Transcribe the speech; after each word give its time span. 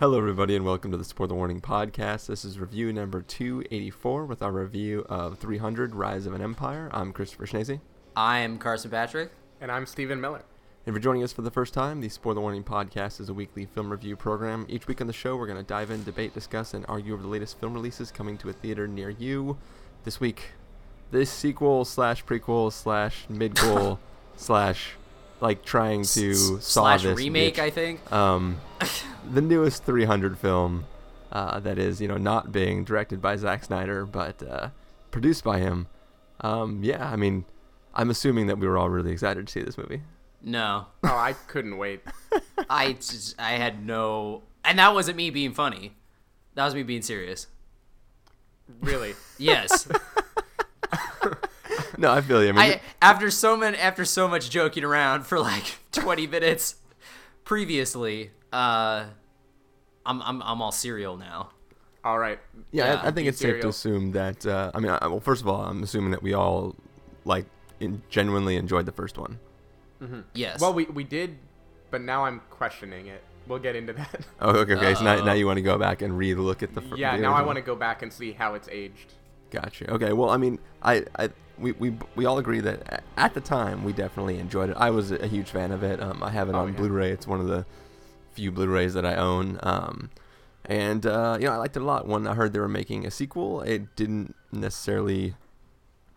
Hello, 0.00 0.16
everybody, 0.16 0.56
and 0.56 0.64
welcome 0.64 0.90
to 0.92 0.96
the 0.96 1.04
Spoiler 1.04 1.28
the 1.28 1.34
Warning 1.34 1.60
podcast. 1.60 2.28
This 2.28 2.42
is 2.42 2.58
review 2.58 2.90
number 2.90 3.20
284 3.20 4.24
with 4.24 4.40
our 4.40 4.50
review 4.50 5.04
of 5.10 5.36
300 5.36 5.94
Rise 5.94 6.24
of 6.24 6.32
an 6.32 6.40
Empire. 6.40 6.88
I'm 6.90 7.12
Christopher 7.12 7.44
Schnese. 7.44 7.80
I 8.16 8.38
am 8.38 8.56
Carson 8.56 8.90
Patrick. 8.90 9.30
And 9.60 9.70
I'm 9.70 9.84
Stephen 9.84 10.18
Miller. 10.18 10.42
And 10.86 10.96
for 10.96 11.00
joining 11.00 11.22
us 11.22 11.34
for 11.34 11.42
the 11.42 11.50
first 11.50 11.74
time, 11.74 12.00
the 12.00 12.08
Spoiler 12.08 12.36
the 12.36 12.40
Warning 12.40 12.64
podcast 12.64 13.20
is 13.20 13.28
a 13.28 13.34
weekly 13.34 13.66
film 13.66 13.90
review 13.90 14.16
program. 14.16 14.64
Each 14.70 14.86
week 14.86 15.02
on 15.02 15.06
the 15.06 15.12
show, 15.12 15.36
we're 15.36 15.46
going 15.46 15.58
to 15.58 15.62
dive 15.62 15.90
in, 15.90 16.02
debate, 16.02 16.32
discuss, 16.32 16.72
and 16.72 16.86
argue 16.88 17.12
over 17.12 17.20
the 17.20 17.28
latest 17.28 17.60
film 17.60 17.74
releases 17.74 18.10
coming 18.10 18.38
to 18.38 18.48
a 18.48 18.54
theater 18.54 18.88
near 18.88 19.10
you. 19.10 19.58
This 20.04 20.18
week, 20.18 20.52
this 21.10 21.30
sequel 21.30 21.84
slash 21.84 22.24
prequel 22.24 22.72
slash 22.72 23.26
midquel 23.30 23.98
slash 24.38 24.92
like 25.40 25.64
trying 25.64 26.02
to 26.04 26.30
S- 26.30 26.38
solve 26.38 26.62
slash 26.62 27.02
this 27.02 27.16
remake, 27.18 27.56
niche. 27.56 27.58
I 27.62 27.70
think. 27.70 28.12
um, 28.12 28.60
the 29.32 29.40
newest 29.40 29.84
300 29.84 30.38
film 30.38 30.84
uh, 31.32 31.60
that 31.60 31.78
is, 31.78 32.00
you 32.00 32.08
know, 32.08 32.16
not 32.16 32.52
being 32.52 32.84
directed 32.84 33.20
by 33.22 33.36
Zack 33.36 33.64
Snyder, 33.64 34.04
but 34.06 34.42
uh, 34.42 34.68
produced 35.10 35.44
by 35.44 35.58
him. 35.58 35.86
Um, 36.40 36.82
yeah, 36.82 37.08
I 37.10 37.16
mean, 37.16 37.44
I'm 37.94 38.10
assuming 38.10 38.46
that 38.48 38.58
we 38.58 38.66
were 38.66 38.76
all 38.78 38.88
really 38.90 39.12
excited 39.12 39.46
to 39.46 39.52
see 39.52 39.62
this 39.62 39.76
movie. 39.78 40.02
No, 40.42 40.86
Oh, 41.04 41.08
I 41.08 41.34
couldn't 41.48 41.76
wait. 41.76 42.00
I 42.70 42.92
just, 42.94 43.38
I 43.40 43.52
had 43.52 43.84
no, 43.86 44.42
and 44.64 44.78
that 44.78 44.94
wasn't 44.94 45.16
me 45.18 45.30
being 45.30 45.52
funny. 45.52 45.92
That 46.54 46.64
was 46.64 46.74
me 46.74 46.82
being 46.82 47.02
serious. 47.02 47.46
Really. 48.80 49.14
Yes, 49.38 49.86
No, 52.00 52.10
I 52.10 52.22
feel 52.22 52.42
you. 52.42 52.48
I 52.48 52.52
mean, 52.52 52.60
I 52.60 52.80
after 53.02 53.30
so 53.30 53.56
many 53.58 53.76
after 53.76 54.06
so 54.06 54.26
much 54.26 54.48
joking 54.48 54.84
around 54.84 55.26
for 55.26 55.38
like 55.38 55.78
20 55.92 56.26
minutes 56.26 56.76
previously, 57.44 58.30
uh, 58.52 59.04
I'm 60.06 60.22
I'm 60.22 60.42
I'm 60.42 60.62
all 60.62 60.72
serial 60.72 61.18
now. 61.18 61.50
All 62.02 62.18
right. 62.18 62.38
yeah, 62.72 62.86
yeah, 62.86 62.94
I, 63.02 63.08
I 63.08 63.10
think 63.10 63.16
be 63.16 63.26
it's 63.26 63.38
safe 63.38 63.60
to 63.60 63.68
assume 63.68 64.12
that. 64.12 64.46
Uh, 64.46 64.70
I 64.74 64.80
mean, 64.80 64.90
I, 64.90 65.06
well, 65.08 65.20
first 65.20 65.42
of 65.42 65.48
all, 65.48 65.62
I'm 65.62 65.82
assuming 65.82 66.12
that 66.12 66.22
we 66.22 66.32
all 66.32 66.74
like 67.26 67.44
in, 67.80 68.00
genuinely 68.08 68.56
enjoyed 68.56 68.86
the 68.86 68.92
first 68.92 69.18
one. 69.18 69.38
Yes. 70.32 70.58
Well, 70.62 70.72
we, 70.72 70.86
we 70.86 71.04
did, 71.04 71.36
but 71.90 72.00
now 72.00 72.24
I'm 72.24 72.40
questioning 72.48 73.08
it. 73.08 73.22
We'll 73.46 73.58
get 73.58 73.76
into 73.76 73.92
that. 73.92 74.26
Oh, 74.40 74.50
okay, 74.60 74.74
okay. 74.76 74.94
So 74.94 75.04
now, 75.04 75.16
Uh-oh. 75.16 75.24
now 75.24 75.32
you 75.34 75.44
want 75.46 75.58
to 75.58 75.62
go 75.62 75.76
back 75.76 76.00
and 76.00 76.16
re-look 76.16 76.62
at 76.62 76.74
the. 76.74 76.80
fir- 76.80 76.96
yeah, 76.96 77.16
the 77.16 77.22
now 77.22 77.34
I 77.34 77.42
want 77.42 77.56
to 77.56 77.62
go 77.62 77.76
back 77.76 78.00
and 78.00 78.10
see 78.10 78.32
how 78.32 78.54
it's 78.54 78.68
aged. 78.68 79.12
Gotcha. 79.50 79.90
Okay. 79.90 80.12
Well, 80.12 80.30
I 80.30 80.36
mean, 80.36 80.58
I, 80.82 81.04
I, 81.18 81.30
we, 81.58 81.72
we, 81.72 81.92
we 82.16 82.24
all 82.24 82.38
agree 82.38 82.60
that 82.60 83.02
at 83.16 83.34
the 83.34 83.40
time 83.40 83.84
we 83.84 83.92
definitely 83.92 84.38
enjoyed 84.38 84.70
it. 84.70 84.76
I 84.78 84.90
was 84.90 85.10
a 85.12 85.26
huge 85.26 85.50
fan 85.50 85.72
of 85.72 85.82
it. 85.82 86.00
Um, 86.00 86.22
I 86.22 86.30
have 86.30 86.48
it 86.48 86.54
Oh, 86.54 86.60
on 86.60 86.68
yeah. 86.72 86.76
Blu-ray. 86.78 87.10
It's 87.10 87.26
one 87.26 87.40
of 87.40 87.46
the 87.46 87.66
few 88.32 88.50
Blu-rays 88.52 88.94
that 88.94 89.04
I 89.04 89.16
own. 89.16 89.58
Um, 89.62 90.10
and 90.64 91.04
uh, 91.04 91.36
you 91.40 91.46
know, 91.46 91.52
I 91.52 91.56
liked 91.56 91.76
it 91.76 91.82
a 91.82 91.84
lot. 91.84 92.06
When 92.06 92.26
I 92.26 92.34
heard 92.34 92.52
they 92.52 92.60
were 92.60 92.68
making 92.68 93.04
a 93.06 93.10
sequel, 93.10 93.60
it 93.62 93.96
didn't 93.96 94.34
necessarily 94.52 95.34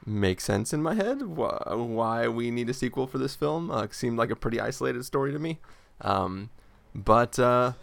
make 0.06 0.42
sense 0.42 0.74
in 0.74 0.84
my 0.84 0.94
head 0.96 1.22
wh- 1.22 1.66
why 1.78 2.28
we 2.28 2.52
need 2.52 2.70
a 2.70 2.74
sequel 2.74 3.08
for 3.08 3.18
this 3.18 3.36
film. 3.36 3.72
Uh, 3.72 3.84
it 3.84 3.94
seemed 3.94 4.18
like 4.18 4.30
a 4.30 4.36
pretty 4.36 4.60
isolated 4.60 5.04
story 5.06 5.32
to 5.32 5.40
me. 5.40 5.60
Um, 6.02 6.50
but 6.94 7.40
uh, 7.40 7.74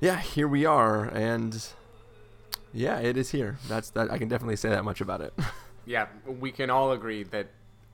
yeah, 0.00 0.18
here 0.20 0.46
we 0.48 0.64
are, 0.64 1.04
and 1.06 1.66
yeah, 2.72 2.98
it 2.98 3.16
is 3.16 3.30
here. 3.30 3.58
That's 3.68 3.90
that. 3.90 4.10
I 4.10 4.18
can 4.18 4.28
definitely 4.28 4.56
say 4.56 4.68
that 4.70 4.84
much 4.84 5.00
about 5.00 5.20
it. 5.20 5.32
Yeah, 5.88 6.08
we 6.26 6.50
can 6.50 6.68
all 6.68 6.90
agree 6.90 7.22
that 7.22 7.46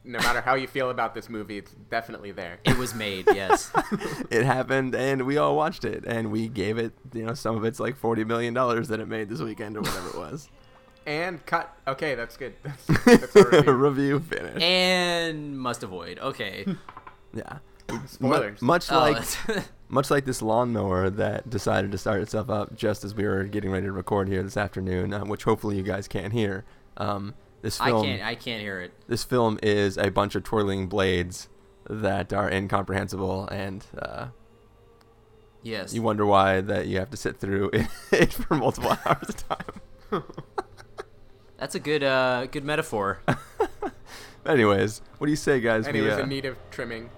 no 0.03 0.19
matter 0.21 0.41
how 0.41 0.55
you 0.55 0.66
feel 0.66 0.88
about 0.88 1.15
this 1.15 1.28
movie, 1.28 1.59
it's 1.59 1.72
definitely 1.91 2.33
there. 2.33 2.59
it 2.65 2.78
was 2.78 2.94
made. 2.94 3.27
Yes. 3.34 3.71
it 4.31 4.44
happened, 4.47 4.94
and 4.94 5.27
we 5.27 5.37
all 5.37 5.55
watched 5.55 5.84
it, 5.84 6.03
and 6.06 6.33
we 6.33 6.49
gave 6.49 6.78
it, 6.78 6.94
you 7.12 7.27
know, 7.27 7.34
some 7.34 7.55
of 7.55 7.66
it's 7.66 7.78
like 7.78 7.97
forty 7.99 8.25
million 8.25 8.55
dollars 8.55 8.88
that 8.88 8.99
it 8.99 9.09
made 9.09 9.28
this 9.28 9.41
weekend 9.41 9.77
or 9.77 9.83
whatever 9.83 10.09
it 10.09 10.16
was. 10.16 10.49
And 11.04 11.44
cut. 11.44 11.71
Okay, 11.87 12.15
that's 12.15 12.39
good. 12.39 12.54
That's, 12.62 12.87
that's 13.04 13.37
a 13.37 13.44
review. 13.44 13.72
Review 13.72 14.21
finished. 14.21 14.62
and 14.62 15.59
must 15.59 15.83
avoid. 15.83 16.19
Okay. 16.19 16.65
yeah. 17.34 17.59
Spoilers. 18.06 18.62
Mu- 18.62 18.66
much 18.69 18.91
Oh, 18.91 19.00
like 19.00 19.16
that's- 19.16 19.69
much 19.92 20.10
like 20.10 20.25
this 20.25 20.41
lawnmower 20.41 21.10
that 21.10 21.48
decided 21.50 21.92
to 21.92 21.98
start 21.98 22.22
itself 22.22 22.48
up 22.48 22.75
just 22.75 23.04
as 23.04 23.14
we 23.14 23.25
were 23.25 23.44
getting 23.44 23.70
ready 23.70 23.86
to 23.86 23.92
record 23.92 24.26
here 24.26 24.42
this 24.42 24.56
afternoon, 24.56 25.12
uh, 25.12 25.20
which 25.25 25.44
hopefully 25.44 25.76
you 25.76 25.82
guys 25.82 26.08
can't 26.08 26.32
hear. 26.32 26.64
Um, 26.97 27.34
this 27.60 27.78
I 27.80 27.91
can't 27.91 28.22
I 28.22 28.34
can't 28.34 28.60
hear 28.62 28.80
it. 28.80 28.92
this 29.06 29.22
film 29.22 29.58
is 29.62 29.97
a 29.98 30.10
bunch 30.10 30.34
of 30.34 30.42
twirling 30.44 30.86
blades 30.88 31.48
that 31.88 32.32
are 32.32 32.50
incomprehensible, 32.50 33.47
and 33.48 33.84
uh, 33.98 34.28
Yes. 35.62 35.92
you 35.94 36.03
wonder 36.03 36.24
why 36.26 36.60
that 36.62 36.86
you 36.88 36.98
have 36.98 37.10
to 37.10 37.16
sit 37.16 37.38
through 37.38 37.70
it 38.12 38.32
for 38.32 38.56
multiple 38.56 38.91
hours 39.06 39.28
of 39.28 39.36
time. 39.48 40.22
That's 41.59 41.74
a 41.76 41.80
good 41.80 42.03
uh 42.03 42.47
good 42.47 42.64
metaphor. 42.64 43.20
Anyways, 44.44 45.03
what 45.19 45.26
do 45.26 45.30
you 45.30 45.36
say, 45.36 45.60
guys? 45.60 45.86
it 45.86 45.94
we 45.94 46.00
was 46.00 46.14
uh, 46.19 46.22
in 46.22 46.28
need 46.30 46.47
of 46.47 46.56
trimming. 46.72 47.10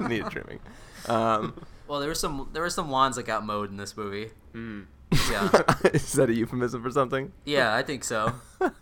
need 0.00 0.24
trimming. 0.30 0.58
Um, 1.08 1.54
Well, 1.86 2.00
there 2.00 2.08
were 2.08 2.14
some 2.14 2.48
there 2.54 2.62
were 2.62 2.70
some 2.70 2.88
wands 2.88 3.16
that 3.18 3.24
got 3.26 3.44
mowed 3.44 3.70
in 3.70 3.76
this 3.76 3.94
movie. 3.94 4.30
Mm. 4.54 4.86
Yeah. 5.30 5.50
is 5.92 6.12
that 6.14 6.30
a 6.30 6.34
euphemism 6.34 6.82
for 6.82 6.90
something? 6.90 7.30
Yeah, 7.44 7.74
I 7.74 7.82
think 7.82 8.04
so. 8.04 8.32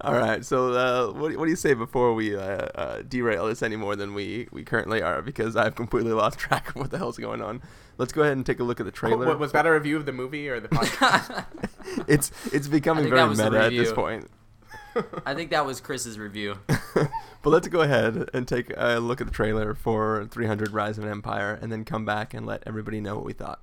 All 0.00 0.14
right. 0.14 0.44
So, 0.44 0.72
uh, 0.72 1.12
what, 1.12 1.30
do- 1.30 1.38
what 1.38 1.44
do 1.44 1.50
you 1.50 1.56
say 1.56 1.74
before 1.74 2.14
we 2.14 2.34
uh, 2.34 2.40
uh, 2.40 3.02
derail 3.08 3.46
this 3.46 3.62
any 3.62 3.76
more 3.76 3.94
than 3.94 4.14
we, 4.14 4.48
we 4.50 4.64
currently 4.64 5.02
are? 5.02 5.22
Because 5.22 5.54
I've 5.54 5.74
completely 5.76 6.12
lost 6.12 6.38
track 6.38 6.70
of 6.70 6.76
what 6.76 6.90
the 6.90 6.98
hell's 6.98 7.18
going 7.18 7.42
on. 7.42 7.62
Let's 7.98 8.12
go 8.12 8.22
ahead 8.22 8.36
and 8.36 8.44
take 8.44 8.58
a 8.58 8.64
look 8.64 8.80
at 8.80 8.86
the 8.86 8.92
trailer. 8.92 9.28
Oh, 9.28 9.36
was 9.36 9.52
that 9.52 9.66
a 9.66 9.70
review 9.72 9.96
of 9.96 10.06
the 10.06 10.12
movie 10.12 10.48
or 10.48 10.58
the 10.58 10.68
podcast? 10.68 11.44
It's 12.08 12.32
it's 12.52 12.66
becoming 12.66 13.04
very 13.04 13.16
that 13.20 13.28
was 13.28 13.38
the 13.38 13.50
meta 13.50 13.64
at 13.64 13.70
this 13.70 13.92
point. 13.92 14.28
I 15.26 15.34
think 15.34 15.50
that 15.50 15.66
was 15.66 15.80
Chris's 15.80 16.18
review. 16.18 16.58
But 17.42 17.50
let's 17.50 17.66
go 17.66 17.80
ahead 17.80 18.30
and 18.32 18.46
take 18.46 18.72
a 18.76 19.00
look 19.00 19.20
at 19.20 19.26
the 19.26 19.32
trailer 19.32 19.74
for 19.74 20.26
300 20.30 20.70
Rise 20.70 20.96
of 20.96 21.04
an 21.04 21.10
Empire, 21.10 21.58
and 21.60 21.72
then 21.72 21.84
come 21.84 22.04
back 22.04 22.34
and 22.34 22.46
let 22.46 22.62
everybody 22.66 23.00
know 23.00 23.16
what 23.16 23.24
we 23.24 23.32
thought. 23.32 23.60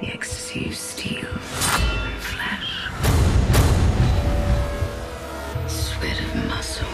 the 0.00 0.06
ecstasy 0.14 0.66
of 0.66 0.74
steel 0.74 1.28
and 1.28 2.20
flesh, 2.22 2.88
sweat 5.68 6.18
of 6.18 6.48
muscle 6.48 6.88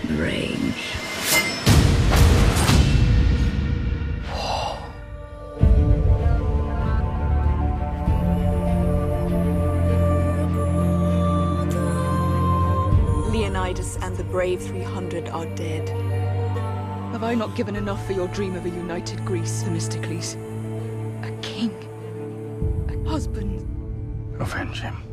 and 0.00 0.18
rage. 0.18 0.65
Brave 14.36 14.60
300 14.60 15.30
are 15.30 15.46
dead. 15.54 15.88
Have 17.12 17.24
I 17.24 17.34
not 17.34 17.56
given 17.56 17.74
enough 17.74 18.06
for 18.06 18.12
your 18.12 18.28
dream 18.28 18.54
of 18.54 18.66
a 18.66 18.68
united 18.68 19.24
Greece, 19.24 19.62
Themistocles? 19.62 20.34
A 21.22 21.30
king, 21.40 21.72
a 22.90 23.08
husband. 23.08 23.64
Avenge 24.38 24.80
him. 24.82 25.05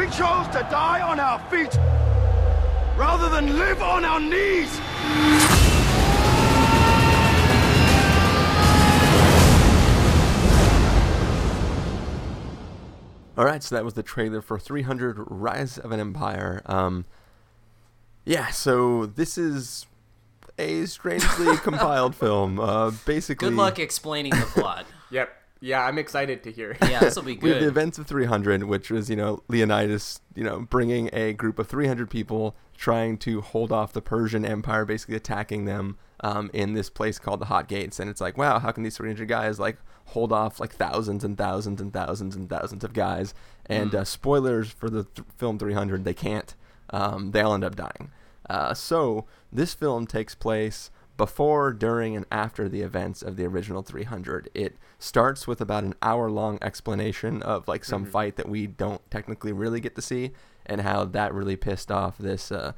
We 0.00 0.06
chose 0.06 0.46
to 0.46 0.66
die 0.70 1.02
on 1.02 1.20
our 1.20 1.38
feet 1.50 1.76
rather 2.96 3.28
than 3.28 3.58
live 3.58 3.82
on 3.82 4.02
our 4.02 4.18
knees. 4.18 4.80
All 13.36 13.44
right, 13.44 13.62
so 13.62 13.74
that 13.74 13.84
was 13.84 13.92
the 13.92 14.02
trailer 14.02 14.40
for 14.40 14.58
300 14.58 15.18
Rise 15.28 15.76
of 15.76 15.92
an 15.92 16.00
Empire. 16.00 16.62
Um, 16.64 17.04
yeah, 18.24 18.48
so 18.48 19.04
this 19.04 19.36
is 19.36 19.84
a 20.58 20.86
strangely 20.86 21.56
compiled 21.62 22.14
film. 22.14 22.58
Uh, 22.58 22.92
basically, 23.04 23.50
Good 23.50 23.56
luck 23.58 23.78
explaining 23.78 24.32
the 24.32 24.46
plot. 24.46 24.86
Yep. 25.12 25.39
Yeah, 25.60 25.84
I'm 25.84 25.98
excited 25.98 26.42
to 26.44 26.52
hear. 26.52 26.76
Yeah, 26.82 27.00
this 27.00 27.16
will 27.16 27.22
be 27.22 27.36
we 27.42 27.50
have 27.50 27.60
the 27.60 27.68
events 27.68 27.98
of 27.98 28.06
300, 28.06 28.64
which 28.64 28.90
was, 28.90 29.10
you 29.10 29.16
know, 29.16 29.42
Leonidas, 29.48 30.20
you 30.34 30.42
know, 30.42 30.60
bringing 30.60 31.10
a 31.12 31.34
group 31.34 31.58
of 31.58 31.68
300 31.68 32.08
people 32.08 32.56
trying 32.76 33.18
to 33.18 33.42
hold 33.42 33.70
off 33.70 33.92
the 33.92 34.00
Persian 34.00 34.44
Empire, 34.44 34.86
basically 34.86 35.16
attacking 35.16 35.66
them 35.66 35.98
um, 36.20 36.50
in 36.54 36.72
this 36.72 36.88
place 36.88 37.18
called 37.18 37.40
the 37.40 37.46
Hot 37.46 37.68
Gates. 37.68 38.00
And 38.00 38.08
it's 38.08 38.22
like, 38.22 38.38
wow, 38.38 38.58
how 38.58 38.72
can 38.72 38.84
these 38.84 38.96
300 38.96 39.28
guys, 39.28 39.58
like, 39.58 39.76
hold 40.06 40.32
off, 40.32 40.58
like, 40.60 40.72
thousands 40.72 41.22
and 41.24 41.36
thousands 41.36 41.80
and 41.80 41.92
thousands 41.92 42.34
and 42.34 42.48
thousands 42.48 42.82
of 42.82 42.94
guys? 42.94 43.34
And 43.66 43.94
uh, 43.94 44.04
spoilers 44.04 44.70
for 44.70 44.88
the 44.88 45.04
th- 45.04 45.28
film 45.36 45.58
300, 45.58 46.04
they 46.04 46.14
can't. 46.14 46.54
Um, 46.88 47.32
they 47.32 47.42
all 47.42 47.54
end 47.54 47.64
up 47.64 47.76
dying. 47.76 48.10
Uh, 48.48 48.72
so 48.72 49.26
this 49.52 49.74
film 49.74 50.06
takes 50.06 50.34
place 50.34 50.90
before, 51.16 51.74
during, 51.74 52.16
and 52.16 52.24
after 52.32 52.66
the 52.66 52.80
events 52.80 53.20
of 53.20 53.36
the 53.36 53.44
original 53.44 53.82
300. 53.82 54.48
It 54.54 54.76
starts 55.00 55.46
with 55.48 55.60
about 55.60 55.82
an 55.82 55.94
hour 56.02 56.30
long 56.30 56.58
explanation 56.62 57.42
of 57.42 57.66
like 57.66 57.84
some 57.84 58.04
fight 58.04 58.36
that 58.36 58.48
we 58.48 58.66
don't 58.66 59.08
technically 59.10 59.52
really 59.52 59.80
get 59.80 59.96
to 59.96 60.02
see, 60.02 60.30
and 60.66 60.82
how 60.82 61.04
that 61.04 61.34
really 61.34 61.56
pissed 61.56 61.90
off 61.90 62.18
this 62.18 62.52
uh, 62.52 62.72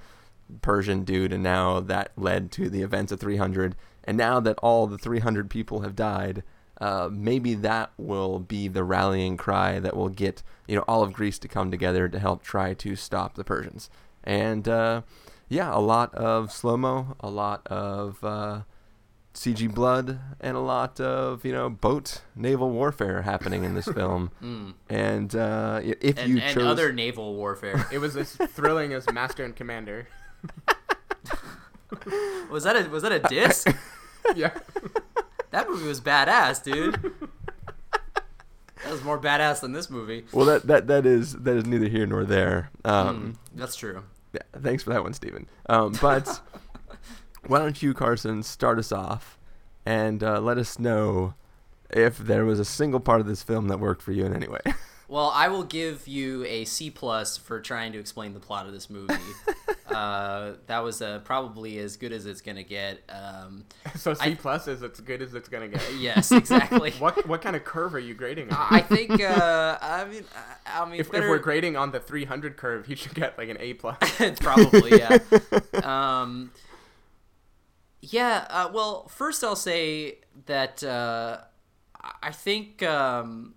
Persian 0.63 1.05
dude, 1.05 1.33
and 1.33 1.43
now 1.43 1.81
that 1.81 2.13
led 2.17 2.51
to 2.53 2.71
the 2.71 2.83
events 2.83 3.13
of 3.13 3.21
300. 3.21 3.77
And 4.05 4.17
now 4.17 4.41
that 4.41 4.59
all 4.59 4.87
the 4.87 4.99
300 4.99 5.51
people 5.51 5.81
have 5.81 5.95
died, 5.95 6.43
uh, 6.81 7.09
maybe 7.13 7.55
that 7.55 7.93
will 7.97 8.39
be 8.39 8.67
the 8.67 8.83
rallying 8.83 9.37
cry 9.37 9.79
that 9.79 9.97
will 9.97 10.09
get 10.09 10.43
you 10.67 10.77
know 10.77 10.85
all 10.89 11.03
of 11.03 11.13
Greece 11.13 11.39
to 11.41 11.49
come 11.49 11.71
together 11.71 12.09
to 12.09 12.19
help 12.19 12.43
try 12.43 12.75
to 12.75 12.97
stop 12.97 13.35
the 13.35 13.45
Persians. 13.45 13.91
And 14.25 14.69
uh, 14.69 15.03
yeah, 15.49 15.75
a 15.75 15.79
lot 15.79 16.15
of 16.15 16.53
slow 16.53 16.77
mo, 16.77 17.17
a 17.21 17.31
lot 17.31 17.67
of 17.67 18.23
uh, 18.25 18.63
CG 19.35 19.73
blood, 19.75 20.21
and 20.41 20.57
a 20.57 20.61
lot 20.61 21.01
of 21.01 21.45
you 21.45 21.53
know 21.53 21.69
boat 21.71 22.21
naval 22.37 22.71
warfare 22.71 23.23
happening 23.23 23.65
in 23.65 23.75
this 23.75 23.87
film. 23.87 24.31
And 24.89 25.35
uh, 25.35 25.81
if 25.83 26.19
and, 26.19 26.31
you 26.31 26.39
and 26.39 26.55
chose 26.55 26.67
other 26.67 26.93
naval 26.93 27.35
warfare. 27.35 27.87
It 27.93 27.99
was 27.99 28.17
as 28.17 28.33
thrilling 28.35 28.93
as 28.93 29.11
Master 29.11 29.45
and 29.45 29.57
Commander. 29.57 30.07
Was 32.51 32.65
that 32.65 32.75
a 32.75 32.89
was 32.89 33.03
that 33.03 33.13
a 33.13 33.19
diss? 33.21 33.65
Yeah. 34.35 34.51
that 35.51 35.69
movie 35.69 35.87
was 35.87 36.01
badass, 36.01 36.63
dude. 36.63 36.95
That 38.83 38.91
was 38.91 39.05
more 39.05 39.19
badass 39.19 39.61
than 39.61 39.73
this 39.73 39.91
movie. 39.91 40.25
well, 40.33 40.47
that 40.47 40.67
that 40.67 40.87
that 40.87 41.07
is 41.07 41.35
that 41.35 41.57
is 41.57 41.67
neither 41.67 41.89
here 41.89 42.07
nor 42.07 42.25
there. 42.25 42.71
Um, 42.85 43.35
That's 43.55 43.77
true. 43.77 44.03
Yeah, 44.33 44.41
thanks 44.61 44.83
for 44.83 44.91
that 44.91 45.03
one, 45.03 45.13
Stephen. 45.13 45.47
Um, 45.69 45.97
but 46.01 46.41
why 47.47 47.59
don't 47.59 47.83
you, 47.83 47.95
Carson, 47.95 48.43
start 48.43 48.79
us 48.79 48.93
off 48.93 49.39
and 49.85 50.23
uh, 50.23 50.41
let 50.41 50.59
us 50.59 50.79
know 50.79 51.35
if 51.91 52.19
there 52.19 52.45
was 52.45 52.59
a 52.59 52.65
single 52.65 53.01
part 53.01 53.21
of 53.21 53.27
this 53.27 53.43
film 53.43 53.69
that 53.69 53.81
worked 53.81 54.03
for 54.03 54.13
you 54.13 54.25
in 54.25 54.35
any 54.35 54.49
way. 54.49 54.61
Well, 55.13 55.31
I 55.35 55.49
will 55.49 55.65
give 55.65 56.09
you 56.09 56.43
a 56.47 56.65
C 56.65 56.89
plus 56.89 57.37
for 57.37 57.61
trying 57.61 57.93
to 57.93 57.99
explain 57.99 58.33
the 58.33 58.41
plot 58.41 58.65
of 58.65 58.73
this 58.73 58.89
movie. 58.89 59.13
uh, 59.91 60.53
that 60.69 60.79
was 60.79 61.03
uh, 61.03 61.19
probably 61.19 61.79
as 61.81 61.99
good 61.99 62.15
as 62.15 62.25
it's 62.25 62.41
gonna 62.41 62.63
get. 62.63 63.03
Um, 63.11 63.67
So 63.95 64.15
C 64.15 64.31
I- 64.31 64.35
plus 64.37 64.69
is 64.69 64.83
as 64.83 65.01
good 65.01 65.21
as 65.21 65.35
it's 65.35 65.51
gonna 65.51 65.69
get. 65.69 65.83
yes, 65.99 66.33
exactly. 66.33 66.93
What 66.93 67.29
what 67.29 67.43
kind 67.43 67.55
of 67.55 67.63
curve 67.63 67.95
are 67.95 67.99
you 67.99 68.15
grading 68.15 68.55
on? 68.55 68.67
I 68.71 68.81
think. 68.81 69.21
Uh, 69.21 69.77
I 69.83 70.07
mean, 70.07 70.25
I 70.65 70.81
I 70.81 70.89
mean, 70.89 70.99
if, 70.99 71.13
if 71.13 71.29
we're 71.29 71.37
grading 71.37 71.77
on 71.77 71.93
the 71.93 72.01
300 72.01 72.57
curve, 72.57 72.87
he 72.87 72.95
should 72.95 73.15
get 73.15 73.37
like 73.37 73.51
an 73.51 73.59
A 73.61 73.75
plus. 73.75 73.99
probably 74.41 74.99
yeah. 74.99 75.19
um, 75.85 76.53
yeah. 78.03 78.47
Uh, 78.51 78.71
well, 78.75 79.09
first 79.09 79.45
I'll 79.45 79.57
say 79.57 80.19
that 80.47 80.85
uh, 80.85 81.39
I- 82.23 82.33
think 82.33 82.83
um, 82.83 83.55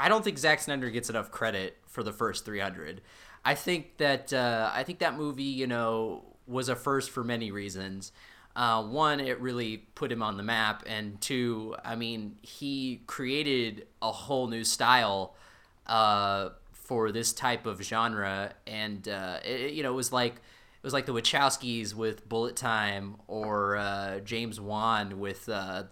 I 0.00 0.08
don't 0.08 0.24
think 0.24 0.38
Zack 0.38 0.60
Snyder 0.60 0.90
gets 0.90 1.10
enough 1.10 1.30
credit 1.30 1.78
for 1.86 2.02
the 2.02 2.12
first 2.12 2.44
300. 2.44 3.02
I 3.44 3.54
think 3.54 3.98
that 3.98 4.32
uh, 4.32 4.70
I 4.74 4.84
think 4.84 5.00
that 5.00 5.16
movie, 5.16 5.44
you 5.44 5.66
know, 5.66 6.24
was 6.46 6.68
a 6.68 6.76
first 6.76 7.10
for 7.10 7.24
many 7.24 7.50
reasons. 7.52 8.12
Uh, 8.56 8.82
one, 8.84 9.20
it 9.20 9.40
really 9.40 9.78
put 9.94 10.12
him 10.12 10.22
on 10.22 10.36
the 10.36 10.42
map, 10.42 10.84
and 10.86 11.20
two, 11.20 11.76
I 11.84 11.96
mean, 11.96 12.36
he 12.42 13.02
created 13.06 13.86
a 14.02 14.12
whole 14.12 14.48
new 14.48 14.64
style 14.64 15.36
uh, 15.86 16.50
for 16.72 17.12
this 17.12 17.32
type 17.32 17.66
of 17.66 17.82
genre, 17.82 18.52
and 18.66 19.08
uh, 19.08 19.38
it, 19.44 19.72
you 19.74 19.82
know, 19.82 19.92
it 19.92 19.96
was 19.96 20.12
like 20.12 20.42
it 20.80 20.86
was 20.86 20.94
like 20.94 21.04
the 21.04 21.12
Wachowskis 21.12 21.94
with 21.94 22.26
Bullet 22.26 22.56
Time, 22.56 23.16
or 23.26 23.76
uh, 23.76 24.20
James 24.20 24.58
Wan 24.58 25.20
with 25.20 25.46
uh, 25.48 25.84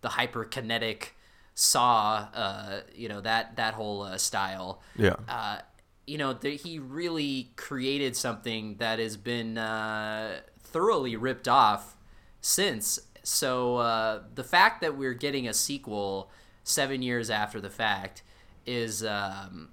the 0.00 0.08
hyperkinetic 0.08 1.08
Saw, 1.54 2.28
uh, 2.32 2.80
you 2.94 3.08
know 3.08 3.20
that 3.20 3.56
that 3.56 3.74
whole 3.74 4.02
uh, 4.02 4.16
style. 4.16 4.80
Yeah. 4.94 5.16
Uh, 5.28 5.58
you 6.06 6.16
know, 6.16 6.32
th- 6.32 6.62
he 6.62 6.78
really 6.78 7.50
created 7.56 8.14
something 8.14 8.76
that 8.76 9.00
has 9.00 9.16
been 9.16 9.58
uh, 9.58 10.38
thoroughly 10.62 11.16
ripped 11.16 11.48
off 11.48 11.96
since. 12.40 13.00
So 13.24 13.78
uh, 13.78 14.22
the 14.36 14.44
fact 14.44 14.80
that 14.82 14.96
we're 14.96 15.14
getting 15.14 15.48
a 15.48 15.52
sequel 15.52 16.30
seven 16.62 17.02
years 17.02 17.28
after 17.28 17.60
the 17.60 17.70
fact 17.70 18.22
is, 18.64 19.04
um, 19.04 19.70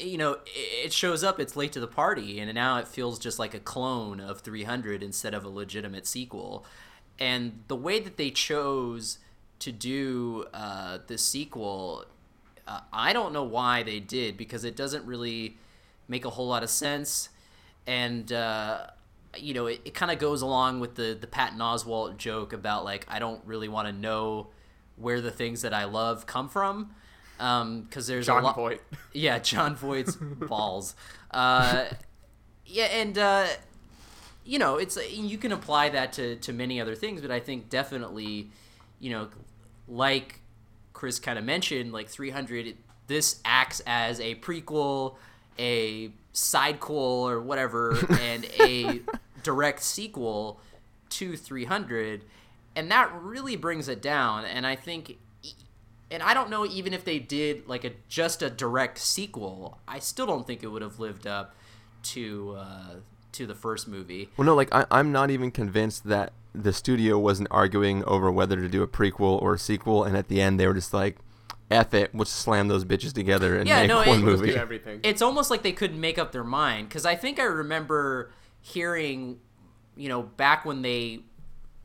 you 0.00 0.18
know, 0.18 0.38
it 0.46 0.92
shows 0.92 1.22
up. 1.22 1.38
It's 1.40 1.56
late 1.56 1.72
to 1.72 1.80
the 1.80 1.86
party, 1.86 2.40
and 2.40 2.52
now 2.54 2.78
it 2.78 2.88
feels 2.88 3.18
just 3.18 3.38
like 3.38 3.54
a 3.54 3.60
clone 3.60 4.20
of 4.20 4.40
300 4.40 5.02
instead 5.02 5.34
of 5.34 5.44
a 5.44 5.48
legitimate 5.48 6.06
sequel. 6.06 6.64
And 7.18 7.62
the 7.68 7.76
way 7.76 8.00
that 8.00 8.16
they 8.16 8.30
chose 8.30 9.18
to 9.60 9.72
do 9.72 10.46
uh, 10.54 10.98
the 11.06 11.18
sequel, 11.18 12.06
uh, 12.66 12.80
I 12.92 13.12
don't 13.12 13.32
know 13.32 13.44
why 13.44 13.82
they 13.82 14.00
did 14.00 14.36
because 14.36 14.64
it 14.64 14.74
doesn't 14.74 15.04
really 15.04 15.56
make 16.08 16.24
a 16.24 16.30
whole 16.30 16.48
lot 16.48 16.62
of 16.62 16.70
sense. 16.70 17.28
And 17.86 18.32
uh, 18.32 18.86
you 19.36 19.54
know, 19.54 19.66
it, 19.66 19.80
it 19.84 19.94
kind 19.94 20.10
of 20.10 20.18
goes 20.18 20.42
along 20.42 20.80
with 20.80 20.96
the 20.96 21.16
the 21.18 21.26
Patton 21.26 21.58
Oswalt 21.58 22.16
joke 22.16 22.52
about 22.52 22.84
like 22.84 23.06
I 23.08 23.18
don't 23.18 23.40
really 23.44 23.68
want 23.68 23.88
to 23.88 23.92
know 23.92 24.48
where 24.96 25.20
the 25.20 25.30
things 25.30 25.62
that 25.62 25.72
I 25.72 25.84
love 25.84 26.26
come 26.26 26.48
from. 26.48 26.94
Because 27.40 28.06
there's 28.06 28.26
Jon 28.26 28.42
a 28.42 28.46
lot. 28.46 28.54
Voight. 28.56 28.80
Yeah, 29.14 29.38
Jon 29.38 29.74
Voight's 29.74 30.14
balls. 30.20 30.94
Uh, 31.30 31.86
yeah, 32.66 32.84
and 32.84 33.16
uh, 33.16 33.46
you 34.44 34.58
know, 34.58 34.76
it's 34.76 34.98
you 35.10 35.38
can 35.38 35.52
apply 35.52 35.88
that 35.90 36.12
to 36.14 36.36
to 36.36 36.52
many 36.52 36.80
other 36.80 36.94
things, 36.94 37.20
but 37.22 37.30
I 37.30 37.40
think 37.40 37.68
definitely, 37.70 38.50
you 38.98 39.10
know, 39.10 39.28
like 39.88 40.40
Chris 40.92 41.18
kind 41.18 41.38
of 41.38 41.44
mentioned, 41.44 41.92
like 41.92 42.08
300, 42.08 42.66
it- 42.66 42.76
this 43.06 43.40
acts 43.44 43.80
as 43.86 44.20
a 44.20 44.34
prequel, 44.36 45.16
a 45.58 46.10
sidequel, 46.34 46.90
or 47.30 47.40
whatever, 47.40 47.96
and 48.20 48.44
a 48.60 49.00
direct 49.42 49.82
sequel 49.82 50.60
to 51.08 51.36
300, 51.36 52.22
and 52.76 52.90
that 52.90 53.10
really 53.20 53.56
brings 53.56 53.88
it 53.88 54.00
down. 54.02 54.44
And 54.44 54.64
I 54.66 54.76
think 54.76 55.18
and 56.10 56.22
I 56.22 56.34
don't 56.34 56.50
know 56.50 56.66
even 56.66 56.92
if 56.92 57.04
they 57.04 57.18
did 57.18 57.68
like 57.68 57.84
a 57.84 57.92
just 58.08 58.42
a 58.42 58.50
direct 58.50 58.98
sequel, 58.98 59.78
I 59.86 59.98
still 59.98 60.26
don't 60.26 60.46
think 60.46 60.62
it 60.62 60.68
would 60.68 60.82
have 60.82 60.98
lived 60.98 61.26
up 61.26 61.54
to 62.04 62.56
uh, 62.58 62.94
to 63.32 63.46
the 63.46 63.54
first 63.54 63.86
movie. 63.88 64.28
Well, 64.36 64.46
no, 64.46 64.54
like 64.54 64.74
I, 64.74 64.86
I'm 64.90 65.12
not 65.12 65.30
even 65.30 65.50
convinced 65.50 66.04
that 66.08 66.32
the 66.54 66.72
studio 66.72 67.18
wasn't 67.18 67.48
arguing 67.50 68.02
over 68.04 68.30
whether 68.32 68.56
to 68.56 68.68
do 68.68 68.82
a 68.82 68.88
prequel 68.88 69.40
or 69.40 69.54
a 69.54 69.58
sequel, 69.58 70.02
and 70.04 70.16
at 70.16 70.28
the 70.28 70.40
end 70.40 70.58
they 70.58 70.66
were 70.66 70.74
just 70.74 70.92
like, 70.92 71.16
"F 71.70 71.94
it, 71.94 72.12
we'll 72.12 72.24
just 72.24 72.36
slam 72.38 72.66
those 72.68 72.84
bitches 72.84 73.12
together 73.12 73.56
and 73.56 73.68
Yeah, 73.68 73.80
make 73.82 73.88
no, 73.88 73.98
one 73.98 74.08
it- 74.20 74.24
movie." 74.24 74.50
do 74.52 74.56
everything. 74.56 75.00
It's 75.04 75.22
almost 75.22 75.50
like 75.50 75.62
they 75.62 75.72
couldn't 75.72 76.00
make 76.00 76.18
up 76.18 76.32
their 76.32 76.42
mind 76.44 76.88
because 76.88 77.06
I 77.06 77.14
think 77.14 77.38
I 77.38 77.44
remember 77.44 78.32
hearing, 78.60 79.38
you 79.96 80.08
know, 80.08 80.22
back 80.22 80.64
when 80.64 80.82
they, 80.82 81.20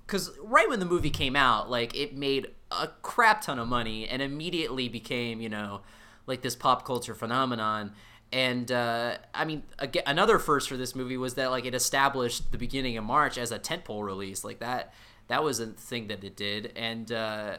because 0.08 0.32
right 0.41 0.67
when 0.67 0.79
the 0.79 0.86
movie 0.86 1.10
came 1.12 1.36
out, 1.36 1.70
like 1.70 1.96
it 1.96 2.15
made 2.17 2.48
a 2.72 2.88
crap 3.02 3.42
ton 3.42 3.60
of 3.60 3.68
money 3.68 4.08
and 4.08 4.22
immediately 4.22 4.90
became, 4.90 5.42
you 5.42 5.50
know, 5.50 5.82
like 6.28 6.42
this 6.42 6.56
pop 6.56 6.86
culture 6.86 7.14
phenomenon. 7.14 7.94
And 8.32 8.72
uh, 8.72 9.18
I 9.34 9.46
mean, 9.46 9.64
again, 9.80 10.04
another 10.06 10.40
first 10.40 10.68
for 10.68 10.78
this 10.78 10.96
movie 10.96 11.18
was 11.18 11.36
that 11.36 11.52
like 11.52 11.66
it 11.66 11.76
established 11.76 12.52
the 12.52 12.58
beginning 12.58 12.98
of 12.98 13.04
March 13.04 13.38
as 13.38 13.52
a 13.52 13.60
tentpole 13.60 14.04
release, 14.04 14.44
like 14.44 14.60
that. 14.60 14.94
That 15.28 15.44
was 15.44 15.60
a 15.60 15.68
thing 15.68 16.08
that 16.08 16.24
it 16.24 16.36
did, 16.36 16.72
and 16.76 17.12
uh, 17.12 17.58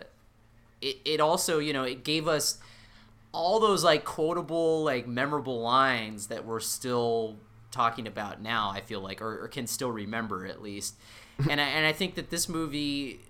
it, 0.80 0.98
it 1.04 1.20
also, 1.20 1.58
you 1.58 1.72
know, 1.72 1.82
it 1.82 2.04
gave 2.04 2.28
us 2.28 2.58
all 3.32 3.58
those 3.58 3.82
like 3.82 4.04
quotable, 4.04 4.84
like 4.84 5.08
memorable 5.08 5.60
lines 5.60 6.28
that 6.28 6.44
we're 6.44 6.60
still 6.60 7.36
talking 7.72 8.06
about 8.06 8.40
now. 8.40 8.70
I 8.70 8.80
feel 8.82 9.00
like, 9.00 9.20
or, 9.20 9.44
or 9.44 9.48
can 9.48 9.66
still 9.66 9.90
remember 9.90 10.46
at 10.46 10.62
least. 10.62 10.94
and 11.50 11.60
I, 11.60 11.64
and 11.64 11.86
I 11.86 11.92
think 11.92 12.14
that 12.14 12.30
this 12.30 12.48
movie 12.48 13.20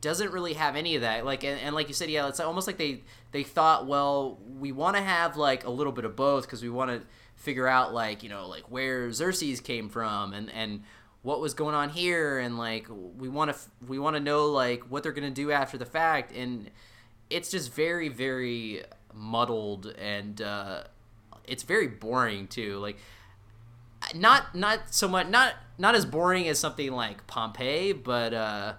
doesn't 0.00 0.32
really 0.32 0.54
have 0.54 0.76
any 0.76 0.94
of 0.96 1.02
that. 1.02 1.24
Like 1.24 1.44
and, 1.44 1.60
and 1.60 1.74
like 1.74 1.88
you 1.88 1.94
said, 1.94 2.10
yeah, 2.10 2.28
it's 2.28 2.40
almost 2.40 2.66
like 2.66 2.78
they 2.78 3.02
they 3.32 3.42
thought, 3.42 3.86
well, 3.86 4.38
we 4.58 4.72
want 4.72 4.96
to 4.96 5.02
have 5.02 5.36
like 5.36 5.64
a 5.64 5.70
little 5.70 5.92
bit 5.92 6.04
of 6.04 6.16
both 6.16 6.44
because 6.44 6.62
we 6.62 6.70
want 6.70 6.90
to 6.90 7.06
figure 7.36 7.66
out 7.66 7.92
like 7.92 8.22
you 8.22 8.28
know 8.28 8.46
like 8.46 8.70
where 8.70 9.10
Xerxes 9.12 9.60
came 9.60 9.88
from 9.88 10.32
and 10.32 10.50
and 10.50 10.82
what 11.22 11.40
was 11.40 11.54
going 11.54 11.74
on 11.74 11.88
here 11.88 12.38
and 12.38 12.56
like 12.56 12.86
we 13.18 13.28
want 13.28 13.52
to 13.52 13.58
we 13.86 13.98
want 13.98 14.14
to 14.14 14.20
know 14.20 14.46
like 14.46 14.82
what 14.84 15.02
they're 15.02 15.12
gonna 15.12 15.30
do 15.30 15.50
after 15.50 15.76
the 15.76 15.84
fact 15.84 16.32
and 16.34 16.70
it's 17.30 17.50
just 17.50 17.72
very 17.72 18.08
very 18.08 18.82
muddled 19.14 19.86
and 19.98 20.40
uh, 20.40 20.82
it's 21.46 21.62
very 21.62 21.88
boring 21.88 22.46
too 22.46 22.78
like 22.78 22.96
not 24.14 24.54
not 24.54 24.80
so 24.90 25.08
much 25.08 25.28
not 25.28 25.54
not 25.78 25.94
as 25.94 26.04
boring 26.04 26.48
as 26.48 26.58
something 26.58 26.92
like 26.92 27.26
Pompeii 27.26 27.92
but 27.92 28.34
uh 28.34 28.74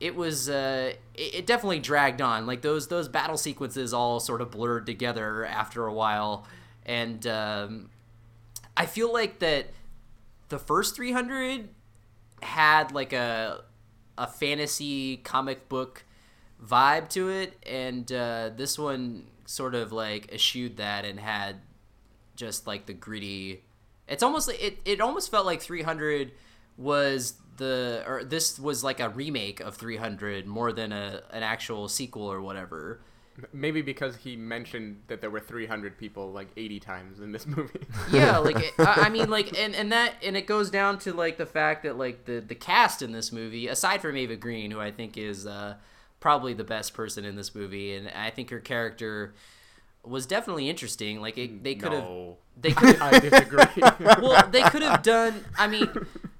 it 0.00 0.16
was 0.16 0.48
uh, 0.48 0.94
it, 1.14 1.34
it 1.34 1.46
definitely 1.46 1.78
dragged 1.78 2.20
on. 2.22 2.46
Like 2.46 2.62
those 2.62 2.88
those 2.88 3.08
battle 3.08 3.36
sequences 3.36 3.92
all 3.92 4.18
sort 4.18 4.40
of 4.40 4.50
blurred 4.50 4.86
together 4.86 5.44
after 5.44 5.86
a 5.86 5.92
while, 5.92 6.46
and 6.84 7.24
um, 7.26 7.90
I 8.76 8.86
feel 8.86 9.12
like 9.12 9.38
that 9.40 9.66
the 10.48 10.58
first 10.58 10.96
300 10.96 11.68
had 12.42 12.92
like 12.92 13.12
a 13.12 13.62
a 14.16 14.26
fantasy 14.26 15.18
comic 15.18 15.68
book 15.68 16.04
vibe 16.64 17.08
to 17.10 17.28
it, 17.28 17.54
and 17.66 18.10
uh, 18.10 18.50
this 18.56 18.78
one 18.78 19.26
sort 19.44 19.74
of 19.74 19.92
like 19.92 20.32
eschewed 20.32 20.78
that 20.78 21.04
and 21.04 21.20
had 21.20 21.56
just 22.36 22.66
like 22.66 22.86
the 22.86 22.94
gritty. 22.94 23.62
It's 24.08 24.22
almost 24.22 24.48
it. 24.48 24.78
It 24.86 25.00
almost 25.02 25.30
felt 25.30 25.44
like 25.44 25.60
300 25.60 26.32
was 26.78 27.34
the 27.60 28.02
or 28.06 28.24
this 28.24 28.58
was 28.58 28.82
like 28.82 28.98
a 29.00 29.08
remake 29.08 29.60
of 29.60 29.76
300 29.76 30.46
more 30.46 30.72
than 30.72 30.90
a 30.92 31.22
an 31.30 31.42
actual 31.44 31.86
sequel 31.88 32.24
or 32.30 32.40
whatever. 32.42 33.00
Maybe 33.54 33.80
because 33.80 34.16
he 34.16 34.36
mentioned 34.36 35.02
that 35.06 35.22
there 35.22 35.30
were 35.30 35.40
300 35.40 35.96
people 35.96 36.30
like 36.30 36.48
80 36.58 36.80
times 36.80 37.20
in 37.20 37.32
this 37.32 37.46
movie. 37.56 37.86
yeah, 38.12 38.36
like 38.48 38.56
it, 38.58 38.72
I 38.78 39.04
I 39.06 39.08
mean, 39.08 39.30
like, 39.30 39.56
and 39.58 39.74
and 39.74 39.92
that 39.92 40.14
and 40.22 40.36
it 40.36 40.46
goes 40.46 40.68
down 40.70 40.98
to 41.00 41.12
like 41.14 41.38
the 41.38 41.46
fact 41.46 41.84
that 41.84 41.96
like 41.96 42.24
the 42.26 42.40
the 42.40 42.54
cast 42.56 43.00
in 43.02 43.12
this 43.12 43.30
movie, 43.32 43.68
aside 43.68 44.02
from 44.02 44.16
Eva 44.16 44.36
Green, 44.36 44.70
who 44.72 44.80
I 44.80 44.90
think 44.90 45.16
is 45.16 45.46
uh, 45.46 45.76
probably 46.18 46.52
the 46.54 46.64
best 46.64 46.92
person 46.92 47.24
in 47.24 47.36
this 47.36 47.54
movie, 47.54 47.94
and 47.94 48.08
I 48.10 48.28
think 48.30 48.50
her 48.50 48.60
character 48.60 49.32
was 50.04 50.26
definitely 50.26 50.68
interesting. 50.68 51.20
Like 51.22 51.38
it, 51.38 51.62
they 51.64 51.76
could 51.76 51.92
have, 51.92 52.02
No. 52.04 52.36
they 52.60 52.72
could 52.72 52.96
have, 52.96 53.02
I 53.14 53.18
disagree. 53.20 53.82
well, 54.20 54.46
they 54.50 54.62
could 54.62 54.82
have 54.82 55.02
done. 55.02 55.44
I 55.58 55.66
mean, 55.66 55.88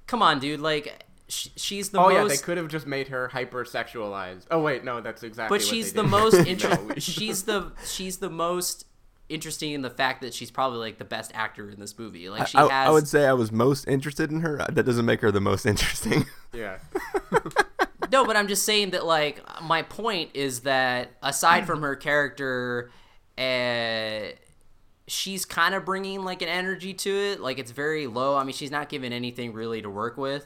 come 0.07 0.21
on, 0.21 0.39
dude, 0.39 0.59
like. 0.59 1.05
Sh- 1.31 1.47
She's 1.55 1.89
the 1.89 1.99
oh 1.99 2.09
most 2.09 2.13
yeah, 2.13 2.23
they 2.27 2.37
could 2.37 2.57
have 2.57 2.67
just 2.67 2.85
made 2.85 3.07
her 3.07 3.29
hypersexualized. 3.33 4.45
Oh 4.51 4.61
wait, 4.61 4.83
no, 4.83 5.01
that's 5.01 5.23
exactly. 5.23 5.57
but 5.57 5.63
what 5.63 5.67
she's 5.69 5.93
they 5.93 5.97
the 5.97 6.03
did. 6.03 6.11
most 6.11 6.33
No, 6.37 6.43
interesting. 6.45 6.87
we- 6.95 6.99
she's 6.99 7.43
the 7.43 7.71
she's 7.85 8.17
the 8.17 8.29
most 8.29 8.85
interesting 9.29 9.71
in 9.71 9.81
the 9.81 9.89
fact 9.89 10.21
that 10.21 10.33
she's 10.33 10.51
probably 10.51 10.79
like 10.79 10.97
the 10.97 11.05
best 11.05 11.31
actor 11.33 11.69
in 11.69 11.79
this 11.79 11.97
movie. 11.97 12.29
Like 12.29 12.47
she 12.47 12.57
I, 12.57 12.61
has. 12.63 12.89
I 12.89 12.91
would 12.91 13.07
say 13.07 13.25
I 13.25 13.33
was 13.33 13.51
most 13.51 13.87
interested 13.87 14.29
in 14.29 14.41
her. 14.41 14.65
That 14.69 14.83
doesn't 14.85 15.05
make 15.05 15.21
her 15.21 15.31
the 15.31 15.39
most 15.41 15.65
interesting. 15.67 16.25
yeah. 16.53 16.77
no, 18.11 18.25
but 18.25 18.35
I'm 18.35 18.47
just 18.47 18.63
saying 18.63 18.91
that 18.91 19.05
like 19.05 19.41
my 19.63 19.83
point 19.83 20.31
is 20.33 20.61
that 20.61 21.11
aside 21.23 21.65
from 21.65 21.81
her 21.81 21.95
character, 21.95 22.91
uh, 23.37 24.33
she's 25.07 25.45
kind 25.45 25.75
of 25.75 25.85
bringing 25.85 26.23
like 26.23 26.41
an 26.41 26.49
energy 26.49 26.93
to 26.93 27.09
it. 27.09 27.39
Like 27.39 27.57
it's 27.57 27.71
very 27.71 28.07
low. 28.07 28.35
I 28.35 28.43
mean, 28.43 28.53
she's 28.53 28.71
not 28.71 28.89
given 28.89 29.13
anything 29.13 29.53
really 29.53 29.81
to 29.81 29.89
work 29.89 30.17
with, 30.17 30.45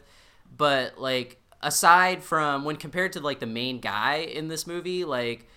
but 0.56 1.00
like 1.00 1.40
aside 1.62 2.24
from 2.24 2.64
when 2.64 2.76
compared 2.76 3.14
to 3.14 3.20
like 3.20 3.40
the 3.40 3.46
main 3.46 3.80
guy 3.80 4.18
in 4.18 4.48
this 4.48 4.68
movie, 4.68 5.04
like 5.04 5.48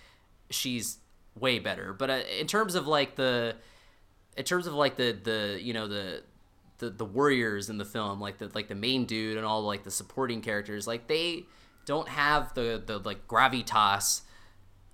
she's 0.49 0.97
way 1.39 1.59
better. 1.59 1.93
But 1.93 2.09
uh, 2.09 2.21
in 2.39 2.47
terms 2.47 2.75
of 2.75 2.87
like 2.87 3.15
the 3.15 3.55
in 4.37 4.43
terms 4.43 4.67
of 4.67 4.73
like 4.73 4.95
the 4.95 5.11
the 5.11 5.59
you 5.61 5.73
know 5.73 5.87
the 5.87 6.23
the, 6.79 6.89
the 6.89 7.05
warriors 7.05 7.69
in 7.69 7.77
the 7.77 7.85
film 7.85 8.19
like 8.19 8.37
the 8.37 8.49
like 8.55 8.69
the 8.69 8.75
main 8.75 9.05
dude 9.05 9.37
and 9.37 9.45
all 9.45 9.61
like 9.63 9.83
the 9.83 9.91
supporting 9.91 10.41
characters 10.41 10.87
like 10.87 11.07
they 11.07 11.43
don't 11.85 12.07
have 12.07 12.53
the 12.53 12.81
the 12.83 12.99
like 12.99 13.27
gravitas 13.27 14.21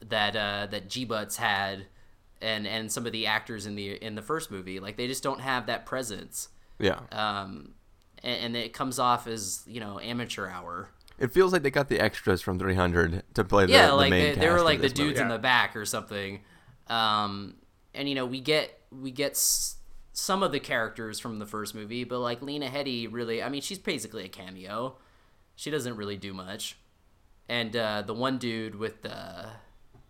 that 0.09 0.35
uh 0.35 0.65
that 0.71 0.89
G-Butts 0.89 1.37
had 1.37 1.85
and 2.41 2.67
and 2.67 2.91
some 2.91 3.05
of 3.05 3.11
the 3.11 3.27
actors 3.27 3.67
in 3.67 3.75
the 3.75 4.03
in 4.03 4.15
the 4.15 4.23
first 4.23 4.49
movie 4.49 4.79
like 4.79 4.97
they 4.97 5.07
just 5.07 5.21
don't 5.21 5.41
have 5.41 5.67
that 5.67 5.85
presence 5.85 6.49
yeah. 6.79 6.99
um 7.11 7.74
and, 8.25 8.45
and 8.45 8.55
it 8.57 8.73
comes 8.73 8.99
off 8.99 9.27
as 9.27 9.63
you 9.65 9.79
know 9.79 9.99
amateur 10.01 10.47
hour 10.49 10.89
It 11.17 11.31
feels 11.31 11.53
like 11.53 11.63
they 11.63 11.71
got 11.71 11.87
the 11.87 11.99
extras 11.99 12.41
from 12.41 12.59
300 12.59 13.23
to 13.35 13.43
play 13.45 13.65
the, 13.67 13.71
yeah, 13.71 13.87
the 13.87 13.95
like 13.95 14.09
main 14.09 14.33
they, 14.35 14.39
they 14.41 14.49
were 14.49 14.61
like 14.61 14.81
the 14.81 14.89
dudes 14.89 15.19
movie. 15.19 15.21
in 15.21 15.27
the 15.29 15.39
back 15.39 15.75
or 15.77 15.85
something. 15.85 16.41
Um, 16.87 17.55
and 17.93 18.09
you 18.09 18.15
know, 18.15 18.25
we 18.25 18.41
get 18.41 18.77
we 18.91 19.11
get 19.11 19.31
s- 19.31 19.75
some 20.13 20.43
of 20.43 20.51
the 20.51 20.59
characters 20.59 21.19
from 21.19 21.39
the 21.39 21.45
first 21.45 21.73
movie, 21.75 22.03
but 22.03 22.19
like 22.19 22.41
Lena 22.41 22.67
Headey, 22.67 23.07
really, 23.11 23.41
I 23.41 23.49
mean, 23.49 23.61
she's 23.61 23.79
basically 23.79 24.25
a 24.25 24.29
cameo. 24.29 24.97
She 25.55 25.71
doesn't 25.71 25.95
really 25.95 26.17
do 26.17 26.33
much. 26.33 26.77
And 27.47 27.75
uh, 27.75 28.01
the 28.01 28.13
one 28.13 28.37
dude 28.37 28.75
with 28.75 29.01
the 29.01 29.47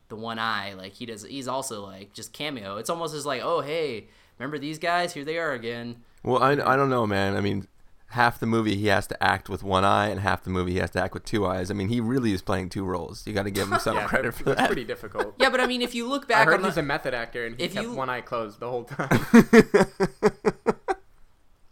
the 0.10 0.16
one 0.16 0.40
eye, 0.40 0.74
like 0.74 0.94
he 0.94 1.06
does, 1.06 1.24
he's 1.24 1.48
also 1.48 1.84
like 1.84 2.14
just 2.14 2.34
cameo. 2.34 2.78
It's 2.78 2.90
almost 2.90 3.14
as 3.14 3.26
like, 3.26 3.42
oh 3.44 3.62
hey, 3.62 4.08
remember 4.40 4.58
these 4.58 4.80
guys? 4.80 5.14
Here 5.14 5.24
they 5.26 5.38
are 5.38 5.52
again. 5.54 5.98
Well, 6.24 6.42
I, 6.42 6.52
I 6.54 6.76
don't 6.76 6.90
know, 6.90 7.06
man. 7.06 7.36
I 7.36 7.42
mean, 7.42 7.68
half 8.10 8.40
the 8.40 8.46
movie 8.46 8.76
he 8.76 8.88
has 8.88 9.08
to 9.08 9.22
act 9.24 9.50
with 9.50 9.64
one 9.64 9.84
eye, 9.84 10.08
and 10.08 10.20
half 10.22 10.44
the 10.44 10.50
movie 10.50 10.74
he 10.74 10.78
has 10.80 10.92
to 10.92 11.02
act 11.02 11.14
with 11.14 11.26
two 11.26 11.46
eyes. 11.46 11.70
I 11.70 11.74
mean, 11.74 11.90
he 11.90 12.00
really 12.00 12.32
is 12.34 12.42
playing 12.42 12.70
two 12.70 12.86
roles. 12.86 13.26
You 13.28 13.34
got 13.34 13.44
to 13.44 13.52
give 13.52 13.70
him 13.72 13.80
some 13.82 13.96
Yeah, 13.98 14.08
credit 14.08 14.30
it's 14.30 14.38
for 14.38 14.56
that. 14.56 14.68
pretty 14.68 14.84
difficult. 14.86 15.36
Yeah, 15.40 15.50
but 15.50 15.60
I 15.60 15.66
mean, 15.68 15.82
if 15.82 15.94
you 15.96 16.08
look 16.08 16.26
I 16.26 16.28
back 16.28 16.46
heard 16.48 16.56
on 16.56 16.62
the, 16.62 16.68
he's 16.70 16.78
a 16.78 16.84
method 16.84 17.14
actor 17.14 17.46
and 17.46 17.58
he 17.58 17.64
if 17.66 17.74
kept 17.74 17.86
you- 17.88 17.94
one 17.94 18.10
eye 18.10 18.22
closed 18.22 18.60
the 18.60 18.70
whole 18.70 18.86
time. 18.86 19.10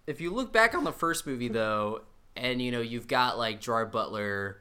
if 0.08 0.20
you 0.20 0.32
look 0.34 0.52
back 0.52 0.75
on 0.75 0.84
the 0.84 0.92
first 0.92 1.25
movie 1.25 1.48
though 1.48 2.02
and 2.36 2.62
you 2.62 2.72
know 2.72 2.82
you've 2.82 3.08
got 3.08 3.38
like 3.38 3.62
gerard 3.62 3.92
butler 3.92 4.60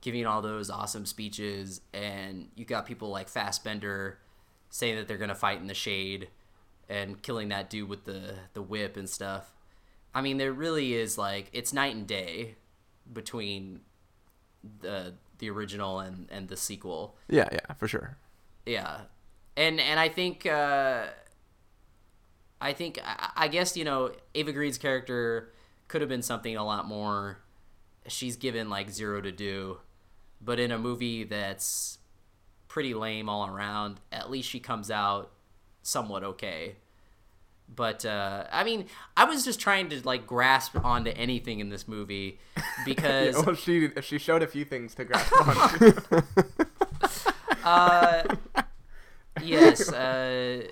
giving 0.00 0.26
all 0.26 0.40
those 0.42 0.70
awesome 0.70 1.04
speeches 1.06 1.80
and 1.92 2.48
you 2.54 2.64
got 2.64 2.86
people 2.86 3.08
like 3.08 3.28
Fassbender 3.28 4.18
saying 4.70 4.94
that 4.96 5.08
they're 5.08 5.16
gonna 5.16 5.34
fight 5.34 5.58
in 5.60 5.66
the 5.66 5.74
shade 5.74 6.28
and 6.88 7.20
killing 7.22 7.48
that 7.48 7.68
dude 7.68 7.88
with 7.88 8.04
the 8.04 8.34
the 8.54 8.62
whip 8.62 8.96
and 8.96 9.08
stuff 9.10 9.52
i 10.16 10.20
mean 10.20 10.36
there 10.38 10.52
really 10.52 10.94
is 10.94 11.16
like 11.18 11.48
it's 11.52 11.72
night 11.72 11.94
and 11.94 12.06
day 12.06 12.56
between 13.12 13.80
the 14.80 15.14
the 15.38 15.48
original 15.50 16.00
and 16.00 16.26
and 16.30 16.48
the 16.48 16.56
sequel 16.56 17.16
Yeah, 17.28 17.48
yeah, 17.52 17.72
for 17.74 17.86
sure. 17.86 18.16
yeah, 18.64 19.02
and 19.56 19.78
and 19.78 20.00
I 20.00 20.08
think 20.08 20.46
uh, 20.46 21.04
I 22.60 22.72
think 22.72 22.98
I, 23.04 23.30
I 23.36 23.48
guess 23.48 23.76
you 23.76 23.84
know 23.84 24.12
Eva 24.34 24.52
Green's 24.52 24.78
character 24.78 25.52
could 25.88 26.00
have 26.00 26.08
been 26.08 26.22
something 26.22 26.56
a 26.56 26.64
lot 26.64 26.86
more. 26.86 27.38
She's 28.08 28.36
given 28.36 28.70
like 28.70 28.90
zero 28.90 29.20
to 29.20 29.30
do, 29.30 29.78
but 30.40 30.58
in 30.58 30.70
a 30.72 30.78
movie 30.78 31.24
that's 31.24 31.98
pretty 32.68 32.94
lame 32.94 33.28
all 33.28 33.46
around, 33.46 34.00
at 34.10 34.30
least 34.30 34.48
she 34.48 34.58
comes 34.60 34.90
out 34.90 35.32
somewhat 35.82 36.24
okay. 36.24 36.76
But 37.74 38.04
uh, 38.04 38.44
I 38.50 38.64
mean, 38.64 38.86
I 39.16 39.24
was 39.24 39.44
just 39.44 39.60
trying 39.60 39.88
to 39.90 40.00
like 40.06 40.26
grasp 40.26 40.76
onto 40.84 41.10
anything 41.10 41.60
in 41.60 41.68
this 41.68 41.86
movie 41.86 42.38
because 42.84 43.34
well, 43.44 43.54
she 43.54 43.90
she 44.00 44.18
showed 44.18 44.42
a 44.42 44.46
few 44.46 44.64
things 44.64 44.94
to 44.94 45.04
grasp 45.04 45.32
on. 46.12 46.24
uh, 47.64 48.22
yes, 49.42 49.92
uh, 49.92 50.62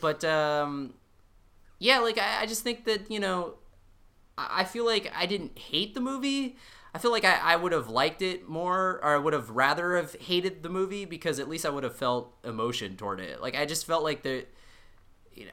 but 0.00 0.24
um, 0.24 0.94
yeah, 1.78 1.98
like 1.98 2.18
I, 2.18 2.42
I 2.42 2.46
just 2.46 2.62
think 2.62 2.84
that 2.86 3.10
you 3.10 3.20
know, 3.20 3.54
I, 4.36 4.60
I 4.60 4.64
feel 4.64 4.84
like 4.86 5.12
I 5.14 5.26
didn't 5.26 5.58
hate 5.58 5.94
the 5.94 6.00
movie. 6.00 6.56
I 6.94 6.98
feel 6.98 7.10
like 7.10 7.24
I, 7.24 7.36
I 7.36 7.56
would 7.56 7.72
have 7.72 7.88
liked 7.88 8.22
it 8.22 8.48
more, 8.48 8.98
or 9.02 9.14
I 9.14 9.18
would 9.18 9.34
have 9.34 9.50
rather 9.50 9.96
have 9.96 10.14
hated 10.14 10.62
the 10.62 10.70
movie 10.70 11.04
because 11.04 11.38
at 11.38 11.48
least 11.48 11.66
I 11.66 11.68
would 11.68 11.84
have 11.84 11.94
felt 11.94 12.34
emotion 12.42 12.96
toward 12.96 13.20
it. 13.20 13.40
Like 13.42 13.54
I 13.56 13.66
just 13.66 13.86
felt 13.86 14.02
like 14.02 14.22
the. 14.22 14.46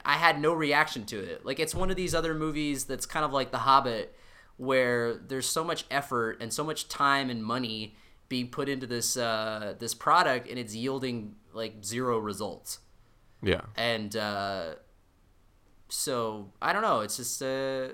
I 0.04 0.14
had 0.14 0.40
no 0.40 0.52
reaction 0.52 1.04
to 1.06 1.18
it. 1.18 1.44
Like 1.44 1.60
it's 1.60 1.74
one 1.74 1.90
of 1.90 1.96
these 1.96 2.14
other 2.14 2.34
movies 2.34 2.84
that's 2.84 3.06
kind 3.06 3.24
of 3.24 3.32
like 3.32 3.50
The 3.50 3.58
Hobbit, 3.58 4.14
where 4.56 5.14
there's 5.14 5.48
so 5.48 5.62
much 5.64 5.84
effort 5.90 6.38
and 6.40 6.52
so 6.52 6.64
much 6.64 6.88
time 6.88 7.30
and 7.30 7.42
money 7.44 7.96
being 8.28 8.48
put 8.48 8.68
into 8.68 8.86
this 8.86 9.16
uh, 9.16 9.74
this 9.78 9.94
product, 9.94 10.48
and 10.48 10.58
it's 10.58 10.74
yielding 10.74 11.36
like 11.52 11.84
zero 11.84 12.18
results. 12.18 12.80
Yeah. 13.42 13.62
And 13.76 14.16
uh, 14.16 14.74
so 15.88 16.52
I 16.60 16.72
don't 16.72 16.82
know. 16.82 17.00
It's 17.00 17.16
just 17.16 17.40
a, 17.42 17.92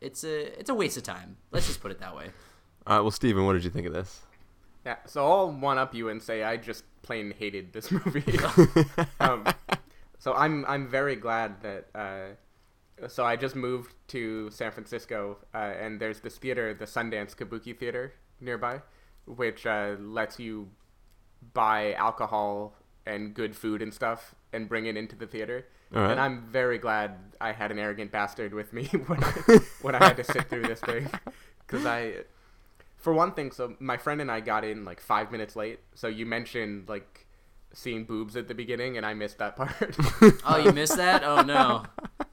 it's 0.00 0.24
a 0.24 0.58
it's 0.58 0.70
a 0.70 0.74
waste 0.74 0.96
of 0.96 1.02
time. 1.02 1.36
Let's 1.50 1.66
just 1.66 1.80
put 1.80 1.90
it 1.90 2.00
that 2.00 2.16
way. 2.16 2.30
All 2.86 2.96
right, 2.96 3.02
well, 3.02 3.10
Stephen, 3.10 3.44
what 3.44 3.52
did 3.52 3.64
you 3.64 3.70
think 3.70 3.86
of 3.86 3.92
this? 3.92 4.20
yeah, 4.84 4.96
so 5.06 5.24
I'll 5.26 5.52
one 5.52 5.78
up 5.78 5.94
you 5.94 6.08
and 6.08 6.22
say 6.22 6.42
I 6.42 6.56
just 6.56 6.84
plain 7.02 7.34
hated 7.38 7.72
this 7.72 7.90
movie. 7.90 8.24
um, 9.20 9.44
So 10.20 10.34
I'm 10.34 10.64
I'm 10.66 10.86
very 10.86 11.16
glad 11.16 11.62
that. 11.62 11.86
Uh, 11.94 13.08
so 13.08 13.24
I 13.24 13.34
just 13.34 13.56
moved 13.56 13.94
to 14.08 14.50
San 14.50 14.70
Francisco, 14.72 15.38
uh, 15.54 15.56
and 15.56 15.98
there's 15.98 16.20
this 16.20 16.36
theater, 16.36 16.74
the 16.74 16.84
Sundance 16.84 17.34
Kabuki 17.34 17.74
Theater 17.74 18.12
nearby, 18.42 18.82
which 19.24 19.66
uh, 19.66 19.96
lets 19.98 20.38
you 20.38 20.68
buy 21.54 21.94
alcohol 21.94 22.74
and 23.06 23.32
good 23.32 23.56
food 23.56 23.80
and 23.80 23.94
stuff 23.94 24.34
and 24.52 24.68
bring 24.68 24.84
it 24.84 24.98
into 24.98 25.16
the 25.16 25.26
theater. 25.26 25.66
Right. 25.90 26.10
And 26.10 26.20
I'm 26.20 26.42
very 26.42 26.76
glad 26.76 27.16
I 27.40 27.52
had 27.52 27.70
an 27.70 27.78
arrogant 27.78 28.12
bastard 28.12 28.52
with 28.52 28.74
me 28.74 28.84
when 29.06 29.24
I, 29.24 29.30
when 29.82 29.94
I 29.94 30.04
had 30.04 30.18
to 30.18 30.24
sit 30.24 30.50
through 30.50 30.66
this 30.66 30.80
thing, 30.80 31.08
because 31.66 31.86
I, 31.86 32.16
for 32.98 33.14
one 33.14 33.32
thing, 33.32 33.50
so 33.50 33.74
my 33.80 33.96
friend 33.96 34.20
and 34.20 34.30
I 34.30 34.40
got 34.40 34.64
in 34.64 34.84
like 34.84 35.00
five 35.00 35.32
minutes 35.32 35.56
late. 35.56 35.80
So 35.94 36.06
you 36.06 36.26
mentioned 36.26 36.88
like 36.88 37.26
seeing 37.72 38.04
boobs 38.04 38.36
at 38.36 38.48
the 38.48 38.54
beginning, 38.54 38.96
and 38.96 39.06
I 39.06 39.14
missed 39.14 39.38
that 39.38 39.56
part. 39.56 39.96
Oh, 40.44 40.56
you 40.56 40.72
missed 40.72 40.96
that? 40.96 41.22
Oh 41.24 41.42
no. 41.42 41.84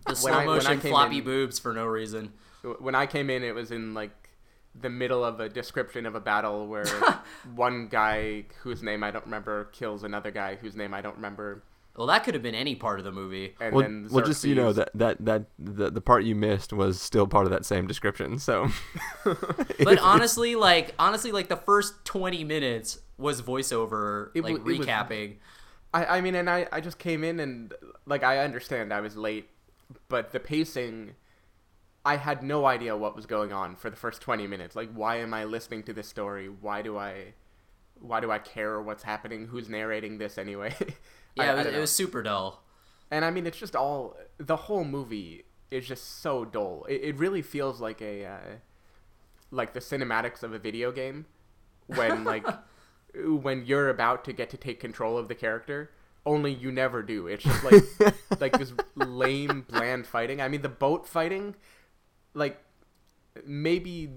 The 0.08 0.16
slow 0.16 0.32
I- 0.34 0.38
when 0.38 0.50
I 0.50 0.54
motion 0.56 0.80
came 0.82 0.92
floppy 0.92 1.18
in- 1.20 1.24
boobs 1.24 1.60
for 1.60 1.74
no 1.74 1.86
reason. 1.86 2.34
when 2.80 2.96
I 2.96 3.06
came 3.06 3.30
in, 3.30 3.44
it 3.44 3.54
was 3.56 3.72
in 3.72 3.94
like 3.94 4.12
the 4.80 4.90
middle 4.90 5.24
of 5.24 5.40
a 5.40 5.50
description 5.50 6.06
of 6.06 6.14
a 6.16 6.20
battle 6.20 6.68
where 6.68 6.86
one 7.56 7.88
guy 7.88 8.46
whose 8.62 8.84
name 8.84 9.04
I 9.04 9.10
don't 9.12 9.26
remember 9.26 9.66
kills 9.74 10.04
another 10.04 10.30
guy 10.32 10.56
whose 10.56 10.76
name 10.76 10.94
I 10.94 11.02
don't 11.02 11.16
remember, 11.16 11.64
Well, 11.96 12.06
that 12.08 12.24
could 12.24 12.36
have 12.36 12.44
been 12.44 12.54
any 12.54 12.76
part 12.76 13.00
of 13.00 13.06
the 13.06 13.12
movie. 13.12 13.56
and 13.60 13.74
Well, 13.74 13.82
then 13.84 14.08
well, 14.12 14.24
just 14.26 14.42
so 14.42 14.48
you 14.48 14.54
know 14.56 14.72
that 14.74 14.90
that 14.94 15.18
that 15.26 15.46
the, 15.58 15.90
the 15.90 16.02
part 16.02 16.26
you 16.26 16.36
missed 16.36 16.74
was 16.74 17.02
still 17.02 17.26
part 17.28 17.46
of 17.46 17.52
that 17.52 17.66
same 17.66 17.88
description. 17.88 18.38
So, 18.38 18.70
But 19.24 20.00
honestly, 20.00 20.56
like 20.56 20.94
honestly, 21.00 21.32
like 21.32 21.48
the 21.50 21.58
first 21.58 22.06
twenty 22.06 22.44
minutes 22.44 23.00
was 23.18 23.42
voiceover, 23.42 24.30
It 24.36 24.44
like 24.44 24.54
wa- 24.54 24.60
it 24.60 24.78
was- 24.78 24.88
recapping. 24.88 25.36
I, 25.94 26.18
I 26.18 26.22
mean, 26.22 26.36
and 26.36 26.50
I, 26.50 26.68
I 26.72 26.82
just 26.82 27.00
came 27.00 27.24
in 27.24 27.40
and 27.40 27.74
like 28.06 28.22
I 28.24 28.40
understand 28.40 28.94
I 28.94 29.00
was 29.02 29.16
late, 29.16 29.50
but 30.10 30.32
the 30.34 30.40
pacing, 30.40 31.16
I 32.06 32.18
had 32.18 32.44
no 32.44 32.66
idea 32.66 32.96
what 32.98 33.16
was 33.16 33.26
going 33.26 33.52
on 33.54 33.76
for 33.78 33.90
the 33.90 33.96
first 33.96 34.22
twenty 34.22 34.48
minutes. 34.48 34.76
Like, 34.76 34.92
why 34.94 35.18
am 35.18 35.34
I 35.34 35.46
listening 35.46 35.84
to 35.84 35.94
this 35.94 36.08
story? 36.08 36.48
Why 36.50 36.82
do 36.82 36.98
I, 36.98 37.34
why 38.00 38.20
do 38.20 38.30
I 38.32 38.38
care 38.40 38.82
what's 38.82 39.04
happening? 39.04 39.48
Who's 39.48 39.70
narrating 39.70 40.18
this 40.18 40.38
anyway? 40.38 40.76
Yeah, 41.36 41.52
I 41.52 41.54
it, 41.54 41.58
was, 41.58 41.66
it 41.68 41.80
was 41.80 41.92
super 41.92 42.24
dull. 42.24 42.64
And 43.12 43.24
I 43.24 43.30
mean, 43.30 43.46
it's 43.46 43.60
just 43.60 43.76
all 43.76 44.18
the 44.40 44.56
whole 44.56 44.84
movie 44.84 45.46
is 45.70 45.88
just 45.88 46.20
so 46.22 46.44
dull. 46.46 46.86
It, 46.90 47.02
it 47.04 47.16
really 47.18 47.44
feels 47.44 47.80
like 47.80 48.02
a 48.02 48.26
uh, 48.26 48.38
like 49.52 49.74
the 49.74 49.80
cinematics 49.80 50.42
of 50.42 50.52
a 50.54 50.58
video 50.60 50.92
game 50.92 51.28
when 51.86 52.24
like 52.24 52.44
when 53.26 53.66
you're 53.66 53.90
about 53.90 54.24
to 54.26 54.34
get 54.34 54.50
to 54.52 54.58
take 54.58 54.80
control 54.80 55.18
of 55.18 55.28
the 55.28 55.36
character. 55.36 55.92
Only 56.26 56.54
you 56.54 56.72
never 56.72 57.02
do. 57.04 57.28
It's 57.28 57.44
just 57.44 57.64
like 57.64 58.12
like 58.42 58.58
this 58.60 58.74
lame, 58.96 59.66
bland 59.70 60.06
fighting. 60.06 60.42
I 60.42 60.50
mean, 60.50 60.62
the 60.62 60.70
boat 60.70 61.08
fighting, 61.08 61.56
like 62.34 62.62
maybe 63.46 64.10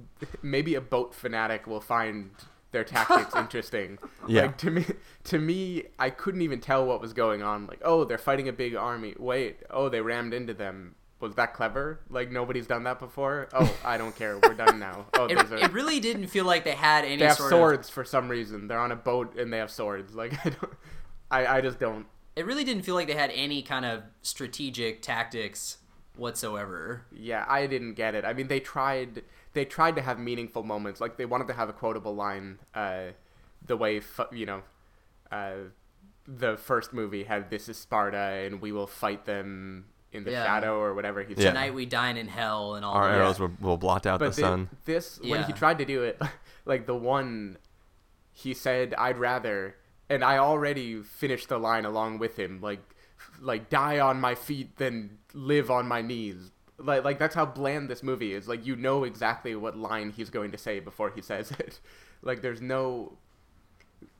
maybe 0.42 0.74
a 0.74 0.80
boat 0.80 1.14
fanatic 1.14 1.66
will 1.66 1.80
find 1.80 2.30
their 2.72 2.84
tactics 2.84 3.34
interesting. 3.36 3.98
Yeah. 4.26 4.42
Like 4.42 4.58
to 4.58 4.70
me 4.70 4.86
to 5.24 5.38
me 5.38 5.84
I 5.98 6.10
couldn't 6.10 6.42
even 6.42 6.60
tell 6.60 6.84
what 6.86 7.00
was 7.00 7.12
going 7.12 7.42
on. 7.42 7.66
Like, 7.66 7.80
oh, 7.84 8.04
they're 8.04 8.18
fighting 8.18 8.48
a 8.48 8.52
big 8.52 8.74
army. 8.74 9.14
Wait, 9.18 9.60
oh, 9.70 9.88
they 9.88 10.00
rammed 10.00 10.34
into 10.34 10.54
them. 10.54 10.96
Was 11.20 11.34
that 11.34 11.52
clever? 11.54 12.00
Like 12.08 12.30
nobody's 12.30 12.66
done 12.66 12.84
that 12.84 12.98
before? 12.98 13.48
Oh, 13.52 13.72
I 13.84 13.98
don't 13.98 14.16
care. 14.16 14.38
We're 14.42 14.54
done 14.54 14.78
now. 14.78 15.06
Oh, 15.14 15.26
It, 15.26 15.36
there's 15.36 15.52
a 15.52 15.64
it 15.64 15.72
really 15.72 16.00
didn't 16.00 16.28
feel 16.28 16.46
like 16.46 16.64
they 16.64 16.72
had 16.72 17.04
any 17.04 17.16
they 17.18 17.26
have 17.26 17.36
swords 17.36 17.90
for 17.90 18.04
some 18.04 18.28
reason. 18.28 18.68
They're 18.68 18.78
on 18.78 18.90
a 18.90 18.96
boat 18.96 19.36
and 19.38 19.52
they 19.52 19.58
have 19.58 19.70
swords. 19.70 20.14
Like 20.14 20.34
I 20.46 20.50
don't 20.50 20.72
I, 21.30 21.46
I 21.58 21.60
just 21.60 21.78
don't. 21.78 22.06
It 22.36 22.46
really 22.46 22.64
didn't 22.64 22.82
feel 22.82 22.94
like 22.94 23.06
they 23.06 23.14
had 23.14 23.30
any 23.34 23.62
kind 23.62 23.84
of 23.84 24.02
strategic 24.22 25.02
tactics 25.02 25.78
whatsoever. 26.16 27.06
Yeah, 27.12 27.44
I 27.48 27.66
didn't 27.66 27.94
get 27.94 28.14
it. 28.14 28.24
I 28.24 28.32
mean, 28.32 28.48
they 28.48 28.60
tried. 28.60 29.22
They 29.52 29.64
tried 29.64 29.96
to 29.96 30.02
have 30.02 30.18
meaningful 30.18 30.62
moments. 30.62 31.00
Like 31.00 31.16
they 31.16 31.26
wanted 31.26 31.48
to 31.48 31.54
have 31.54 31.68
a 31.68 31.72
quotable 31.72 32.14
line. 32.14 32.58
Uh, 32.74 33.08
the 33.64 33.76
way 33.76 34.00
you 34.32 34.46
know, 34.46 34.62
uh, 35.30 35.52
the 36.26 36.56
first 36.56 36.92
movie 36.92 37.24
had 37.24 37.50
"This 37.50 37.68
is 37.68 37.76
Sparta" 37.76 38.16
and 38.16 38.60
we 38.60 38.72
will 38.72 38.86
fight 38.86 39.24
them 39.24 39.86
in 40.12 40.24
the 40.24 40.32
Yeah. 40.32 40.44
shadow 40.44 40.78
or 40.78 40.94
whatever 40.94 41.22
he 41.22 41.34
said. 41.34 41.42
Yeah. 41.44 41.50
Tonight 41.50 41.74
we 41.74 41.86
dine 41.86 42.16
in 42.16 42.28
hell 42.28 42.74
and 42.74 42.84
all 42.84 42.94
our 42.94 43.08
that. 43.08 43.16
arrows 43.18 43.38
will, 43.38 43.52
will 43.60 43.76
blot 43.76 44.06
out 44.06 44.18
But 44.18 44.30
the 44.30 44.32
thi- 44.36 44.42
sun. 44.42 44.68
this, 44.84 45.20
when 45.20 45.44
he 45.44 45.52
tried 45.52 45.78
to 45.78 45.84
do 45.84 46.02
it, 46.02 46.20
like 46.64 46.86
the 46.86 46.94
one, 46.96 47.58
he 48.32 48.54
said, 48.54 48.94
"I'd 48.98 49.18
rather," 49.18 49.76
and 50.08 50.24
I 50.24 50.38
already 50.38 51.02
finished 51.02 51.48
the 51.48 51.58
line 51.58 51.84
along 51.84 52.18
with 52.18 52.38
him, 52.38 52.60
like, 52.60 52.80
like 53.40 53.70
die 53.70 53.98
on 54.00 54.20
my 54.20 54.34
feet 54.34 54.76
than 54.76 55.18
live 55.34 55.70
on 55.70 55.86
my 55.86 56.02
knees. 56.02 56.50
Like, 56.78 57.04
like 57.04 57.18
that's 57.18 57.34
how 57.34 57.44
bland 57.46 57.88
this 57.90 58.02
movie 58.02 58.32
is. 58.32 58.48
Like, 58.48 58.64
you 58.66 58.74
know 58.74 59.04
exactly 59.04 59.54
what 59.54 59.76
line 59.76 60.10
he's 60.10 60.30
going 60.30 60.50
to 60.52 60.58
say 60.58 60.80
before 60.80 61.10
he 61.10 61.20
says 61.30 61.50
it. 61.52 61.78
Like, 62.22 62.40
there's 62.42 62.60
no, 62.62 63.18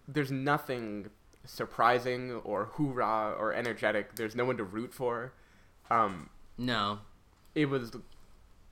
there's 0.07 0.31
nothing 0.31 1.11
surprising 1.45 2.33
or 2.45 2.67
hoorah 2.75 3.35
or 3.39 3.53
energetic. 3.53 4.15
There's 4.17 4.37
no 4.37 4.45
one 4.45 4.57
to 4.59 4.65
root 4.65 4.93
for. 4.95 5.33
Um, 5.91 6.31
No. 6.59 7.01
it 7.55 7.67
was 7.67 7.93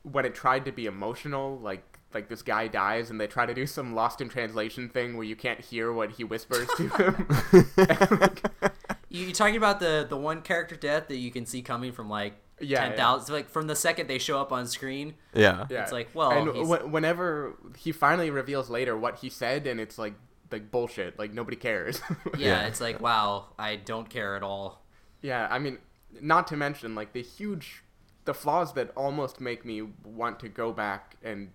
when 0.02 0.24
it 0.24 0.35
tried 0.35 0.64
to 0.64 0.72
be 0.72 0.87
emotional 0.87 1.59
like 1.59 1.98
like 2.14 2.28
this 2.28 2.40
guy 2.42 2.66
dies 2.68 3.11
and 3.11 3.20
they 3.20 3.26
try 3.26 3.44
to 3.44 3.52
do 3.52 3.66
some 3.66 3.94
lost 3.94 4.20
in 4.22 4.28
translation 4.31 4.88
thing 4.88 5.16
where 5.16 5.24
you 5.26 5.37
can't 5.37 5.61
hear 5.61 5.92
what 5.92 6.12
he 6.12 6.24
whispers 6.24 6.68
to 6.76 6.88
him 6.88 7.26
You, 9.11 9.26
you 9.26 9.33
talking 9.33 9.57
about 9.57 9.81
the 9.81 10.07
the 10.09 10.16
one 10.16 10.42
character 10.42 10.76
death 10.76 11.09
that 11.09 11.16
you 11.16 11.31
can 11.31 11.46
see 11.46 11.62
coming 11.62 11.92
from 11.92 12.09
like 12.11 12.35
Yeah, 12.61 12.88
ten 12.88 12.96
thousand, 12.96 13.35
like 13.35 13.48
from 13.48 13.66
the 13.66 13.76
second 13.76 14.07
they 14.07 14.18
show 14.18 14.38
up 14.40 14.52
on 14.52 14.66
screen. 14.66 15.14
Yeah. 15.35 15.66
yeah 15.70 15.83
It's 15.83 15.92
like, 15.92 16.11
well, 16.14 16.31
and 16.31 16.54
he's- 16.54 16.66
wh- 16.68 16.92
whenever 16.92 17.54
he 17.76 17.90
finally 17.92 18.31
reveals 18.31 18.68
later 18.70 18.96
what 18.96 19.16
he 19.18 19.31
said 19.31 19.66
and 19.66 19.81
it's 19.81 19.98
like 19.98 20.14
like 20.52 20.70
bullshit 20.70 21.18
like 21.18 21.33
nobody 21.35 21.57
cares 21.57 22.00
Yeah, 22.38 22.46
Yeah. 22.62 22.66
it's 22.66 22.81
like 22.81 23.00
wow, 23.00 23.46
I 23.59 23.76
don't 23.76 24.09
care 24.09 24.37
at 24.37 24.42
all. 24.42 24.83
yeah 25.22 25.48
i 25.50 25.59
mean 25.59 25.78
not 26.21 26.47
to 26.49 26.57
mention 26.57 26.94
like 26.94 27.12
the 27.12 27.23
huge 27.23 27.83
the 28.25 28.35
flaws 28.35 28.75
that 28.75 28.90
almost 28.97 29.40
make 29.40 29.64
me 29.64 29.83
want 30.05 30.38
to 30.40 30.49
go 30.49 30.73
back 30.73 31.16
and 31.23 31.51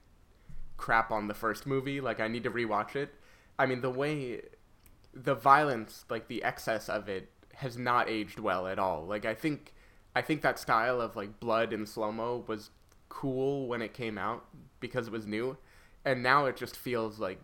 crap 0.77 1.11
on 1.11 1.27
the 1.27 1.33
first 1.33 1.67
movie 1.67 2.01
like 2.01 2.19
i 2.19 2.27
need 2.27 2.43
to 2.43 2.51
rewatch 2.51 2.95
it. 2.95 3.13
I 3.59 3.65
mean 3.65 3.81
the 3.81 3.89
way 3.89 4.41
the 5.13 5.35
violence 5.35 6.05
like 6.09 6.27
the 6.27 6.43
excess 6.43 6.89
of 6.89 7.07
it 7.07 7.29
has 7.55 7.77
not 7.77 8.09
aged 8.09 8.39
well 8.39 8.67
at 8.67 8.79
all. 8.79 9.05
Like 9.05 9.25
i 9.25 9.33
think 9.33 9.73
i 10.15 10.21
think 10.21 10.41
that 10.41 10.59
style 10.59 10.99
of 10.99 11.15
like 11.15 11.39
blood 11.39 11.73
and 11.73 11.87
slow-mo 11.87 12.43
was 12.47 12.71
cool 13.09 13.67
when 13.67 13.81
it 13.81 13.93
came 13.93 14.17
out 14.17 14.45
because 14.79 15.07
it 15.07 15.13
was 15.13 15.27
new. 15.27 15.57
And 16.03 16.21
now 16.21 16.45
it 16.47 16.57
just 16.57 16.75
feels 16.75 17.19
like 17.19 17.39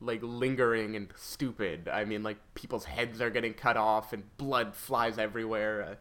like 0.00 0.20
lingering 0.22 0.96
and 0.96 1.08
stupid. 1.14 1.88
I 1.88 2.04
mean 2.04 2.22
like 2.22 2.38
people's 2.54 2.86
heads 2.86 3.20
are 3.20 3.30
getting 3.30 3.54
cut 3.54 3.76
off 3.76 4.12
and 4.12 4.24
blood 4.36 4.74
flies 4.74 5.18
everywhere. 5.18 5.82
Uh, 5.82 5.94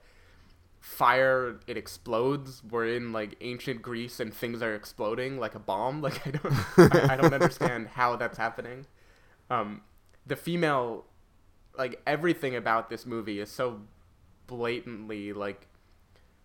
fire 0.81 1.59
it 1.67 1.77
explodes. 1.77 2.63
We're 2.63 2.87
in 2.87 3.13
like 3.13 3.35
ancient 3.39 3.81
greece 3.81 4.19
and 4.19 4.33
things 4.33 4.61
are 4.61 4.73
exploding 4.75 5.37
like 5.39 5.55
a 5.55 5.59
bomb. 5.59 6.01
Like 6.07 6.27
i 6.27 6.31
don't 6.31 6.95
I, 6.95 7.13
I 7.13 7.15
don't 7.15 7.33
understand 7.33 7.87
how 7.93 8.15
that's 8.17 8.37
happening. 8.37 8.87
Um 9.49 9.81
the 10.25 10.35
female 10.35 11.05
like 11.77 12.01
everything 12.05 12.55
about 12.55 12.89
this 12.89 13.05
movie 13.05 13.39
is 13.39 13.49
so 13.49 13.81
blatantly 14.47 15.31
like 15.33 15.67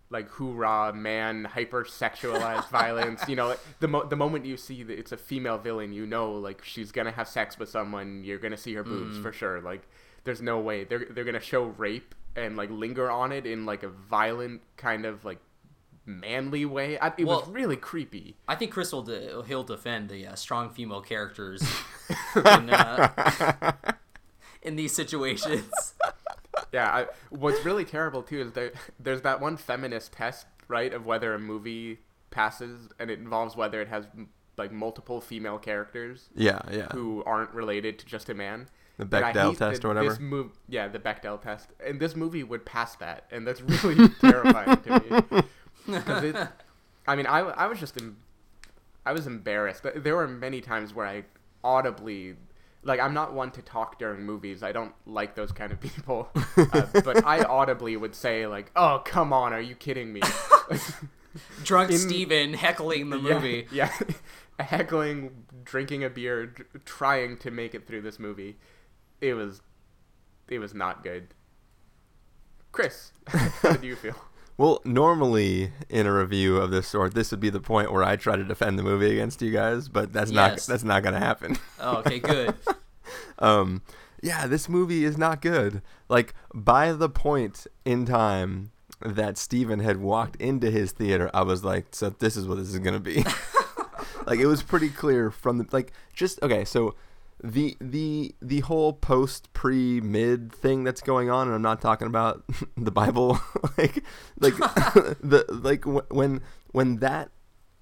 like 0.09 0.29
hoorah 0.29 0.93
man 0.93 1.49
hypersexualized 1.51 2.69
violence. 2.81 3.27
You 3.27 3.35
know 3.35 3.55
the 3.79 3.87
mo- 3.87 4.05
the 4.05 4.15
moment 4.15 4.45
you 4.45 4.55
see 4.55 4.83
that 4.83 4.97
it's 4.97 5.11
a 5.11 5.17
female 5.17 5.57
villain 5.57 5.91
you 5.93 6.05
know 6.05 6.31
like 6.31 6.63
she's 6.63 6.91
gonna 6.91 7.11
have 7.11 7.27
sex 7.27 7.57
with 7.57 7.69
someone. 7.69 8.23
You're 8.23 8.37
gonna 8.37 8.55
see 8.55 8.75
her 8.75 8.83
boobs 8.83 9.17
for 9.17 9.33
sure. 9.33 9.61
Like 9.61 9.87
there's 10.27 10.41
no 10.41 10.59
way 10.59 10.83
they're 10.83 11.05
they're 11.09 11.23
gonna 11.23 11.39
show 11.39 11.63
rape 11.63 12.13
and 12.35 12.55
like 12.55 12.69
linger 12.69 13.09
on 13.09 13.31
it 13.31 13.45
in 13.47 13.65
like 13.65 13.81
a 13.83 13.89
violent 13.89 14.61
kind 14.75 15.05
of 15.05 15.25
like 15.25 15.39
manly 16.05 16.65
way 16.65 16.97
I, 16.99 17.11
it 17.17 17.25
was 17.25 17.47
really 17.49 17.75
creepy 17.75 18.35
I 18.47 18.55
think 18.55 18.71
Chris 18.71 18.91
will 18.93 19.01
de- 19.01 19.43
he'll 19.47 19.63
defend 19.63 20.09
the 20.09 20.27
uh, 20.27 20.35
strong 20.35 20.69
female 20.69 21.01
characters 21.01 21.61
in, 22.35 22.69
uh, 22.69 23.71
in 24.61 24.75
these 24.75 24.93
situations. 24.93 25.65
Yeah, 26.73 26.87
I, 26.91 27.05
what's 27.29 27.63
really 27.63 27.85
terrible 27.85 28.21
too 28.23 28.41
is 28.41 28.51
there 28.51 28.71
there's 28.99 29.21
that 29.21 29.39
one 29.39 29.55
feminist 29.57 30.11
test, 30.11 30.47
right, 30.67 30.91
of 30.91 31.05
whether 31.05 31.33
a 31.33 31.39
movie 31.39 31.99
passes, 32.29 32.89
and 32.99 33.09
it 33.09 33.19
involves 33.19 33.55
whether 33.55 33.79
it 33.81 33.87
has 33.87 34.05
like 34.57 34.71
multiple 34.71 35.21
female 35.21 35.59
characters 35.59 36.29
Yeah. 36.35 36.59
Yeah. 36.71 36.87
who 36.91 37.23
aren't 37.25 37.51
related 37.51 37.99
to 37.99 38.05
just 38.05 38.27
a 38.29 38.33
man. 38.33 38.67
The 38.97 39.03
And 39.03 39.11
Bechdel 39.11 39.49
hate 39.49 39.57
test 39.59 39.81
that 39.81 39.85
or 39.85 39.87
whatever. 39.89 40.09
This 40.09 40.17
mov- 40.17 40.51
yeah, 40.67 40.87
the 40.87 40.99
Bechdel 40.99 41.41
test, 41.41 41.69
and 41.85 41.99
this 41.99 42.15
movie 42.15 42.43
would 42.43 42.65
pass 42.65 42.95
that, 42.97 43.25
and 43.31 43.45
that's 43.47 43.61
really 43.83 44.09
terrifying 44.21 44.77
to 44.81 44.99
me. 44.99 45.41
'Cause 46.01 46.23
it, 46.23 46.35
I 47.07 47.15
mean, 47.15 47.27
I, 47.27 47.39
I 47.39 47.67
was 47.67 47.79
just 47.79 47.95
em- 48.01 48.17
I 49.05 49.13
was 49.13 49.25
embarrassed. 49.27 49.83
But 49.83 50.03
there 50.03 50.15
were 50.15 50.27
many 50.27 50.59
times 50.61 50.93
where 50.93 51.05
I 51.05 51.23
audibly 51.63 52.35
like 52.83 52.99
I'm 52.99 53.13
not 53.13 53.33
one 53.33 53.51
to 53.51 53.61
talk 53.61 53.99
during 53.99 54.23
movies. 54.23 54.63
I 54.63 54.71
don't 54.71 54.93
like 55.05 55.35
those 55.35 55.51
kind 55.51 55.71
of 55.71 55.79
people. 55.79 56.29
uh, 56.57 56.87
but 57.05 57.23
I 57.25 57.43
audibly 57.43 57.95
would 57.97 58.15
say 58.15 58.47
like, 58.47 58.71
"Oh, 58.75 59.01
come 59.05 59.31
on, 59.31 59.53
are 59.53 59.61
you 59.61 59.75
kidding 59.75 60.11
me?" 60.11 60.21
Drunk 61.63 61.91
In- 61.91 61.97
Stephen 61.99 62.53
heckling 62.53 63.09
the 63.11 63.17
Yeah, 63.19 63.33
movie. 63.33 63.67
Yeah, 63.71 63.91
heckling, 64.59 65.45
drinking 65.63 66.03
a 66.03 66.09
beer, 66.09 66.47
d- 66.47 66.63
trying 66.85 67.37
to 67.37 67.51
make 67.51 67.75
it 67.75 67.85
through 67.87 68.01
this 68.01 68.17
movie. 68.19 68.57
It 69.21 69.33
was, 69.33 69.61
it 70.47 70.59
was 70.59 70.73
not 70.73 71.03
good. 71.03 71.33
Chris, 72.71 73.11
how 73.27 73.73
do 73.73 73.87
you 73.87 73.95
feel? 73.95 74.15
Well, 74.59 74.81
normally 74.83 75.71
in 75.87 76.07
a 76.07 76.13
review 76.13 76.57
of 76.57 76.71
this 76.71 76.87
sort, 76.87 77.13
this 77.13 77.29
would 77.29 77.39
be 77.39 77.51
the 77.51 77.59
point 77.59 77.91
where 77.91 78.03
I 78.03 78.15
try 78.15 78.35
to 78.35 78.43
defend 78.43 78.79
the 78.79 78.83
movie 78.83 79.11
against 79.11 79.39
you 79.39 79.51
guys, 79.51 79.87
but 79.87 80.11
that's 80.11 80.31
not 80.31 80.57
that's 80.61 80.83
not 80.83 81.03
gonna 81.03 81.19
happen. 81.19 81.59
Oh, 81.79 81.97
okay, 81.97 82.17
good. 82.17 82.55
um, 83.39 83.83
yeah, 84.23 84.47
this 84.47 84.67
movie 84.67 85.05
is 85.05 85.15
not 85.15 85.41
good. 85.43 85.83
Like 86.09 86.33
by 86.55 86.91
the 86.91 87.07
point 87.07 87.67
in 87.85 88.07
time 88.07 88.71
that 88.99 89.37
Stephen 89.37 89.79
had 89.79 89.97
walked 89.97 90.35
into 90.37 90.71
his 90.71 90.91
theater, 90.91 91.29
I 91.35 91.43
was 91.43 91.63
like, 91.63 91.87
so 91.91 92.09
this 92.09 92.35
is 92.35 92.47
what 92.47 92.57
this 92.57 92.69
is 92.69 92.79
gonna 92.79 92.99
be. 92.99 93.23
like 94.25 94.39
it 94.39 94.47
was 94.47 94.63
pretty 94.63 94.89
clear 94.89 95.29
from 95.29 95.59
the 95.59 95.67
like 95.71 95.93
just 96.13 96.41
okay, 96.41 96.65
so 96.65 96.95
the 97.43 97.77
the 97.79 98.35
the 98.41 98.61
whole 98.61 98.93
post 98.93 99.51
pre 99.53 100.01
mid 100.01 100.51
thing 100.51 100.83
that's 100.83 101.01
going 101.01 101.29
on 101.29 101.47
and 101.47 101.55
I'm 101.55 101.61
not 101.61 101.81
talking 101.81 102.07
about 102.07 102.43
the 102.77 102.91
Bible 102.91 103.39
like 103.77 104.03
like 104.39 104.55
the 104.57 105.45
like 105.49 105.85
when 105.85 106.41
when 106.71 106.97
that 106.97 107.29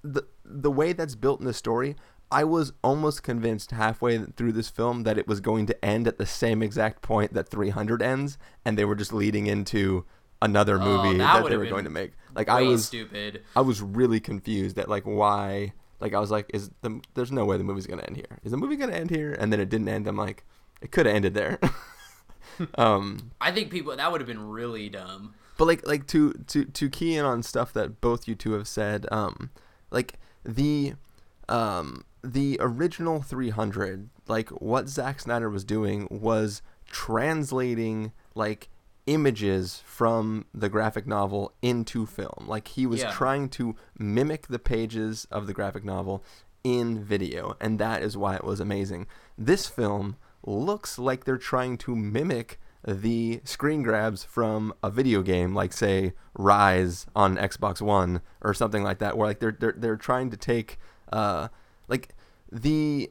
the 0.02 0.26
the 0.44 0.70
way 0.70 0.92
that's 0.92 1.14
built 1.14 1.40
in 1.40 1.46
the 1.46 1.54
story 1.54 1.96
I 2.30 2.44
was 2.44 2.72
almost 2.82 3.22
convinced 3.22 3.70
halfway 3.70 4.18
through 4.18 4.52
this 4.52 4.68
film 4.68 5.04
that 5.04 5.16
it 5.16 5.28
was 5.28 5.40
going 5.40 5.66
to 5.66 5.84
end 5.84 6.08
at 6.08 6.18
the 6.18 6.26
same 6.26 6.62
exact 6.62 7.00
point 7.00 7.34
that 7.34 7.48
300 7.48 8.02
ends 8.02 8.36
and 8.64 8.76
they 8.76 8.84
were 8.84 8.96
just 8.96 9.12
leading 9.12 9.46
into 9.46 10.04
another 10.42 10.78
Oh, 10.80 10.84
movie 10.84 11.18
that 11.18 11.42
that, 11.42 11.48
they 11.48 11.56
were 11.56 11.66
going 11.66 11.84
to 11.84 11.90
make 11.90 12.12
like 12.34 12.48
I 12.48 12.62
was 12.62 12.86
stupid. 12.86 13.42
I 13.56 13.62
was 13.62 13.80
really 13.80 14.20
confused 14.20 14.78
at 14.78 14.88
like 14.88 15.04
why. 15.04 15.72
Like 16.00 16.14
I 16.14 16.20
was 16.20 16.30
like, 16.30 16.50
is 16.52 16.70
the 16.82 17.00
there's 17.14 17.32
no 17.32 17.44
way 17.44 17.56
the 17.56 17.64
movie's 17.64 17.86
gonna 17.86 18.02
end 18.02 18.16
here. 18.16 18.38
Is 18.44 18.50
the 18.50 18.56
movie 18.56 18.76
gonna 18.76 18.92
end 18.92 19.10
here? 19.10 19.32
And 19.32 19.52
then 19.52 19.60
it 19.60 19.68
didn't 19.68 19.88
end. 19.88 20.06
I'm 20.06 20.16
like, 20.16 20.44
it 20.80 20.92
could 20.92 21.06
have 21.06 21.14
ended 21.14 21.34
there. 21.34 21.58
um, 22.78 23.32
I 23.40 23.50
think 23.52 23.70
people 23.70 23.96
that 23.96 24.12
would 24.12 24.20
have 24.20 24.28
been 24.28 24.48
really 24.48 24.88
dumb. 24.88 25.34
but 25.58 25.66
like 25.66 25.86
like 25.86 26.06
to 26.08 26.32
to 26.48 26.64
to 26.64 26.90
key 26.90 27.16
in 27.16 27.24
on 27.24 27.42
stuff 27.42 27.72
that 27.74 28.00
both 28.00 28.28
you 28.28 28.34
two 28.34 28.52
have 28.52 28.68
said. 28.68 29.06
Um, 29.10 29.50
like 29.90 30.14
the 30.44 30.94
um 31.48 32.04
the 32.22 32.56
original 32.60 33.22
300, 33.22 34.08
like 34.26 34.48
what 34.50 34.88
Zack 34.88 35.20
Snyder 35.20 35.48
was 35.48 35.64
doing 35.64 36.08
was 36.10 36.60
translating 36.86 38.12
like 38.34 38.68
images 39.06 39.82
from 39.86 40.46
the 40.52 40.68
graphic 40.68 41.06
novel 41.06 41.52
into 41.62 42.06
film. 42.06 42.44
Like 42.46 42.68
he 42.68 42.86
was 42.86 43.00
Yeah. 43.00 43.10
trying 43.12 43.48
to 43.50 43.76
mimic 43.98 44.48
the 44.48 44.58
pages 44.58 45.26
of 45.30 45.46
the 45.46 45.52
graphic 45.52 45.84
novel 45.84 46.24
in 46.64 47.02
video, 47.02 47.56
and 47.60 47.78
that 47.78 48.02
is 48.02 48.16
why 48.16 48.34
it 48.34 48.44
was 48.44 48.58
amazing. 48.60 49.06
This 49.38 49.66
film 49.68 50.16
looks 50.44 50.98
like 50.98 51.24
they're 51.24 51.36
trying 51.38 51.78
to 51.78 51.94
mimic 51.94 52.58
the 52.86 53.40
screen 53.44 53.82
grabs 53.82 54.22
from 54.24 54.72
a 54.82 54.90
video 54.90 55.22
game, 55.22 55.54
like 55.54 55.72
say 55.72 56.12
Ryse 56.38 57.06
on 57.16 57.36
Xbox 57.36 57.80
One 57.80 58.20
or 58.40 58.54
something 58.54 58.82
like 58.84 58.98
that, 58.98 59.16
where 59.16 59.26
like 59.28 59.40
they're 59.40 59.56
they're 59.58 59.74
they're 59.76 59.96
trying 59.96 60.30
to 60.30 60.36
take 60.36 60.78
uh 61.12 61.48
like 61.88 62.14
the 62.50 63.10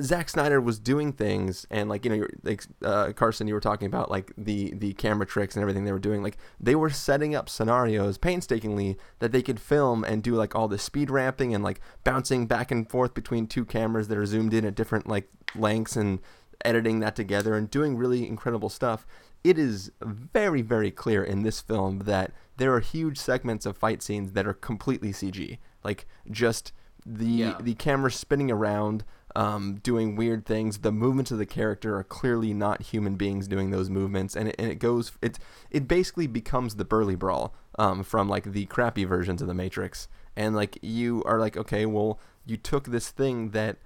Zack 0.00 0.28
Snyder 0.28 0.60
was 0.60 0.78
doing 0.78 1.12
things, 1.12 1.66
and 1.70 1.88
like 1.88 2.04
you 2.04 2.10
know, 2.10 2.16
you're, 2.16 2.30
like 2.42 2.64
uh, 2.84 3.12
Carson, 3.12 3.46
you 3.48 3.54
were 3.54 3.60
talking 3.60 3.86
about 3.86 4.10
like 4.10 4.32
the 4.36 4.72
the 4.74 4.92
camera 4.94 5.26
tricks 5.26 5.54
and 5.56 5.62
everything 5.62 5.84
they 5.84 5.92
were 5.92 5.98
doing. 5.98 6.22
Like 6.22 6.36
they 6.58 6.74
were 6.74 6.90
setting 6.90 7.34
up 7.34 7.48
scenarios 7.48 8.18
painstakingly 8.18 8.96
that 9.18 9.32
they 9.32 9.42
could 9.42 9.60
film 9.60 10.04
and 10.04 10.22
do 10.22 10.34
like 10.34 10.54
all 10.54 10.68
the 10.68 10.78
speed 10.78 11.10
ramping 11.10 11.54
and 11.54 11.62
like 11.64 11.80
bouncing 12.04 12.46
back 12.46 12.70
and 12.70 12.88
forth 12.88 13.14
between 13.14 13.46
two 13.46 13.64
cameras 13.64 14.08
that 14.08 14.18
are 14.18 14.26
zoomed 14.26 14.54
in 14.54 14.64
at 14.64 14.74
different 14.74 15.08
like 15.08 15.28
lengths 15.54 15.96
and 15.96 16.20
editing 16.64 17.00
that 17.00 17.16
together 17.16 17.54
and 17.54 17.70
doing 17.70 17.96
really 17.96 18.26
incredible 18.26 18.68
stuff. 18.68 19.06
It 19.42 19.58
is 19.58 19.90
very 20.02 20.62
very 20.62 20.90
clear 20.90 21.24
in 21.24 21.42
this 21.42 21.60
film 21.60 22.00
that 22.00 22.32
there 22.58 22.74
are 22.74 22.80
huge 22.80 23.16
segments 23.18 23.64
of 23.64 23.76
fight 23.76 24.02
scenes 24.02 24.32
that 24.32 24.46
are 24.46 24.52
completely 24.52 25.12
CG, 25.12 25.58
like 25.82 26.06
just 26.30 26.72
the 27.06 27.24
Yeah. 27.24 27.58
the 27.58 27.74
camera 27.74 28.10
spinning 28.10 28.50
around 28.50 29.04
um, 29.36 29.76
doing 29.82 30.16
weird 30.16 30.46
things. 30.46 30.78
The 30.78 30.92
movements 30.92 31.30
of 31.30 31.38
the 31.38 31.46
character 31.46 31.96
are 31.96 32.04
clearly 32.04 32.52
not 32.52 32.82
human 32.82 33.16
beings 33.16 33.48
doing 33.48 33.70
those 33.70 33.90
movements, 33.90 34.36
and 34.36 34.48
it, 34.48 34.56
and 34.58 34.70
it 34.70 34.76
goes 34.76 35.12
it 35.22 35.38
it 35.70 35.88
basically 35.88 36.26
becomes 36.26 36.76
the 36.76 36.84
Burly 36.84 37.14
Brawl 37.14 37.54
um, 37.78 38.02
from 38.02 38.28
like 38.28 38.52
the 38.52 38.66
crappy 38.66 39.04
versions 39.04 39.40
of 39.40 39.48
the 39.48 39.54
Matrix, 39.54 40.08
and 40.36 40.54
like 40.54 40.78
you 40.82 41.22
are 41.24 41.38
like 41.38 41.56
okay, 41.56 41.86
well 41.86 42.18
you 42.46 42.56
took 42.56 42.86
this 42.86 43.10
thing 43.10 43.50
that 43.50 43.76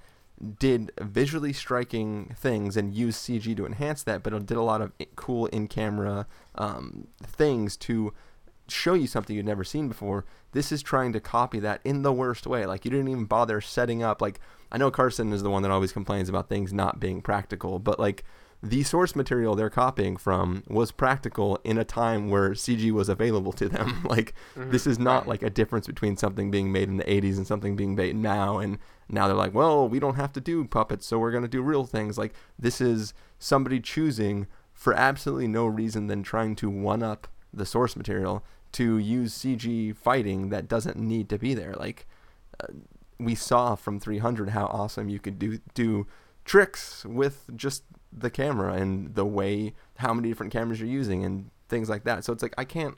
did 0.59 0.91
visually 1.01 1.53
striking 1.53 2.35
things 2.37 2.77
and 2.77 2.93
used 2.93 3.21
CG 3.21 3.57
to 3.57 3.67
enhance 3.67 4.03
that, 4.03 4.23
but 4.23 4.33
it 4.33 4.47
did 4.47 4.57
a 4.57 4.63
lot 4.63 4.81
of 4.81 4.93
cool 5.17 5.47
in 5.47 5.69
camera 5.69 6.27
um, 6.57 7.07
things 7.23 7.77
to 7.77 8.13
show 8.69 8.95
you 8.95 9.07
something 9.07 9.37
you'd 9.37 9.47
never 9.47 9.65
seen 9.65 9.89
before. 9.89 10.25
This 10.53 10.73
is 10.73 10.83
trying 10.83 11.13
to 11.13 11.21
copy 11.21 11.59
that 11.61 11.81
in 11.85 12.03
the 12.03 12.13
worst 12.13 12.47
way. 12.47 12.67
Like 12.67 12.85
you 12.85 12.91
didn't 12.91 13.09
even 13.09 13.25
bother 13.25 13.61
setting 13.61 14.03
up. 14.03 14.23
Like 14.23 14.41
I 14.73 14.79
know 14.79 14.91
Carson 14.91 15.33
is 15.33 15.43
the 15.43 15.51
one 15.51 15.63
that 15.63 15.71
always 15.71 15.93
complains 15.93 16.29
about 16.29 16.49
things 16.49 16.73
not 16.73 17.01
being 17.01 17.21
practical, 17.21 17.79
but 17.79 17.99
like 17.99 18.25
the 18.63 18.83
source 18.83 19.15
material 19.15 19.55
they're 19.55 19.69
copying 19.69 20.17
from 20.17 20.63
was 20.69 20.91
practical 20.91 21.61
in 21.65 21.77
a 21.77 21.85
time 21.85 22.31
where 22.31 22.51
CG 22.51 22.91
was 22.91 23.11
available 23.11 23.53
to 23.53 23.69
them. 23.69 24.03
like 24.09 24.35
mm-hmm. 24.57 24.71
this 24.71 24.87
is 24.87 24.99
not 24.99 25.29
like 25.29 25.43
a 25.43 25.51
difference 25.51 25.87
between 25.87 26.17
something 26.17 26.51
being 26.51 26.73
made 26.73 26.89
in 26.89 26.97
the 26.97 27.05
80s 27.05 27.37
and 27.37 27.47
something 27.47 27.77
being 27.77 27.95
made 27.95 28.17
now 28.17 28.59
and 28.59 28.79
now 29.07 29.27
they're 29.27 29.37
like, 29.37 29.53
"Well, 29.53 29.87
we 29.87 30.01
don't 30.01 30.15
have 30.15 30.33
to 30.33 30.41
do 30.41 30.65
puppets, 30.65 31.07
so 31.07 31.19
we're 31.19 31.31
going 31.31 31.43
to 31.43 31.49
do 31.49 31.61
real 31.61 31.85
things." 31.85 32.17
Like 32.17 32.33
this 32.59 32.81
is 32.81 33.13
somebody 33.39 33.79
choosing 33.79 34.47
for 34.73 34.95
absolutely 34.95 35.47
no 35.47 35.67
reason 35.67 36.07
than 36.07 36.23
trying 36.23 36.57
to 36.57 36.71
one 36.71 37.03
up 37.03 37.29
the 37.57 37.67
source 37.67 37.97
material 37.97 38.45
to 38.73 38.99
use 38.99 39.37
CG 39.39 39.97
fighting 39.97 40.51
that 40.51 40.69
doesn't 40.69 40.97
need 40.97 41.29
to 41.29 41.39
be 41.39 41.55
there. 41.55 41.75
Like 41.75 42.07
uh, 42.61 42.73
we 43.19 43.35
saw 43.35 43.75
from 43.75 44.01
300 44.01 44.51
how 44.51 44.67
awesome 44.67 45.09
you 45.09 45.21
could 45.21 45.39
do 45.39 45.59
do 45.75 46.07
tricks 46.45 47.05
with 47.05 47.49
just 47.57 47.85
the 48.13 48.31
camera 48.31 48.75
and 48.75 49.15
the 49.15 49.25
way 49.25 49.75
how 49.97 50.13
many 50.13 50.29
different 50.29 50.53
cameras 50.53 50.81
you're 50.81 50.89
using 50.89 51.25
and 51.25 51.51
things 51.69 51.89
like 51.89 52.05
that. 52.05 52.25
So 52.25 52.33
it's 52.33 52.43
like 52.43 52.55
I 52.59 52.65
can't 52.65 52.97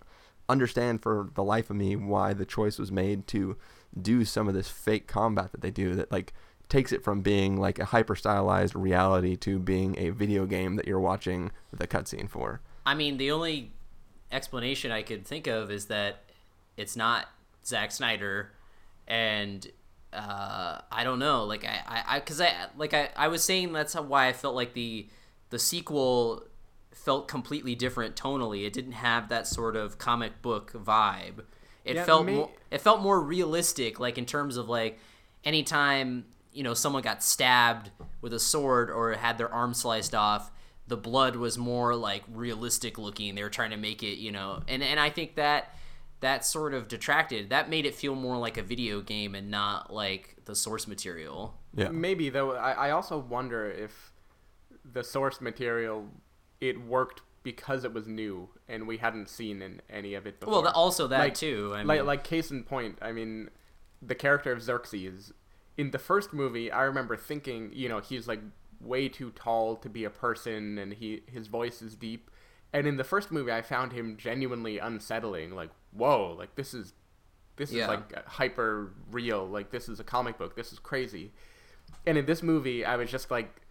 understand 0.48 1.02
for 1.02 1.30
the 1.34 1.42
life 1.42 1.70
of 1.70 1.76
me 1.76 1.96
why 1.96 2.32
the 2.32 2.44
choice 2.44 2.78
was 2.78 2.92
made 2.92 3.26
to 3.26 3.56
do 4.00 4.24
some 4.24 4.48
of 4.48 4.54
this 4.54 4.68
fake 4.68 5.06
combat 5.06 5.52
that 5.52 5.60
they 5.60 5.70
do 5.70 5.94
that 5.94 6.12
like 6.12 6.32
takes 6.68 6.92
it 6.92 7.02
from 7.02 7.20
being 7.20 7.56
like 7.56 7.78
a 7.78 7.86
hyper 7.86 8.16
stylized 8.16 8.74
reality 8.74 9.36
to 9.36 9.58
being 9.58 9.96
a 9.98 10.10
video 10.10 10.46
game 10.46 10.76
that 10.76 10.86
you're 10.86 11.00
watching 11.00 11.50
the 11.72 11.86
cutscene 11.86 12.28
for. 12.28 12.60
I 12.84 12.94
mean, 12.94 13.16
the 13.16 13.30
only 13.30 13.72
explanation 14.30 14.90
I 14.90 15.02
could 15.02 15.26
think 15.26 15.46
of 15.46 15.70
is 15.70 15.86
that 15.86 16.24
it's 16.76 16.96
not 16.96 17.26
Zack 17.64 17.92
Snyder, 17.92 18.52
and 19.06 19.66
uh, 20.12 20.80
I 20.90 21.04
don't 21.04 21.18
know. 21.18 21.44
Like 21.44 21.64
I, 21.64 22.02
I, 22.06 22.18
because 22.18 22.40
I, 22.40 22.52
like 22.76 22.94
I, 22.94 23.10
I 23.16 23.28
was 23.28 23.42
saying 23.44 23.72
that's 23.72 23.94
how, 23.94 24.02
why 24.02 24.28
I 24.28 24.32
felt 24.32 24.54
like 24.54 24.74
the 24.74 25.08
the 25.50 25.58
sequel 25.58 26.44
felt 26.92 27.28
completely 27.28 27.74
different 27.74 28.16
tonally. 28.16 28.66
It 28.66 28.72
didn't 28.72 28.92
have 28.92 29.28
that 29.28 29.46
sort 29.46 29.76
of 29.76 29.98
comic 29.98 30.42
book 30.42 30.72
vibe. 30.72 31.40
It 31.84 31.96
Yeah, 31.96 32.04
felt 32.04 32.26
may- 32.26 32.34
more, 32.36 32.50
it 32.70 32.80
felt 32.80 33.00
more 33.00 33.20
realistic, 33.20 34.00
like 34.00 34.18
in 34.18 34.26
terms 34.26 34.56
of 34.56 34.68
like 34.68 34.98
anytime 35.44 36.24
you 36.52 36.62
know 36.62 36.74
someone 36.74 37.02
got 37.02 37.22
stabbed 37.22 37.90
with 38.20 38.32
a 38.32 38.40
sword 38.40 38.90
or 38.90 39.12
had 39.12 39.38
their 39.38 39.52
arm 39.52 39.74
sliced 39.74 40.14
off 40.14 40.50
the 40.88 40.96
blood 40.96 41.36
was 41.36 41.58
more 41.58 41.94
like 41.94 42.22
realistic 42.32 42.98
looking 42.98 43.34
they 43.34 43.42
were 43.42 43.50
trying 43.50 43.70
to 43.70 43.76
make 43.76 44.02
it 44.02 44.18
you 44.18 44.30
know 44.30 44.62
and 44.68 44.82
and 44.82 45.00
i 45.00 45.10
think 45.10 45.34
that 45.34 45.74
that 46.20 46.44
sort 46.44 46.72
of 46.72 46.88
detracted 46.88 47.50
that 47.50 47.68
made 47.68 47.84
it 47.84 47.94
feel 47.94 48.14
more 48.14 48.36
like 48.38 48.56
a 48.56 48.62
video 48.62 49.00
game 49.00 49.34
and 49.34 49.50
not 49.50 49.92
like 49.92 50.36
the 50.46 50.54
source 50.54 50.86
material 50.86 51.54
Yeah. 51.74 51.90
Maybe 51.90 52.30
though. 52.30 52.52
I, 52.52 52.88
I 52.88 52.90
also 52.90 53.18
wonder 53.18 53.70
if 53.70 54.12
the 54.90 55.04
source 55.04 55.40
material 55.40 56.08
it 56.60 56.80
worked 56.80 57.20
because 57.42 57.84
it 57.84 57.92
was 57.92 58.08
new 58.08 58.48
and 58.66 58.88
we 58.88 58.96
hadn't 58.96 59.28
seen 59.28 59.60
in 59.60 59.82
any 59.90 60.14
of 60.14 60.26
it 60.26 60.40
before. 60.40 60.62
well 60.62 60.72
also 60.72 61.06
that 61.06 61.18
like, 61.20 61.34
too 61.34 61.72
i 61.74 61.78
mean 61.78 61.86
like 61.86 62.02
like 62.04 62.24
case 62.24 62.50
in 62.50 62.64
point. 62.64 62.98
I 63.02 63.12
mean, 63.12 63.50
the 64.00 64.14
character 64.14 64.52
of 64.52 64.62
Xerxes 64.62 65.32
in 65.76 65.90
the 65.90 65.98
first 65.98 66.32
movie. 66.32 66.70
I 66.70 66.82
remember 66.82 67.16
thinking, 67.16 67.70
you 67.72 67.88
know, 67.88 68.00
he's 68.00 68.26
like 68.26 68.40
way 68.80 69.08
too 69.08 69.30
tall 69.32 69.76
to 69.76 69.88
be 69.88 70.04
a 70.04 70.10
person, 70.10 70.78
and 70.78 70.92
he 70.94 71.22
his 71.30 71.46
voice 71.46 71.82
is 71.82 71.94
deep. 71.96 72.30
And 72.72 72.86
in 72.86 72.96
the 72.96 73.04
first 73.04 73.30
movie, 73.32 73.52
I 73.52 73.62
found 73.62 73.92
him 73.92 74.16
genuinely 74.16 74.78
unsettling. 74.78 75.54
Like, 75.54 75.70
whoa, 75.92 76.34
like 76.38 76.54
this 76.56 76.74
is 76.74 76.92
this 77.56 77.72
Yeah. 77.72 77.84
is 77.84 77.88
like 77.88 78.26
hyper 78.26 78.92
real. 79.10 79.46
Like 79.46 79.70
this 79.70 79.88
is 79.88 80.00
a 80.00 80.04
comic 80.04 80.36
book. 80.38 80.56
This 80.56 80.72
is 80.72 80.78
crazy. 80.78 81.32
And 82.06 82.18
in 82.18 82.26
this 82.26 82.42
movie, 82.42 82.84
I 82.84 82.96
was 82.96 83.10
just 83.10 83.30
like, 83.30 83.62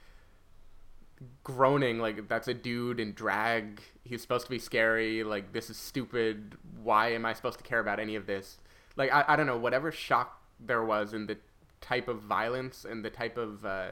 groaning 1.44 2.00
like 2.00 2.28
that's 2.28 2.48
a 2.48 2.54
dude 2.54 3.00
in 3.00 3.14
drag. 3.14 3.82
He's 4.04 4.22
supposed 4.22 4.46
to 4.46 4.50
be 4.52 4.60
scary. 4.60 5.24
Like 5.24 5.54
this 5.54 5.70
is 5.70 5.78
stupid. 5.78 6.56
Why 6.82 7.14
am 7.14 7.26
I 7.26 7.34
supposed 7.34 7.58
to 7.60 7.64
care 7.64 7.80
about 7.80 8.00
any 8.00 8.16
of 8.16 8.26
this? 8.26 8.58
Like 8.96 9.12
I, 9.14 9.24
I 9.30 9.36
don't 9.36 9.46
know. 9.48 9.58
Whatever 9.58 9.92
shock 9.92 10.42
there 10.60 10.84
was 10.84 11.14
in 11.14 11.28
the 11.28 11.38
type 11.82 12.08
of 12.08 12.22
violence 12.22 12.86
and 12.90 13.04
the 13.06 13.10
type 13.10 13.38
of 13.38 13.66
uh, 13.66 13.88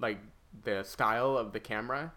like 0.00 0.18
the 0.64 0.82
style 0.82 1.36
of 1.36 1.52
the 1.52 1.60
camera 1.60 2.12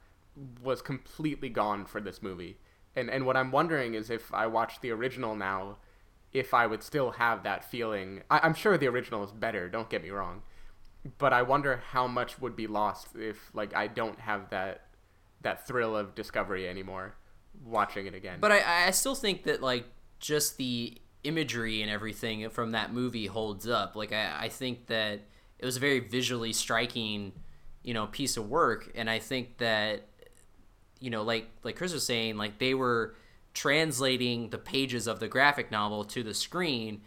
was 0.64 0.82
completely 0.82 1.50
gone 1.50 1.86
for 1.86 2.02
this 2.02 2.22
movie. 2.22 2.58
And 2.96 3.10
and 3.10 3.26
what 3.26 3.38
I'm 3.38 3.52
wondering 3.52 3.94
is 3.94 4.10
if 4.10 4.34
I 4.34 4.48
watch 4.48 4.82
the 4.82 4.92
original 4.92 5.36
now, 5.36 5.78
if 6.34 6.54
I 6.54 6.68
would 6.68 6.84
still 6.84 7.12
have 7.12 7.44
that 7.44 7.64
feeling. 7.64 8.22
I, 8.30 8.40
I'm 8.44 8.54
sure 8.54 8.78
the 8.78 8.88
original 8.88 9.24
is 9.24 9.32
better. 9.32 9.70
Don't 9.70 9.90
get 9.90 10.04
me 10.04 10.10
wrong, 10.10 10.42
but 11.18 11.34
I 11.34 11.42
wonder 11.42 11.82
how 11.92 12.08
much 12.08 12.40
would 12.40 12.56
be 12.56 12.68
lost 12.68 13.16
if 13.16 13.50
like 13.54 13.76
I 13.76 13.88
don't 13.88 14.20
have 14.20 14.50
that 14.50 14.88
that 15.42 15.68
thrill 15.68 15.96
of 15.96 16.16
discovery 16.16 16.68
anymore 16.68 17.16
watching 17.66 18.06
it 18.06 18.14
again. 18.14 18.38
But 18.40 18.52
I, 18.52 18.88
I 18.88 18.92
still 18.92 19.16
think 19.16 19.44
that 19.44 19.62
like 19.62 19.86
just 20.20 20.58
the 20.58 20.98
imagery 21.24 21.82
and 21.82 21.92
everything 21.92 22.50
from 22.50 22.72
that 22.72 22.94
movie 22.94 23.28
holds 23.28 23.68
up. 23.68 23.96
Like 23.96 24.12
I, 24.12 24.46
I 24.46 24.50
think 24.50 24.88
that 24.88 25.22
it 25.60 25.66
was 25.66 25.78
a 25.78 25.80
very 25.80 26.00
visually 26.00 26.54
striking, 26.54 27.34
you 27.84 27.94
know, 27.94 28.08
piece 28.08 28.38
of 28.38 28.50
work, 28.50 28.92
and 28.96 29.10
I 29.10 29.20
think 29.20 29.58
that 29.58 30.08
you 31.00 31.10
know, 31.10 31.24
like 31.24 31.48
like 31.64 31.76
Chris 31.76 31.94
was 31.94 32.06
saying, 32.06 32.38
like 32.38 32.60
they 32.60 32.74
were 32.74 33.16
translating 33.54 34.50
the 34.50 34.58
pages 34.58 35.08
of 35.08 35.20
the 35.20 35.28
graphic 35.28 35.72
novel 35.72 36.06
to 36.06 36.24
the 36.24 36.34
screen. 36.34 37.02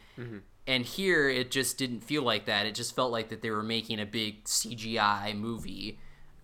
And 0.67 0.85
here 0.85 1.29
it 1.29 1.51
just 1.51 1.79
didn't 1.79 2.01
feel 2.01 2.23
like 2.23 2.47
that. 2.47 2.67
It 2.67 2.75
just 2.75 2.95
felt 2.95 3.13
like 3.13 3.29
that 3.31 3.41
they 3.41 3.51
were 3.51 3.63
making 3.63 4.01
a 4.01 4.07
big 4.07 4.45
CGI 4.45 5.37
movie. 5.37 5.99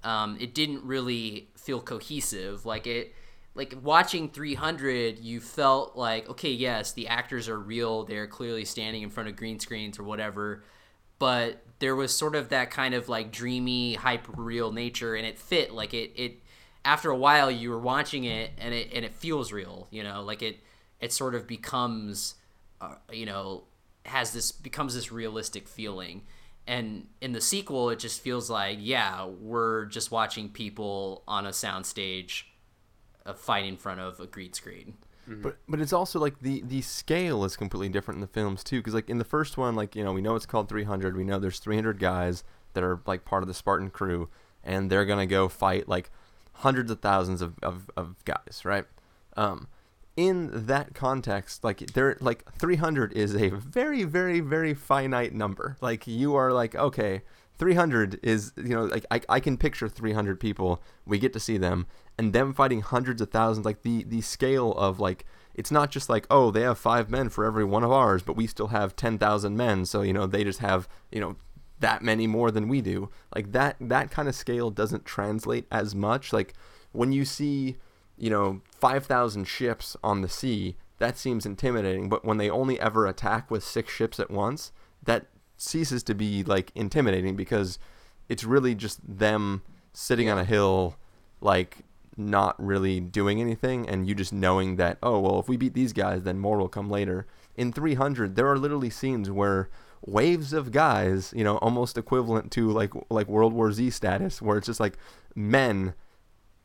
Um, 0.04 0.36
it 0.40 0.54
didn't 0.54 0.84
really 0.84 1.48
feel 1.56 1.80
cohesive. 1.80 2.64
Like 2.64 2.86
it, 2.86 3.14
like 3.54 3.74
watching 3.82 4.30
300, 4.30 5.18
you 5.18 5.40
felt 5.40 5.96
like 5.96 6.28
okay, 6.30 6.52
yes, 6.52 6.92
the 6.92 7.08
actors 7.08 7.48
are 7.48 7.58
real. 7.58 8.04
They're 8.04 8.26
clearly 8.26 8.64
standing 8.64 9.02
in 9.02 9.10
front 9.10 9.28
of 9.28 9.36
green 9.36 9.58
screens 9.58 9.98
or 9.98 10.04
whatever. 10.04 10.62
But 11.18 11.62
there 11.80 11.96
was 11.96 12.14
sort 12.14 12.36
of 12.36 12.50
that 12.50 12.70
kind 12.70 12.94
of 12.94 13.08
like 13.08 13.32
dreamy, 13.32 13.94
hyper 13.94 14.32
real 14.40 14.72
nature, 14.72 15.14
and 15.14 15.26
it 15.26 15.38
fit. 15.38 15.72
Like 15.72 15.92
it, 15.92 16.12
it 16.14 16.42
after 16.84 17.10
a 17.10 17.16
while 17.16 17.50
you 17.50 17.70
were 17.70 17.78
watching 17.78 18.24
it 18.24 18.52
and 18.58 18.72
it 18.74 18.90
and 18.94 19.04
it 19.04 19.12
feels 19.12 19.52
real 19.52 19.86
you 19.90 20.02
know 20.02 20.22
like 20.22 20.42
it 20.42 20.60
it 21.00 21.12
sort 21.12 21.34
of 21.34 21.46
becomes 21.46 22.34
uh, 22.80 22.94
you 23.12 23.26
know 23.26 23.64
has 24.06 24.32
this 24.32 24.50
becomes 24.52 24.94
this 24.94 25.12
realistic 25.12 25.68
feeling 25.68 26.22
and 26.66 27.06
in 27.20 27.32
the 27.32 27.40
sequel 27.40 27.90
it 27.90 27.98
just 27.98 28.20
feels 28.20 28.48
like 28.48 28.78
yeah 28.80 29.26
we're 29.26 29.84
just 29.86 30.10
watching 30.10 30.48
people 30.48 31.22
on 31.28 31.46
a 31.46 31.50
soundstage 31.50 32.44
uh, 33.26 33.34
fight 33.34 33.66
in 33.66 33.76
front 33.76 34.00
of 34.00 34.18
a 34.20 34.26
green 34.26 34.52
screen 34.52 34.94
But 35.26 35.58
but 35.68 35.80
it's 35.80 35.92
also 35.92 36.18
like 36.18 36.40
the 36.40 36.62
the 36.62 36.82
scale 36.82 37.44
is 37.44 37.56
completely 37.56 37.88
different 37.88 38.16
in 38.16 38.20
the 38.20 38.26
films 38.26 38.64
too 38.64 38.78
because 38.78 38.94
like 38.94 39.08
in 39.08 39.18
the 39.18 39.24
first 39.24 39.56
one 39.56 39.76
like 39.76 39.94
you 39.94 40.02
know 40.02 40.12
we 40.12 40.20
know 40.20 40.34
it's 40.34 40.46
called 40.46 40.68
300 40.68 41.16
we 41.16 41.24
know 41.24 41.38
there's 41.38 41.58
300 41.58 41.98
guys 41.98 42.42
that 42.72 42.82
are 42.82 43.00
like 43.06 43.24
part 43.24 43.42
of 43.42 43.48
the 43.48 43.54
Spartan 43.54 43.90
crew 43.90 44.28
and 44.64 44.90
they're 44.90 45.04
gonna 45.04 45.26
go 45.26 45.48
fight 45.48 45.88
like 45.88 46.10
hundreds 46.54 46.90
of 46.90 47.00
thousands 47.00 47.42
of, 47.42 47.58
of, 47.62 47.90
of 47.96 48.16
guys 48.24 48.62
right? 48.64 48.86
Um 49.36 49.68
in 50.16 50.50
that 50.66 50.94
context 50.94 51.62
like 51.62 51.78
there 51.92 52.16
like 52.20 52.50
300 52.54 53.12
is 53.12 53.34
a 53.34 53.50
very 53.50 54.02
very 54.04 54.40
very 54.40 54.74
finite 54.74 55.32
number. 55.32 55.76
Like 55.80 56.06
you 56.06 56.34
are 56.34 56.52
like 56.52 56.74
okay 56.74 57.22
300 57.58 58.18
is 58.22 58.52
you 58.56 58.70
know 58.70 58.84
like 58.84 59.04
I, 59.10 59.20
I 59.28 59.38
can 59.38 59.56
picture 59.56 59.88
300 59.88 60.40
people. 60.40 60.82
We 61.06 61.18
get 61.18 61.32
to 61.34 61.40
see 61.40 61.58
them 61.58 61.86
and 62.20 62.34
them 62.34 62.52
fighting 62.52 62.82
hundreds 62.82 63.22
of 63.22 63.30
thousands 63.30 63.64
like 63.64 63.80
the 63.80 64.04
the 64.04 64.20
scale 64.20 64.72
of 64.72 65.00
like 65.00 65.24
it's 65.54 65.70
not 65.70 65.90
just 65.90 66.10
like 66.10 66.26
oh 66.30 66.50
they 66.50 66.60
have 66.60 66.78
five 66.78 67.08
men 67.08 67.30
for 67.30 67.46
every 67.46 67.64
one 67.64 67.82
of 67.82 67.90
ours 67.90 68.22
but 68.22 68.36
we 68.36 68.46
still 68.46 68.68
have 68.68 68.94
10,000 68.94 69.56
men 69.56 69.86
so 69.86 70.02
you 70.02 70.12
know 70.12 70.26
they 70.26 70.44
just 70.44 70.58
have 70.58 70.86
you 71.10 71.18
know 71.18 71.34
that 71.80 72.02
many 72.02 72.26
more 72.26 72.50
than 72.50 72.68
we 72.68 72.82
do. 72.82 73.08
Like 73.34 73.52
that 73.52 73.76
that 73.80 74.10
kind 74.10 74.28
of 74.28 74.34
scale 74.34 74.70
doesn't 74.70 75.06
translate 75.06 75.66
as 75.70 75.94
much. 75.94 76.30
Like 76.30 76.52
when 76.92 77.10
you 77.10 77.24
see 77.24 77.76
you 78.16 78.28
know 78.28 78.60
5000 78.72 79.46
ships 79.46 79.96
on 80.04 80.20
the 80.20 80.28
sea 80.28 80.76
that 80.98 81.16
seems 81.16 81.46
intimidating 81.46 82.10
but 82.10 82.22
when 82.22 82.36
they 82.36 82.50
only 82.50 82.78
ever 82.78 83.06
attack 83.06 83.50
with 83.50 83.64
six 83.64 83.90
ships 83.90 84.20
at 84.20 84.30
once 84.30 84.72
that 85.02 85.28
ceases 85.56 86.02
to 86.02 86.14
be 86.14 86.42
like 86.42 86.70
intimidating 86.74 87.34
because 87.34 87.78
it's 88.28 88.44
really 88.44 88.74
just 88.74 89.00
them 89.02 89.62
sitting 89.94 90.28
on 90.28 90.36
a 90.36 90.44
hill 90.44 90.96
like 91.40 91.78
not 92.16 92.54
really 92.62 93.00
doing 93.00 93.40
anything 93.40 93.88
and 93.88 94.06
you 94.06 94.14
just 94.14 94.32
knowing 94.32 94.76
that 94.76 94.98
oh 95.02 95.18
well 95.20 95.38
if 95.40 95.48
we 95.48 95.56
beat 95.56 95.74
these 95.74 95.92
guys 95.92 96.22
then 96.22 96.38
more 96.38 96.58
will 96.58 96.68
come 96.68 96.90
later. 96.90 97.26
In 97.56 97.72
300 97.72 98.36
there 98.36 98.48
are 98.48 98.58
literally 98.58 98.90
scenes 98.90 99.30
where 99.30 99.68
waves 100.06 100.52
of 100.52 100.72
guys 100.72 101.32
you 101.36 101.44
know 101.44 101.58
almost 101.58 101.98
equivalent 101.98 102.50
to 102.50 102.70
like 102.70 102.92
like 103.10 103.28
world 103.28 103.52
war 103.52 103.70
z 103.70 103.90
status 103.90 104.40
where 104.40 104.56
it's 104.56 104.66
just 104.66 104.80
like 104.80 104.96
men 105.34 105.94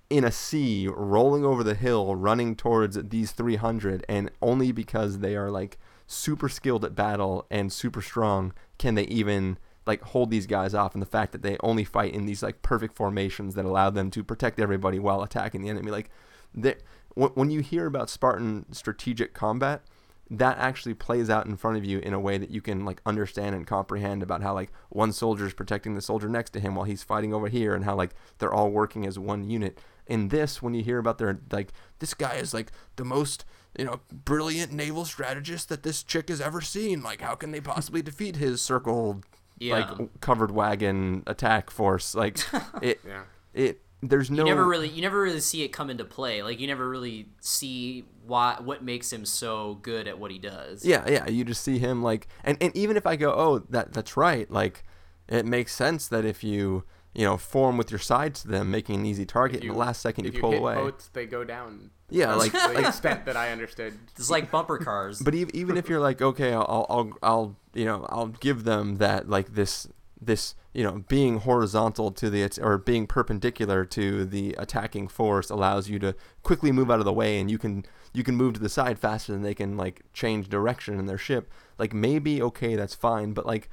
in 0.10 0.24
a 0.24 0.32
sea 0.32 0.88
rolling 0.88 1.44
over 1.44 1.64
the 1.64 1.76
hill 1.76 2.16
running 2.16 2.56
towards 2.56 2.98
these 3.10 3.32
300 3.32 4.06
and 4.08 4.32
only 4.42 4.72
because 4.72 5.20
they 5.20 5.36
are 5.36 5.50
like 5.50 5.78
super 6.08 6.48
skilled 6.48 6.86
at 6.86 6.96
battle 6.96 7.46
and 7.50 7.74
super 7.74 8.02
strong 8.02 8.54
can 8.78 8.96
they 8.96 9.04
even 9.04 9.58
like 9.86 10.02
hold 10.02 10.32
these 10.32 10.48
guys 10.48 10.74
off 10.74 10.94
and 10.94 11.02
the 11.02 11.08
fact 11.08 11.32
that 11.32 11.42
they 11.42 11.58
only 11.62 11.84
fight 11.84 12.14
in 12.14 12.26
these 12.26 12.44
like 12.44 12.62
perfect 12.62 12.96
formations 12.96 13.56
that 13.56 13.66
allow 13.66 13.90
them 13.90 14.10
to 14.12 14.24
protect 14.24 14.60
everybody 14.60 15.00
while 15.00 15.22
attacking 15.22 15.62
the 15.62 15.70
enemy 15.70 15.92
like 15.92 16.10
they, 16.54 16.76
when 17.16 17.50
you 17.50 17.62
hear 17.62 17.86
about 17.86 18.10
spartan 18.10 18.66
strategic 18.72 19.34
combat 19.34 19.82
that 20.30 20.58
actually 20.58 20.94
plays 20.94 21.30
out 21.30 21.46
in 21.46 21.56
front 21.56 21.78
of 21.78 21.86
you 21.86 22.00
in 22.00 22.14
a 22.14 22.20
way 22.20 22.38
that 22.38 22.50
you 22.50 22.62
can 22.62 22.84
like 22.84 23.02
understand 23.06 23.56
and 23.56 23.68
comprehend 23.68 24.24
about 24.24 24.42
how 24.42 24.54
like 24.54 24.72
one 24.90 25.14
soldier 25.14 25.46
is 25.46 25.54
protecting 25.54 25.94
the 25.94 26.02
soldier 26.02 26.28
next 26.28 26.50
to 26.52 26.60
him 26.60 26.76
while 26.76 26.86
he's 26.86 27.04
fighting 27.04 27.34
over 27.34 27.48
here 27.48 27.76
and 27.76 27.86
how 27.86 27.96
like 27.96 28.16
they're 28.40 28.54
all 28.54 28.72
working 28.72 29.06
as 29.06 29.20
one 29.20 29.48
unit. 29.50 29.80
In 30.08 30.30
this 30.30 30.62
when 30.62 30.74
you 30.74 30.84
hear 30.84 30.98
about 30.98 31.20
their 31.20 31.40
like 31.52 31.74
this 32.00 32.14
guy 32.14 32.36
is 32.36 32.54
like 32.54 32.72
the 32.96 33.06
most 33.06 33.46
you 33.78 33.86
know 33.86 34.00
brilliant 34.12 34.72
naval 34.72 35.06
strategist 35.06 35.70
that 35.70 35.84
this 35.84 36.02
chick 36.02 36.30
has 36.30 36.42
ever 36.42 36.62
seen 36.62 37.04
like 37.04 37.22
how 37.22 37.36
can 37.36 37.52
they 37.52 37.62
possibly 37.62 38.02
defeat 38.02 38.36
his 38.36 38.62
circle 38.62 39.22
Yeah. 39.58 39.76
like 39.98 40.20
covered 40.20 40.52
wagon 40.52 41.24
attack 41.28 41.70
force 41.70 42.14
like 42.16 42.40
it 42.82 43.00
Yeah. 43.08 43.24
it 43.54 43.82
there's 44.02 44.30
no 44.30 44.44
you 44.44 44.50
never 44.50 44.66
really 44.66 44.90
you 44.90 45.02
never 45.02 45.22
really 45.22 45.40
see 45.40 45.64
it 45.64 45.70
come 45.70 45.90
into 45.90 46.04
play 46.04 46.44
like 46.44 46.60
you 46.60 46.68
never 46.68 46.88
really 46.88 47.30
see 47.40 48.04
why 48.26 48.58
what 48.62 48.84
makes 48.84 49.12
him 49.14 49.24
so 49.26 49.76
good 49.76 50.08
at 50.08 50.20
what 50.20 50.32
he 50.32 50.40
does 50.40 50.84
Yeah, 50.86 51.08
yeah. 51.08 51.28
You 51.28 51.44
just 51.46 51.64
see 51.64 51.78
him 51.78 52.02
like, 52.04 52.28
and, 52.44 52.58
and 52.60 52.76
even 52.76 52.98
if 52.98 53.06
I 53.06 53.16
go, 53.16 53.32
oh, 53.32 53.60
that 53.70 53.94
that's 53.94 54.18
right. 54.18 54.50
Like, 54.50 54.84
it 55.28 55.46
makes 55.46 55.74
sense 55.74 56.08
that 56.08 56.26
if 56.26 56.44
you 56.44 56.84
you 57.14 57.24
know 57.24 57.38
form 57.38 57.78
with 57.78 57.92
your 57.92 58.00
sides 58.00 58.42
to 58.42 58.48
them, 58.48 58.72
making 58.72 59.00
an 59.02 59.06
easy 59.06 59.26
target, 59.26 59.62
in 59.62 59.68
the 59.70 59.74
last 59.76 60.02
second 60.02 60.26
you, 60.26 60.32
you 60.32 60.42
pull 60.42 60.52
hit 60.52 60.60
away. 60.60 60.74
boats, 60.76 61.10
they 61.14 61.26
go 61.26 61.44
down. 61.44 61.92
Yeah, 62.10 62.34
like 62.36 62.52
the 62.52 62.58
like. 62.58 62.88
extent 62.88 63.26
that 63.26 63.38
I 63.38 63.52
understood. 63.52 63.94
it's 64.18 64.30
like 64.30 64.52
bumper 64.52 64.78
cars 64.80 65.22
But 65.22 65.36
even 65.36 65.56
even 65.56 65.78
if 65.78 65.88
you're 65.90 66.00
like, 66.00 66.22
okay, 66.22 66.52
I'll 66.54 66.86
I'll 66.90 67.14
I'll 67.22 67.56
you 67.76 67.86
know 67.86 68.06
I'll 68.10 68.28
give 68.28 68.64
them 68.64 68.98
that 68.98 69.30
like 69.30 69.54
this 69.54 69.88
this 70.20 70.56
you 70.74 70.84
know 70.84 71.04
being 71.08 71.40
horizontal 71.40 72.12
to 72.12 72.30
the 72.30 72.50
or 72.62 72.78
being 72.78 73.08
perpendicular 73.08 73.86
to 73.86 74.26
the 74.26 74.56
attacking 74.58 75.08
force 75.08 75.50
allows 75.50 75.90
you 75.90 76.00
to 76.00 76.16
quickly 76.44 76.72
move 76.72 76.90
out 76.90 77.00
of 77.00 77.06
the 77.06 77.14
way 77.14 77.40
and 77.40 77.52
you 77.52 77.58
can 77.58 77.86
you 78.14 78.24
can 78.24 78.36
move 78.36 78.54
to 78.54 78.60
the 78.60 78.70
side 78.70 78.98
faster 78.98 79.34
than 79.34 79.42
they 79.42 79.54
can 79.54 79.78
like 79.78 80.02
change 80.14 80.48
direction 80.48 80.98
in 80.98 81.06
their 81.06 81.18
ship. 81.18 81.52
Like 81.78 81.94
maybe 81.94 82.42
okay 82.42 82.76
that's 82.76 82.96
fine 82.96 83.34
but 83.34 83.46
like 83.46 83.70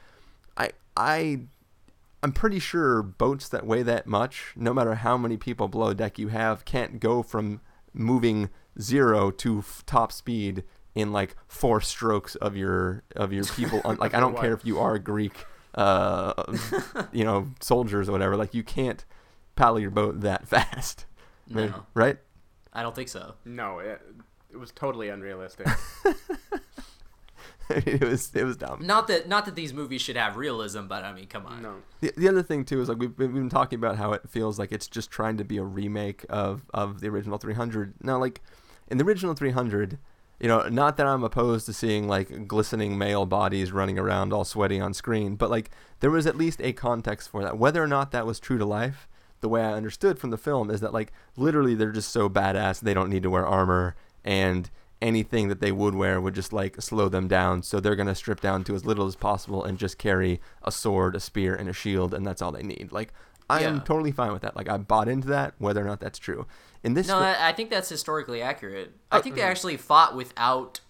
i 0.57 0.71
i 0.97 1.41
i'm 2.23 2.33
pretty 2.33 2.59
sure 2.59 3.03
boats 3.03 3.49
that 3.49 3.65
weigh 3.65 3.83
that 3.85 4.07
much 4.07 4.53
no 4.57 4.75
matter 4.75 4.97
how 4.97 5.17
many 5.17 5.37
people 5.37 5.69
below 5.69 5.95
deck 5.95 6.19
you 6.19 6.29
have 6.29 6.65
can't 6.65 6.99
go 6.99 7.23
from 7.23 7.61
moving 7.95 8.51
zero 8.81 9.31
to 9.31 9.61
f- 9.61 9.85
top 9.87 10.11
speed 10.11 10.65
in 10.95 11.13
like 11.13 11.37
four 11.49 11.81
strokes 11.81 12.35
of 12.37 12.57
your 12.57 13.03
of 13.17 13.33
your 13.33 13.45
people. 13.57 13.81
Like 13.85 14.15
i 14.15 14.21
don't 14.21 14.37
care 14.37 14.53
if 14.53 14.65
you 14.65 14.79
are 14.79 14.99
greek 14.99 15.33
uh 15.75 16.35
you 17.13 17.25
know 17.25 17.49
soldiers 17.61 18.09
or 18.09 18.13
whatever 18.13 18.37
like 18.37 18.53
you 18.53 18.63
can't 18.63 19.05
paddle 19.57 19.79
your 19.79 19.91
boat 19.91 20.21
that 20.21 20.49
fast. 20.55 21.07
No. 21.49 21.87
right? 21.95 22.19
I 22.73 22.83
don't 22.83 22.95
think 22.95 23.09
so. 23.09 23.35
No, 23.45 23.81
it, 23.81 24.01
it 24.51 24.57
was 24.57 24.71
totally 24.71 25.09
unrealistic. 25.11 25.67
it 27.69 28.03
was 28.03 28.35
it 28.35 28.45
was 28.45 28.57
dumb. 28.57 28.87
Not 28.87 29.09
that 29.09 29.29
not 29.29 29.45
that 29.47 29.55
these 29.55 29.73
movies 29.73 30.01
should 30.03 30.17
have 30.17 30.37
realism 30.37 30.87
but 30.87 31.05
i 31.05 31.13
mean 31.13 31.27
come 31.27 31.47
on. 31.47 31.63
No. 31.63 31.75
the, 32.01 32.13
the 32.17 32.29
other 32.29 32.43
thing 32.43 32.65
too 32.65 32.81
is 32.81 32.89
like 32.89 32.99
we've 32.99 33.17
been, 33.17 33.33
we've 33.33 33.43
been 33.43 33.49
talking 33.51 33.79
about 33.79 33.97
how 33.97 34.13
it 34.13 34.29
feels 34.29 34.59
like 34.59 34.73
it's 34.73 34.87
just 34.89 35.11
trying 35.11 35.37
to 35.39 35.45
be 35.45 35.57
a 35.59 35.65
remake 35.65 36.25
of 36.29 36.63
of 36.75 37.01
the 37.01 37.09
original 37.09 37.39
300 37.39 37.95
now 38.03 38.19
like 38.19 38.43
in 38.89 38.99
the 38.99 39.05
original 39.05 39.35
300 39.35 39.99
you 40.43 40.49
know 40.49 40.69
not 40.69 40.99
that 40.99 41.07
i'm 41.07 41.25
opposed 41.25 41.65
to 41.65 41.73
seeing 41.73 42.07
like 42.07 42.47
glistening 42.47 42.99
male 42.99 43.25
bodies 43.25 43.73
running 43.73 43.99
around 43.99 44.33
all 44.33 44.45
sweaty 44.45 44.79
on 44.79 44.93
screen 44.93 45.37
but 45.37 45.49
like 45.49 45.71
there 46.01 46.11
was 46.11 46.27
at 46.27 46.37
least 46.37 46.61
a 46.61 46.73
context 46.73 47.31
for 47.31 47.43
that 47.43 47.57
whether 47.57 47.83
or 47.83 47.87
not 47.87 48.11
that 48.11 48.27
was 48.27 48.39
true 48.39 48.59
to 48.59 48.67
life 48.67 49.09
the 49.43 49.49
way 49.49 49.63
I 49.63 49.73
understood 49.73 50.19
from 50.19 50.31
the 50.31 50.39
film 50.39 50.71
is 50.71 50.81
that 50.81 50.95
like 50.95 51.13
literally 51.37 51.75
they're 51.75 51.93
just 51.93 52.11
so 52.11 52.31
badass 52.31 52.81
they 52.81 52.95
don't 52.95 53.11
need 53.11 53.25
to 53.25 53.31
wear 53.31 53.47
armor 53.47 53.95
and 54.25 54.71
anything 55.03 55.49
that 55.49 55.61
they 55.61 55.73
would 55.73 55.95
wear 55.95 56.21
would 56.21 56.35
just 56.35 56.53
like 56.53 56.81
slow 56.81 57.09
them 57.09 57.29
down. 57.29 57.63
So 57.63 57.81
they're 57.81 57.97
gonna 57.97 58.15
strip 58.15 58.41
down 58.41 58.65
to 58.65 58.75
as 58.75 58.87
little 58.87 59.07
as 59.07 59.17
possible 59.17 59.65
and 59.65 59.77
just 59.77 59.99
carry 59.99 60.41
a 60.63 60.73
sword, 60.73 61.17
a 61.17 61.21
spear, 61.21 61.55
and 61.55 61.69
a 61.69 61.73
shield, 61.73 62.15
and 62.15 62.25
that's 62.25 62.41
all 62.41 62.53
they 62.53 62.63
need. 62.63 62.91
Like 62.93 63.13
I 63.51 63.65
am 63.65 63.81
totally 63.83 64.13
fine 64.13 64.33
with 64.33 64.43
that. 64.43 64.57
Like 64.57 64.69
I 64.69 64.79
bought 64.79 65.09
into 65.09 65.29
that, 65.29 65.55
whether 65.59 65.83
or 65.83 65.87
not 65.87 66.01
that's 66.01 66.19
true. 66.19 66.47
In 66.85 66.95
this, 66.95 67.07
No, 67.09 67.19
fi- 67.19 67.35
I, 67.35 67.51
I 67.51 67.53
think 67.53 67.71
that's 67.71 67.89
historically 67.89 68.43
accurate. 68.43 68.93
Oh, 69.11 69.19
I 69.19 69.21
think 69.21 69.37
they 69.37 69.43
actually 69.43 69.77
fought 69.77 70.17
without 70.17 70.81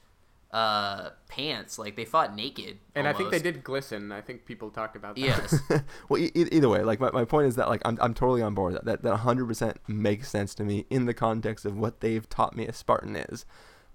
uh, 0.53 1.11
pants. 1.29 1.79
Like 1.79 1.97
they 1.97 2.05
fought 2.05 2.35
naked. 2.35 2.79
And 2.95 3.07
I 3.09 3.13
think 3.13 3.31
they 3.31 3.39
almost. 3.39 3.45
did 3.45 3.65
glisten. 3.65 4.13
I 4.13 4.21
think 4.21 4.45
people 4.45 4.71
talked 4.71 4.97
about 4.97 5.17
that. 5.17 5.21
Yes. 5.21 5.59
well, 6.09 6.21
e- 6.21 6.31
e- 6.35 6.49
either 6.53 6.69
way, 6.69 6.83
like 6.83 7.01
my, 7.01 7.11
my 7.11 7.25
point 7.25 7.49
is 7.49 7.57
that 7.57 7.69
like 7.69 7.83
I'm, 7.85 7.99
I'm 8.01 8.15
totally 8.15 8.43
on 8.43 8.55
board 8.55 8.75
that. 8.75 8.85
That 8.85 9.03
that 9.03 9.21
100% 9.21 9.77
makes 9.89 10.29
sense 10.29 10.55
to 10.57 10.65
me 10.65 10.87
in 10.91 11.07
the 11.07 11.15
context 11.15 11.65
of 11.65 11.77
what 11.77 12.01
they've 12.01 12.29
taught 12.29 12.57
me 12.57 12.67
a 12.67 12.73
Spartan 12.73 13.17
is. 13.17 13.45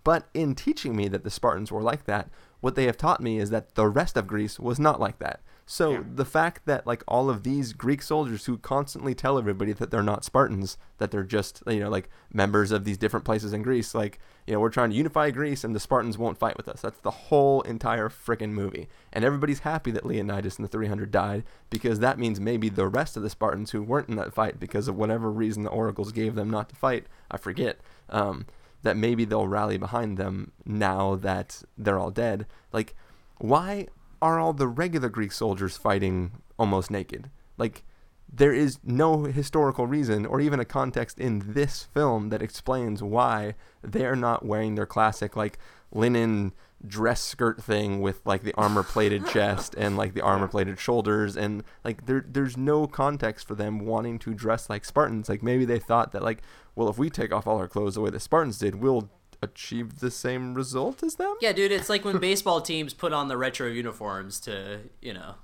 But 0.04 0.28
in 0.34 0.56
teaching 0.56 0.96
me 0.96 1.08
that 1.10 1.24
the 1.24 1.30
Spartans 1.30 1.72
were 1.72 1.82
like 1.82 2.06
that, 2.06 2.30
what 2.62 2.76
they 2.76 2.86
have 2.86 2.98
taught 2.98 3.22
me 3.22 3.40
is 3.40 3.50
that 3.50 3.76
the 3.76 3.88
rest 3.88 4.16
of 4.18 4.26
Greece 4.26 4.60
was 4.60 4.80
not 4.80 5.00
like 5.00 5.20
that. 5.20 5.42
So 5.70 5.92
Yeah. 5.92 6.04
the 6.16 6.24
fact 6.24 6.66
that 6.66 6.88
like 6.88 7.04
all 7.10 7.30
of 7.30 7.44
these 7.44 7.74
Greek 7.74 8.02
soldiers 8.02 8.46
who 8.46 8.58
constantly 8.58 9.14
tell 9.14 9.38
everybody 9.38 9.74
that 9.74 9.92
they're 9.92 10.02
not 10.02 10.24
Spartans, 10.24 10.78
that 10.98 11.12
they're 11.12 11.24
just 11.26 11.62
you 11.68 11.82
know 11.82 11.90
like 11.90 12.10
members 12.34 12.72
of 12.72 12.86
these 12.86 12.98
different 12.98 13.26
places 13.26 13.52
in 13.52 13.64
Greece, 13.64 13.94
like 13.94 14.18
you 14.48 14.54
know 14.54 14.62
we're 14.62 14.70
trying 14.70 14.92
to 14.92 14.96
unify 14.96 15.30
Greece 15.30 15.66
and 15.66 15.76
the 15.76 15.80
Spartans 15.82 16.18
won't 16.18 16.38
fight 16.38 16.56
with 16.56 16.70
us. 16.70 16.80
That's 16.82 17.02
the 17.02 17.12
whole 17.12 17.62
entire 17.64 18.08
frickin' 18.08 18.52
movie, 18.52 18.88
and 19.12 19.26
everybody's 19.26 19.60
happy 19.60 19.92
that 19.92 20.06
Leonidas 20.06 20.56
and 20.58 20.64
the 20.64 20.70
300 20.72 21.12
died 21.12 21.44
because 21.70 22.00
that 22.00 22.18
means 22.18 22.40
maybe 22.40 22.70
the 22.70 22.88
rest 22.88 23.18
of 23.18 23.24
the 23.24 23.30
Spartans 23.30 23.72
who 23.72 23.84
weren't 23.84 24.08
in 24.08 24.16
that 24.16 24.34
fight 24.34 24.62
because 24.62 24.88
of 24.88 24.96
whatever 24.96 25.30
reason 25.30 25.64
the 25.64 25.70
oracles 25.70 26.14
gave 26.14 26.36
them 26.36 26.50
not 26.50 26.70
to 26.70 26.78
fight, 26.78 27.08
I 27.30 27.36
forget. 27.36 27.78
Um, 28.10 28.46
that 28.84 28.96
maybe 28.96 29.26
they'll 29.26 29.48
rally 29.50 29.78
behind 29.78 30.18
them 30.18 30.52
now 30.66 31.16
that 31.16 31.64
they're 31.78 32.00
all 32.00 32.12
dead. 32.12 32.46
Like, 32.72 32.96
why 33.40 33.88
are 34.22 34.40
all 34.40 34.54
the 34.54 34.68
regular 34.68 35.10
Greek 35.10 35.32
soldiers 35.32 35.78
fighting 35.78 36.42
almost 36.58 36.92
naked? 36.92 37.30
Like, 37.58 37.84
there 38.32 38.54
is 38.54 38.80
no 38.84 39.24
historical 39.24 39.88
reason 39.88 40.26
or 40.26 40.42
even 40.42 40.60
a 40.60 40.66
context 40.66 41.20
in 41.20 41.54
this 41.54 41.84
film 41.84 42.30
that 42.30 42.42
explains 42.42 43.02
why 43.02 43.56
they're 43.82 44.16
not 44.16 44.46
wearing 44.46 44.76
their 44.76 44.86
classic, 44.86 45.36
like, 45.36 45.58
linen 45.92 46.54
dress 46.86 47.22
skirt 47.22 47.62
thing 47.62 48.02
with 48.02 48.22
like 48.24 48.44
the 48.44 48.54
armor 48.54 48.84
plated 48.84 49.26
chest 49.32 49.74
and 49.78 49.98
like 49.98 50.14
the 50.14 50.22
armor 50.22 50.48
plated 50.48 50.78
shoulders 50.78 51.36
and 51.36 51.64
like 51.84 52.06
there 52.06 52.24
there's 52.28 52.56
no 52.56 52.86
context 52.86 53.48
for 53.48 53.56
them 53.56 53.80
wanting 53.80 54.20
to 54.20 54.34
dress 54.34 54.70
like 54.70 54.86
Spartans 54.86 55.28
like 55.28 55.42
maybe 55.42 55.66
they 55.66 55.80
thought 55.80 56.12
that 56.12 56.22
like 56.22 56.42
well 56.76 56.88
if 56.88 56.98
we 56.98 57.10
take 57.10 57.34
off 57.34 57.48
all 57.48 57.58
our 57.58 57.68
clothes 57.68 57.96
the 57.96 58.02
way 58.02 58.12
the 58.12 58.20
Spartans 58.20 58.60
did 58.60 58.76
we'll 58.76 59.10
achieve 59.41 60.00
the 60.00 60.10
same 60.12 60.54
result 60.56 61.04
as 61.04 61.15
them 61.15 61.36
yeah, 61.41 61.52
dude. 61.52 61.71
It's 61.71 61.89
like 61.89 62.04
when 62.06 62.17
baseball 62.19 62.62
teams 62.62 62.93
put 62.93 63.13
on 63.13 63.28
the 63.28 63.38
retro 63.38 63.67
uniforms 63.67 64.39
to, 64.41 64.80
you 65.02 65.13
know. 65.13 65.36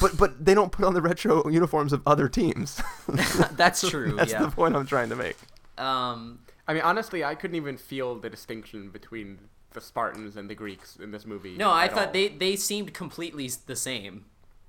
but 0.00 0.16
but 0.16 0.44
they 0.44 0.54
don't 0.54 0.72
put 0.72 0.84
on 0.84 0.94
the 0.94 1.02
retro 1.02 1.48
uniforms 1.48 1.92
of 1.92 2.02
other 2.06 2.28
teams 2.28 2.80
That's 3.52 3.80
true. 3.90 4.14
that's 4.16 4.32
yeah. 4.32 4.42
the 4.42 4.50
point 4.50 4.76
I'm 4.76 4.86
trying 4.86 5.08
to 5.10 5.16
make 5.16 5.36
Um. 5.78 6.40
I 6.68 6.74
mean, 6.74 6.82
honestly, 6.82 7.24
I 7.24 7.34
couldn't 7.34 7.56
even 7.56 7.76
feel 7.76 8.14
the 8.14 8.30
distinction 8.30 8.90
between 8.90 9.38
the 9.72 9.80
Spartans 9.80 10.36
and 10.36 10.48
the 10.48 10.54
Greeks 10.54 10.96
in 10.96 11.10
this 11.10 11.26
movie. 11.26 11.56
No, 11.56 11.72
I 11.72 11.88
thought 11.88 12.08
all. 12.08 12.12
they 12.12 12.28
they 12.28 12.56
seemed 12.56 12.94
completely 12.94 13.50
the 13.66 13.76
same. 13.76 14.26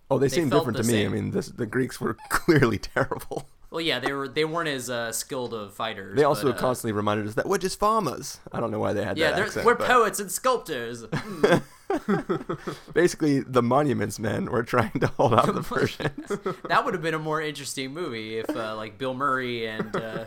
oh 0.10 0.18
they, 0.18 0.28
They 0.28 0.36
seem 0.36 0.50
felt 0.50 0.62
different 0.64 0.78
to 0.78 0.84
the 0.84 0.92
me 0.92 1.06
I 1.06 1.10
mean 1.10 1.32
this, 1.32 1.48
the 1.48 1.66
Greeks 1.68 2.02
were 2.02 2.18
clearly 2.30 2.78
terrible 2.80 3.48
Well, 3.74 3.82
yeah, 3.82 3.98
they 3.98 4.14
were 4.14 4.28
they 4.28 4.46
weren't 4.46 4.70
as 4.70 4.88
uh, 4.88 5.12
skilled 5.12 5.52
of 5.52 5.74
fighters. 5.74 6.16
they 6.16 6.24
also 6.24 6.44
but, 6.52 6.58
uh, 6.58 6.60
constantly 6.60 6.92
reminded 6.92 7.28
us 7.28 7.34
that 7.34 7.48
we're 7.48 7.58
just 7.58 7.80
farmers 7.80 8.40
I 8.52 8.60
don't 8.60 8.70
know 8.70 8.78
why 8.78 8.94
they 8.94 9.04
had 9.04 9.18
that. 9.18 9.20
Yeah, 9.20 9.32
that 9.32 9.52
they're, 9.52 9.66
we're 9.66 9.74
but- 9.74 9.88
poets 9.88 10.20
and 10.20 10.32
sculptors. 10.32 11.04
Mm. 11.14 12.58
basically 12.94 13.42
the 13.42 13.62
monuments 13.62 14.18
men 14.18 14.46
were 14.46 14.64
trying 14.64 15.00
to 15.00 15.06
hold 15.08 15.34
out 15.34 15.54
the 15.54 15.62
Persians. 15.62 16.28
that 16.68 16.84
would 16.86 16.96
have 16.96 17.04
been 17.04 17.14
a 17.14 17.20
more 17.20 17.40
interesting 17.40 17.94
movie 17.94 18.40
if 18.40 18.50
uh, 18.50 18.76
like 18.76 18.98
Bill 18.98 19.14
Murray 19.14 19.68
and 19.68 19.96
uh, 19.96 20.26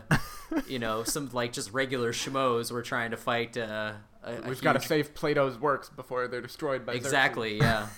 you 0.69 0.79
know 0.79 1.03
some 1.03 1.29
like 1.33 1.53
just 1.53 1.73
regular 1.73 2.13
schmoes 2.13 2.71
were 2.71 2.83
trying 2.83 3.11
to 3.11 3.17
fight. 3.17 3.57
Uh, 3.57 3.95
a, 4.23 4.37
a 4.37 4.41
We've 4.49 4.61
got 4.63 4.75
to 4.75 4.81
save 4.81 5.15
Plato's 5.15 5.59
works 5.59 5.89
before 5.89 6.29
they're 6.29 6.41
destroyed 6.41 6.87
by 6.87 6.93
Xerxes. 6.93 7.07
exactly. 7.07 7.59
Yeah. 7.59 7.89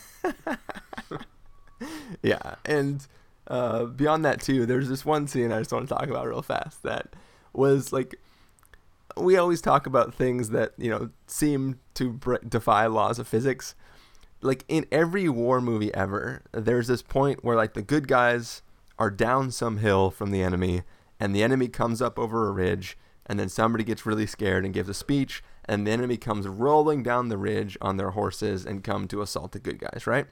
yeah, 2.23 2.55
and 2.65 3.07
uh, 3.49 3.85
beyond 3.87 4.25
that 4.25 4.41
too, 4.41 4.67
there's 4.67 4.89
this 4.89 5.05
one 5.05 5.27
scene 5.27 5.51
I 5.51 5.59
just 5.59 5.73
want 5.73 5.89
to 5.89 5.95
talk 5.95 6.09
about 6.09 6.27
real 6.27 6.43
fast 6.43 6.83
that 6.83 7.15
was 7.53 7.93
like 7.93 8.15
we 9.17 9.37
always 9.37 9.61
talk 9.61 9.87
about 9.87 10.15
things 10.15 10.51
that 10.51 10.73
you 10.77 10.91
know 10.91 11.11
seem 11.27 11.81
to 11.95 12.13
bre- 12.13 12.37
defy 12.47 12.87
laws 12.87 13.19
of 13.19 13.27
physics. 13.27 13.75
Like 14.41 14.65
in 14.69 14.87
every 14.93 15.29
war 15.29 15.61
movie 15.61 15.93
ever, 15.95 16.43
there's 16.53 16.87
this 16.87 17.03
point 17.03 17.43
where 17.43 17.57
like 17.57 17.75
the 17.75 17.83
good 17.83 18.07
guys 18.07 18.63
are 18.99 19.11
down 19.11 19.51
some 19.51 19.79
hill 19.79 20.11
from 20.11 20.31
the 20.31 20.43
enemy, 20.43 20.83
and 21.19 21.35
the 21.35 21.43
enemy 21.43 21.69
comes 21.69 22.01
up 22.03 22.19
over 22.19 22.49
a 22.49 22.53
ridge, 22.53 22.97
and 23.27 23.41
then 23.41 23.49
somebody 23.49 23.83
gets 23.83 24.07
really 24.07 24.27
scared 24.27 24.65
and 24.65 24.75
gives 24.75 24.89
a 24.89 24.95
speech, 24.95 25.43
and 25.65 25.87
the 25.87 25.91
enemy 25.91 26.17
comes 26.17 26.47
rolling 26.47 27.03
down 27.03 27.29
the 27.29 27.39
ridge 27.39 27.77
on 27.81 27.97
their 27.97 28.11
horses 28.11 28.65
and 28.65 28.85
come 28.85 29.09
to 29.09 29.23
assault 29.23 29.53
the 29.53 29.59
good 29.59 29.79
guys, 29.79 30.07
right? 30.07 30.27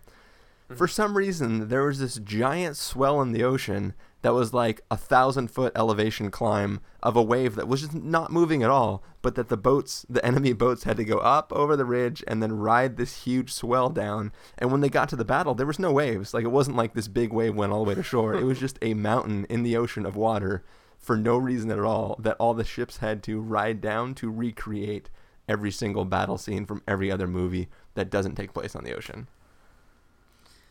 For 0.74 0.88
some 0.88 1.16
reason, 1.16 1.68
there 1.68 1.84
was 1.84 2.00
this 2.00 2.16
giant 2.16 2.76
swell 2.76 3.22
in 3.22 3.32
the 3.32 3.44
ocean 3.44 3.94
that 4.22 4.34
was 4.34 4.52
like 4.52 4.80
a 4.90 4.96
thousand 4.96 5.48
foot 5.48 5.72
elevation 5.76 6.32
climb 6.32 6.80
of 7.00 7.14
a 7.14 7.22
wave 7.22 7.54
that 7.54 7.68
was 7.68 7.82
just 7.82 7.94
not 7.94 8.32
moving 8.32 8.64
at 8.64 8.70
all, 8.70 9.04
but 9.22 9.36
that 9.36 9.48
the 9.48 9.56
boats, 9.56 10.04
the 10.08 10.24
enemy 10.24 10.52
boats, 10.52 10.82
had 10.82 10.96
to 10.96 11.04
go 11.04 11.18
up 11.18 11.52
over 11.52 11.76
the 11.76 11.84
ridge 11.84 12.24
and 12.26 12.42
then 12.42 12.58
ride 12.58 12.96
this 12.96 13.22
huge 13.22 13.52
swell 13.52 13.90
down. 13.90 14.32
And 14.58 14.72
when 14.72 14.80
they 14.80 14.88
got 14.88 15.08
to 15.10 15.16
the 15.16 15.24
battle, 15.24 15.54
there 15.54 15.66
was 15.66 15.78
no 15.78 15.92
waves. 15.92 16.34
Like 16.34 16.44
it 16.44 16.48
wasn't 16.48 16.76
like 16.76 16.94
this 16.94 17.06
big 17.06 17.32
wave 17.32 17.54
went 17.54 17.72
all 17.72 17.84
the 17.84 17.88
way 17.88 17.94
to 17.94 18.02
shore. 18.02 18.34
it 18.34 18.42
was 18.42 18.58
just 18.58 18.78
a 18.82 18.94
mountain 18.94 19.46
in 19.48 19.62
the 19.62 19.76
ocean 19.76 20.04
of 20.04 20.16
water 20.16 20.64
for 20.98 21.16
no 21.16 21.38
reason 21.38 21.70
at 21.70 21.78
all 21.78 22.16
that 22.18 22.36
all 22.40 22.54
the 22.54 22.64
ships 22.64 22.96
had 22.96 23.22
to 23.22 23.40
ride 23.40 23.80
down 23.80 24.14
to 24.16 24.28
recreate 24.28 25.10
every 25.48 25.70
single 25.70 26.04
battle 26.04 26.38
scene 26.38 26.66
from 26.66 26.82
every 26.88 27.12
other 27.12 27.28
movie 27.28 27.68
that 27.94 28.10
doesn't 28.10 28.34
take 28.34 28.52
place 28.52 28.74
on 28.74 28.82
the 28.82 28.96
ocean. 28.96 29.28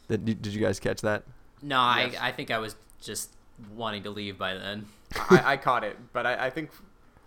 Did, 0.08 0.26
did 0.26 0.48
you 0.48 0.62
guys 0.62 0.80
catch 0.80 1.02
that? 1.02 1.24
No, 1.62 1.80
I 1.80 2.10
Yes. 2.12 2.22
I 2.22 2.32
think 2.32 2.52
I 2.52 2.60
was 2.60 2.76
just 3.02 3.32
wanting 3.74 4.04
to 4.04 4.10
leave 4.10 4.38
by 4.38 4.54
then. 4.54 4.86
I, 5.30 5.54
I 5.54 5.58
caught 5.58 5.84
it, 5.84 5.98
but 6.14 6.26
I, 6.26 6.48
I 6.48 6.50
think 6.50 6.72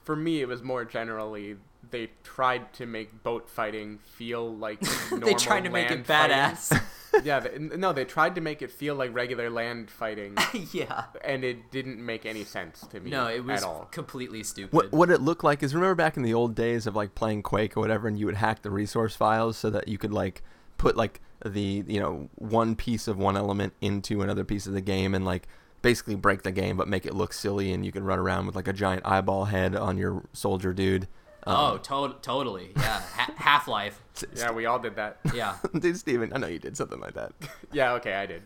for 0.05 0.17
me 0.17 0.41
it 0.41 0.49
was 0.49 0.63
more 0.63 0.85
generally 0.85 1.57
they 1.91 2.11
tried 2.23 2.73
to 2.75 2.87
make 2.87 3.23
boat 3.23 3.49
fighting 3.49 3.99
feel 3.99 4.55
like 4.55 4.81
normal 5.11 5.29
they 5.29 5.35
tried 5.35 5.65
to 5.65 5.71
make 5.71 5.91
it 5.91 6.07
badass. 6.07 6.81
yeah, 7.25 7.41
they, 7.41 7.59
no, 7.59 7.93
they 7.93 8.05
tried 8.05 8.35
to 8.35 8.41
make 8.41 8.63
it 8.63 8.71
feel 8.71 8.95
like 8.95 9.15
regular 9.15 9.49
land 9.51 9.91
fighting, 9.91 10.37
yeah. 10.73 11.05
and 11.25 11.45
it 11.45 11.71
didn't 11.71 12.05
make 12.05 12.27
any 12.27 12.45
sense 12.45 12.87
to 12.89 13.01
me. 13.01 13.11
No, 13.11 13.29
it 13.29 13.45
was 13.45 13.63
at 13.63 13.69
all. 13.69 13.89
completely 13.91 14.43
stupid. 14.43 14.75
What 14.75 14.93
what 14.93 15.11
it 15.11 15.21
looked 15.21 15.45
like 15.45 15.63
is 15.63 15.75
remember 15.75 15.95
back 15.95 16.17
in 16.17 16.23
the 16.23 16.35
old 16.35 16.55
days 16.55 16.87
of 16.87 16.95
like 16.95 17.15
playing 17.15 17.43
Quake 17.43 17.77
or 17.77 17.81
whatever, 17.81 18.09
and 18.09 18.19
you 18.19 18.27
would 18.27 18.37
hack 18.37 18.63
the 18.63 18.71
resource 18.71 19.15
files 19.15 19.57
so 19.57 19.71
that 19.71 19.89
you 19.89 19.99
could 19.99 20.13
like 20.13 20.43
put 20.77 20.97
like 20.97 21.21
the 21.45 21.85
you 21.87 22.01
know 22.01 22.29
one 22.37 22.75
piece 22.75 23.07
of 23.09 23.17
one 23.17 23.37
element 23.37 23.73
into 23.81 24.23
another 24.23 24.45
piece 24.45 24.67
of 24.67 24.73
the 24.73 24.81
game 24.81 25.15
and 25.15 25.25
like 25.25 25.47
basically 25.83 26.17
break 26.17 26.43
the 26.43 26.51
game 26.53 26.77
but 26.77 26.89
make 26.89 27.07
it 27.07 27.15
look 27.15 27.33
silly 27.33 27.73
and 27.73 27.87
you 27.87 27.93
can 27.93 28.03
run 28.03 28.19
around 28.19 28.47
with 28.47 28.57
like 28.57 28.67
a 28.67 28.73
giant 28.73 29.05
eyeball 29.07 29.45
head 29.45 29.77
on 29.77 29.97
your 29.97 30.25
soldier 30.33 30.73
dude. 30.73 31.07
oh, 31.47 31.79
to- 31.79 32.17
totally. 32.21 32.73
Yeah. 32.77 33.01
Ha- 33.15 33.33
Half 33.37 33.69
Life. 33.69 34.01
Yeah, 34.35 34.51
we 34.51 34.67
all 34.67 34.81
did 34.81 34.97
that. 34.97 35.19
Yeah. 35.33 35.55
Dude, 35.79 35.97
Stephen, 35.97 36.33
I 36.35 36.39
know 36.39 36.49
you 36.49 36.59
did 36.59 36.77
something 36.77 36.99
like 36.99 37.15
that. 37.15 37.31
yeah, 37.73 37.93
okay, 37.93 38.15
I 38.15 38.27
did. 38.27 38.43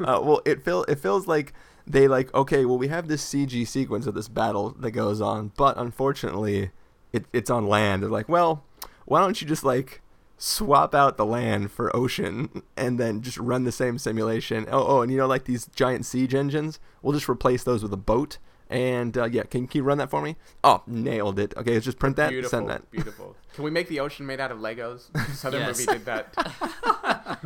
uh, 0.00 0.20
well, 0.20 0.42
it 0.44 0.64
feel 0.64 0.82
it 0.88 0.98
feels 0.98 1.28
like 1.28 1.52
they 1.86 2.08
like 2.08 2.34
okay, 2.34 2.64
well 2.64 2.76
we 2.76 2.88
have 2.88 3.06
this 3.06 3.24
CG 3.24 3.64
sequence 3.68 4.08
of 4.08 4.14
this 4.14 4.26
battle 4.26 4.70
that 4.80 4.90
goes 4.90 5.20
on, 5.20 5.52
but 5.56 5.78
unfortunately, 5.78 6.70
it, 7.12 7.26
it's 7.32 7.50
on 7.50 7.68
land. 7.68 8.02
They're 8.02 8.10
like, 8.10 8.28
well, 8.28 8.64
why 9.04 9.20
don't 9.20 9.40
you 9.40 9.46
just 9.46 9.62
like 9.62 10.01
swap 10.44 10.92
out 10.92 11.16
the 11.16 11.24
land 11.24 11.70
for 11.70 11.94
ocean 11.94 12.62
and 12.76 12.98
then 12.98 13.22
just 13.22 13.38
run 13.38 13.62
the 13.64 13.70
same 13.72 13.96
simulation? 13.98 14.66
Oh, 14.70 14.84
oh, 14.98 15.00
and 15.02 15.12
you 15.12 15.18
know 15.18 15.26
like 15.28 15.44
these 15.44 15.66
giant 15.66 16.04
siege 16.04 16.34
engines, 16.34 16.80
we'll 17.00 17.12
just 17.12 17.28
replace 17.28 17.62
those 17.62 17.82
with 17.82 17.92
a 17.92 17.96
boat. 17.98 18.38
And 18.68 19.16
uh, 19.18 19.24
yeah, 19.26 19.42
can, 19.42 19.66
can 19.66 19.78
you 19.80 19.82
run 19.84 19.98
that 19.98 20.08
for 20.10 20.22
me? 20.22 20.36
Oh, 20.64 20.82
nailed 20.86 21.38
it. 21.38 21.52
Okay, 21.58 21.74
let's 21.74 21.84
just 21.84 21.98
print 21.98 22.16
that. 22.16 22.30
Beautiful, 22.30 22.58
Send 22.58 22.70
that. 22.70 22.90
beautiful. 22.90 23.36
Can 23.54 23.64
we 23.64 23.70
make 23.70 23.86
the 23.88 24.00
ocean 24.00 24.24
made 24.24 24.40
out 24.40 24.50
of 24.50 24.60
Legos? 24.60 25.08
This 25.28 25.44
other 25.44 25.58
Yes. 25.58 25.78
movie 25.86 25.92
did 25.98 26.06
that. 26.06 26.34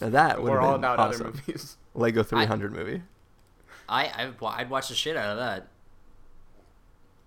Now 0.00 0.08
that 0.10 0.42
would 0.42 0.50
We're 0.50 0.60
all 0.60 0.72
been 0.72 0.80
about 0.80 0.98
awesome. 0.98 1.28
other 1.28 1.36
movies. 1.36 1.76
Lego 1.94 2.22
300 2.24 2.72
movie. 2.72 3.02
I, 3.88 4.06
I 4.06 4.32
I'd 4.60 4.70
watch 4.70 4.88
the 4.88 4.94
shit 4.94 5.16
out 5.16 5.30
of 5.30 5.36
that. 5.38 5.68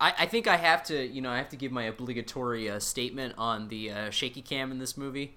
I, 0.01 0.13
I 0.19 0.25
think 0.25 0.47
I 0.47 0.57
have 0.57 0.83
to 0.85 1.01
you 1.05 1.21
know 1.21 1.29
I 1.31 1.37
have 1.37 1.49
to 1.49 1.55
give 1.55 1.71
my 1.71 1.83
obligatory 1.83 2.69
uh, 2.69 2.79
statement 2.79 3.35
on 3.37 3.67
the 3.69 3.91
uh, 3.91 4.09
shaky 4.09 4.41
cam 4.41 4.71
in 4.71 4.79
this 4.79 4.97
movie. 4.97 5.35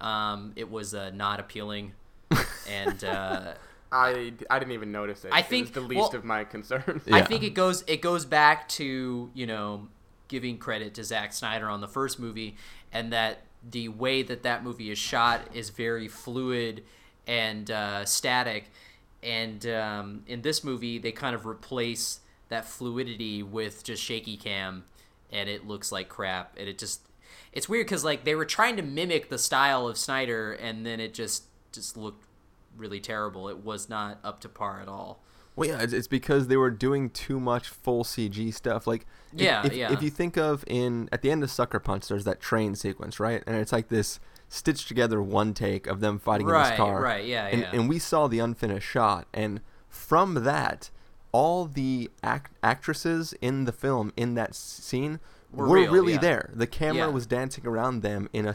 Um, 0.00 0.52
it 0.56 0.70
was 0.70 0.94
uh, 0.94 1.10
not 1.14 1.40
appealing, 1.40 1.92
and 2.68 3.04
uh, 3.04 3.52
I, 3.92 4.32
I 4.48 4.58
didn't 4.58 4.72
even 4.72 4.92
notice 4.92 5.24
it. 5.24 5.32
I 5.32 5.40
It 5.40 5.46
think- 5.46 5.66
was 5.66 5.70
the 5.72 5.80
least 5.82 6.12
well- 6.12 6.16
of 6.16 6.24
my 6.24 6.44
concerns. 6.44 7.02
Yeah. 7.06 7.16
I 7.16 7.22
think 7.22 7.42
it 7.42 7.50
goes 7.54 7.84
it 7.86 8.02
goes 8.02 8.24
back 8.24 8.68
to 8.70 9.30
you 9.34 9.46
know 9.46 9.88
giving 10.28 10.58
credit 10.58 10.94
to 10.94 11.04
Zack 11.04 11.32
Snyder 11.32 11.68
on 11.68 11.80
the 11.80 11.88
first 11.88 12.18
movie, 12.18 12.56
and 12.92 13.12
that 13.12 13.42
the 13.68 13.88
way 13.88 14.22
that 14.22 14.42
that 14.42 14.64
movie 14.64 14.90
is 14.90 14.98
shot 14.98 15.40
is 15.52 15.70
very 15.70 16.08
fluid 16.08 16.82
and 17.26 17.70
uh, 17.70 18.04
static, 18.06 18.70
and 19.22 19.66
um, 19.66 20.22
in 20.26 20.40
this 20.42 20.64
movie 20.64 20.98
they 20.98 21.12
kind 21.12 21.34
of 21.34 21.46
replace 21.46 22.20
that 22.50 22.66
fluidity 22.66 23.42
with 23.42 23.82
just 23.82 24.02
shaky 24.02 24.36
cam, 24.36 24.84
and 25.32 25.48
it 25.48 25.66
looks 25.66 25.90
like 25.90 26.08
crap, 26.08 26.56
and 26.58 26.68
it 26.68 26.78
just 26.78 27.00
it's 27.52 27.68
weird 27.68 27.86
because 27.86 28.04
like 28.04 28.24
they 28.24 28.34
were 28.34 28.44
trying 28.44 28.76
to 28.76 28.82
mimic 28.82 29.30
the 29.30 29.38
style 29.38 29.88
of 29.88 29.96
Snyder, 29.96 30.52
and 30.52 30.84
then 30.84 31.00
it 31.00 31.14
just 31.14 31.44
just 31.72 31.96
looked 31.96 32.24
really 32.76 33.00
terrible. 33.00 33.48
It 33.48 33.64
was 33.64 33.88
not 33.88 34.18
up 34.22 34.40
to 34.40 34.48
par 34.48 34.80
at 34.82 34.88
all. 34.88 35.20
Well, 35.56 35.68
yeah, 35.68 35.82
it's, 35.82 36.06
because 36.06 36.46
they 36.46 36.56
were 36.56 36.70
doing 36.70 37.10
too 37.10 37.40
much 37.40 37.68
full 37.68 38.04
CG 38.04 38.54
stuff. 38.54 38.86
Like, 38.86 39.04
if- 39.34 39.40
Yeah, 39.40 39.66
if, 39.66 39.74
yeah. 39.74 39.92
If 39.92 40.00
you 40.02 40.08
think 40.08 40.38
of 40.38 40.64
in 40.66 41.08
at 41.12 41.22
the 41.22 41.30
end 41.30 41.42
of 41.42 41.50
Sucker 41.50 41.80
Punch, 41.80 42.08
there's 42.08 42.24
that 42.24 42.40
train 42.40 42.74
sequence, 42.76 43.18
right? 43.20 43.42
And 43.46 43.56
it's 43.56 43.72
like 43.72 43.88
this 43.88 44.20
stitched 44.48 44.88
together 44.88 45.20
one 45.20 45.52
take 45.52 45.86
of 45.86 46.00
them 46.00 46.18
fighting 46.18 46.48
in 46.48 46.54
this 46.54 46.70
car. 46.76 47.02
right, 47.02 47.24
yeah, 47.24 47.46
and, 47.46 47.60
yeah. 47.62 47.70
And 47.72 47.88
we 47.88 47.98
saw 47.98 48.26
the 48.26 48.38
unfinished 48.38 48.88
shot, 48.88 49.26
and 49.34 49.60
from 49.88 50.34
that, 50.44 50.90
all 51.32 51.64
the 51.66 52.10
act- 52.22 52.52
actresses 52.62 53.34
in 53.40 53.64
the 53.64 53.72
film 53.72 54.12
in 54.16 54.34
that 54.34 54.54
scene 54.54 55.20
Were 55.52 55.66
were, 55.68 55.76
real, 55.76 55.92
really 55.92 56.12
yeah. 56.14 56.18
there. 56.18 56.50
The 56.54 56.66
camera 56.66 57.06
Yeah. 57.06 57.12
was 57.14 57.26
dancing 57.26 57.66
around 57.66 58.02
them 58.02 58.28
in 58.32 58.46
a 58.46 58.54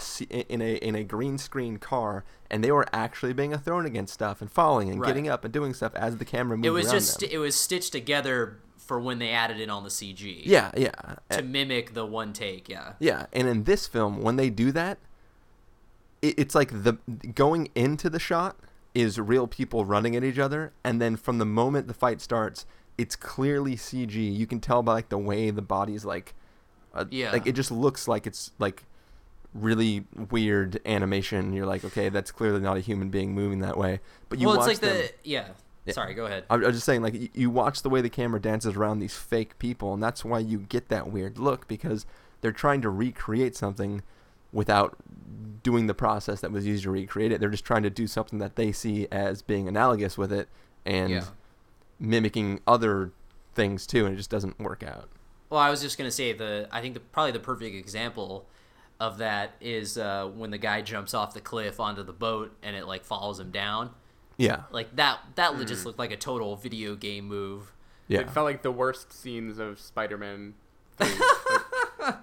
in 0.50 0.62
a 0.62 0.76
in 0.76 0.96
a 0.96 1.04
green 1.04 1.38
screen 1.38 1.78
car, 1.78 2.24
and 2.50 2.64
they 2.64 2.72
were 2.72 2.86
actually 2.94 3.34
being 3.34 3.58
thrown 3.58 3.86
against 3.86 4.14
stuff 4.14 4.42
and 4.42 4.52
falling 4.52 4.90
and 4.90 5.00
Right. 5.00 5.08
getting 5.08 5.28
up 5.30 5.44
and 5.44 5.54
doing 5.54 5.74
stuff 5.74 5.94
as 5.96 6.18
the 6.18 6.26
camera 6.26 6.58
moved 6.58 6.66
it 6.66 6.70
was 6.72 6.86
around 6.88 6.94
just 6.96 7.20
them. 7.20 7.30
it 7.32 7.38
was 7.38 7.56
stitched 7.56 7.92
together 7.92 8.58
for 8.78 9.00
when 9.00 9.18
they 9.20 9.32
added 9.32 9.60
it 9.60 9.70
on 9.70 9.84
the 9.84 9.90
CG. 9.90 10.44
Yeah, 10.46 10.72
yeah. 10.78 10.92
To 11.32 11.42
mimic 11.42 11.94
the 11.96 12.06
one 12.06 12.34
take, 12.34 12.70
yeah. 12.70 12.94
yeah, 13.00 13.26
and 13.34 13.48
in 13.48 13.64
this 13.64 13.88
film, 13.88 14.22
when 14.22 14.36
they 14.36 14.50
do 14.52 14.72
that, 14.74 15.00
it, 16.22 16.36
it's 16.38 16.54
like 16.56 16.84
the 16.84 16.94
going 17.34 17.70
into 17.76 18.10
the 18.10 18.20
shot 18.20 18.58
is 18.96 19.20
real 19.20 19.46
people 19.46 19.86
running 19.86 20.16
at 20.16 20.24
each 20.24 20.40
other, 20.40 20.74
and 20.84 21.00
then 21.02 21.16
from 21.18 21.38
the 21.38 21.46
moment 21.46 21.88
the 21.88 21.94
fight 21.94 22.22
starts, 22.22 22.66
it's 22.98 23.16
clearly 23.16 23.76
CG. 23.76 24.14
You 24.36 24.48
can 24.48 24.60
tell 24.60 24.82
by 24.82 24.94
like 24.94 25.10
the 25.10 25.18
way 25.18 25.52
the 25.52 25.62
body's 25.62 26.06
like, 26.06 26.34
uh, 26.94 27.06
Yeah. 27.12 27.32
like 27.32 27.46
it 27.46 27.52
just 27.54 27.70
looks 27.72 28.08
like 28.08 28.26
it's 28.26 28.52
like 28.58 28.84
really 29.54 30.06
weird 30.32 30.80
animation. 30.86 31.54
You're 31.54 31.66
like, 31.66 31.84
okay, 31.86 32.10
that's 32.10 32.32
clearly 32.32 32.62
not 32.62 32.78
a 32.78 32.80
human 32.80 33.10
being 33.10 33.34
moving 33.34 33.60
that 33.60 33.78
way. 33.78 34.00
But 34.30 34.40
you 34.40 34.48
well, 34.48 34.56
it's 34.56 34.62
watch 34.62 34.68
like 34.70 34.80
them, 34.80 34.98
the 34.98 35.12
yeah. 35.30 35.48
Sorry, 35.92 36.16
go 36.16 36.26
ahead. 36.26 36.46
I 36.50 36.56
I 36.56 36.58
was 36.58 36.78
just 36.78 36.86
saying, 36.88 37.04
like, 37.04 37.14
you, 37.14 37.30
you 37.34 37.50
watch 37.52 37.84
the 37.84 37.90
way 37.90 38.02
the 38.02 38.10
camera 38.10 38.42
dances 38.42 38.76
around 38.76 39.00
these 39.00 39.14
fake 39.16 39.60
people, 39.60 39.94
and 39.94 40.02
that's 40.02 40.26
why 40.26 40.40
you 40.40 40.58
get 40.60 40.90
that 40.90 41.12
weird 41.12 41.38
look 41.38 41.68
because 41.68 42.08
they're 42.42 42.52
trying 42.52 42.82
to 42.82 42.90
recreate 42.90 43.56
something 43.56 44.02
without 44.56 44.96
doing 45.64 45.88
the 45.88 45.94
process 45.94 46.40
that 46.42 46.52
was 46.52 46.66
used 46.66 46.84
to 46.84 46.92
recreate 46.92 47.32
it. 47.32 47.40
They're 47.40 47.50
just 47.50 47.66
trying 47.66 47.84
to 47.84 47.90
do 47.90 48.08
something 48.08 48.40
that 48.40 48.56
they 48.56 48.72
see 48.72 49.08
as 49.12 49.42
being 49.42 49.68
analogous 49.68 50.18
with 50.18 50.32
it 50.32 50.48
and 50.86 51.10
Yeah. 51.12 51.24
mimicking 52.00 52.62
other 52.66 53.12
things 53.54 53.86
too, 53.86 54.06
and 54.06 54.14
it 54.14 54.18
just 54.18 54.30
doesn't 54.30 54.60
work 54.60 54.82
out. 54.84 55.10
Well, 55.50 55.60
I 55.60 55.70
was 55.70 55.82
just 55.82 55.98
gonna 55.98 56.12
say 56.12 56.34
the 56.34 56.68
I 56.72 56.82
think 56.82 56.94
the 56.94 57.00
probably 57.00 57.32
the 57.32 57.40
perfect 57.40 57.76
example 57.76 58.48
of 59.00 59.18
that 59.18 59.56
is 59.60 59.98
uh, 59.98 60.26
when 60.28 60.52
the 60.52 60.58
guy 60.58 60.82
jumps 60.82 61.14
off 61.14 61.34
the 61.34 61.42
cliff 61.42 61.80
onto 61.80 62.02
the 62.04 62.14
boat 62.14 62.56
and 62.64 62.76
it 62.76 62.88
like 62.88 63.04
follows 63.04 63.40
him 63.40 63.52
down. 63.52 63.90
Yeah, 64.38 64.64
Like 64.72 64.96
that 64.98 65.20
that 65.36 65.58
just 65.66 65.86
looked 65.86 66.00
like 66.00 66.12
a 66.12 66.18
total 66.18 66.56
video 66.58 66.96
game 66.96 67.26
move. 67.28 67.74
yeah, 68.08 68.20
It 68.20 68.30
felt 68.30 68.46
like 68.46 68.62
the 68.64 68.72
worst 68.72 69.12
scenes 69.14 69.58
of 69.60 69.80
Spider-Man. 69.80 70.54
3. 70.98 71.08
Like, 72.00 72.16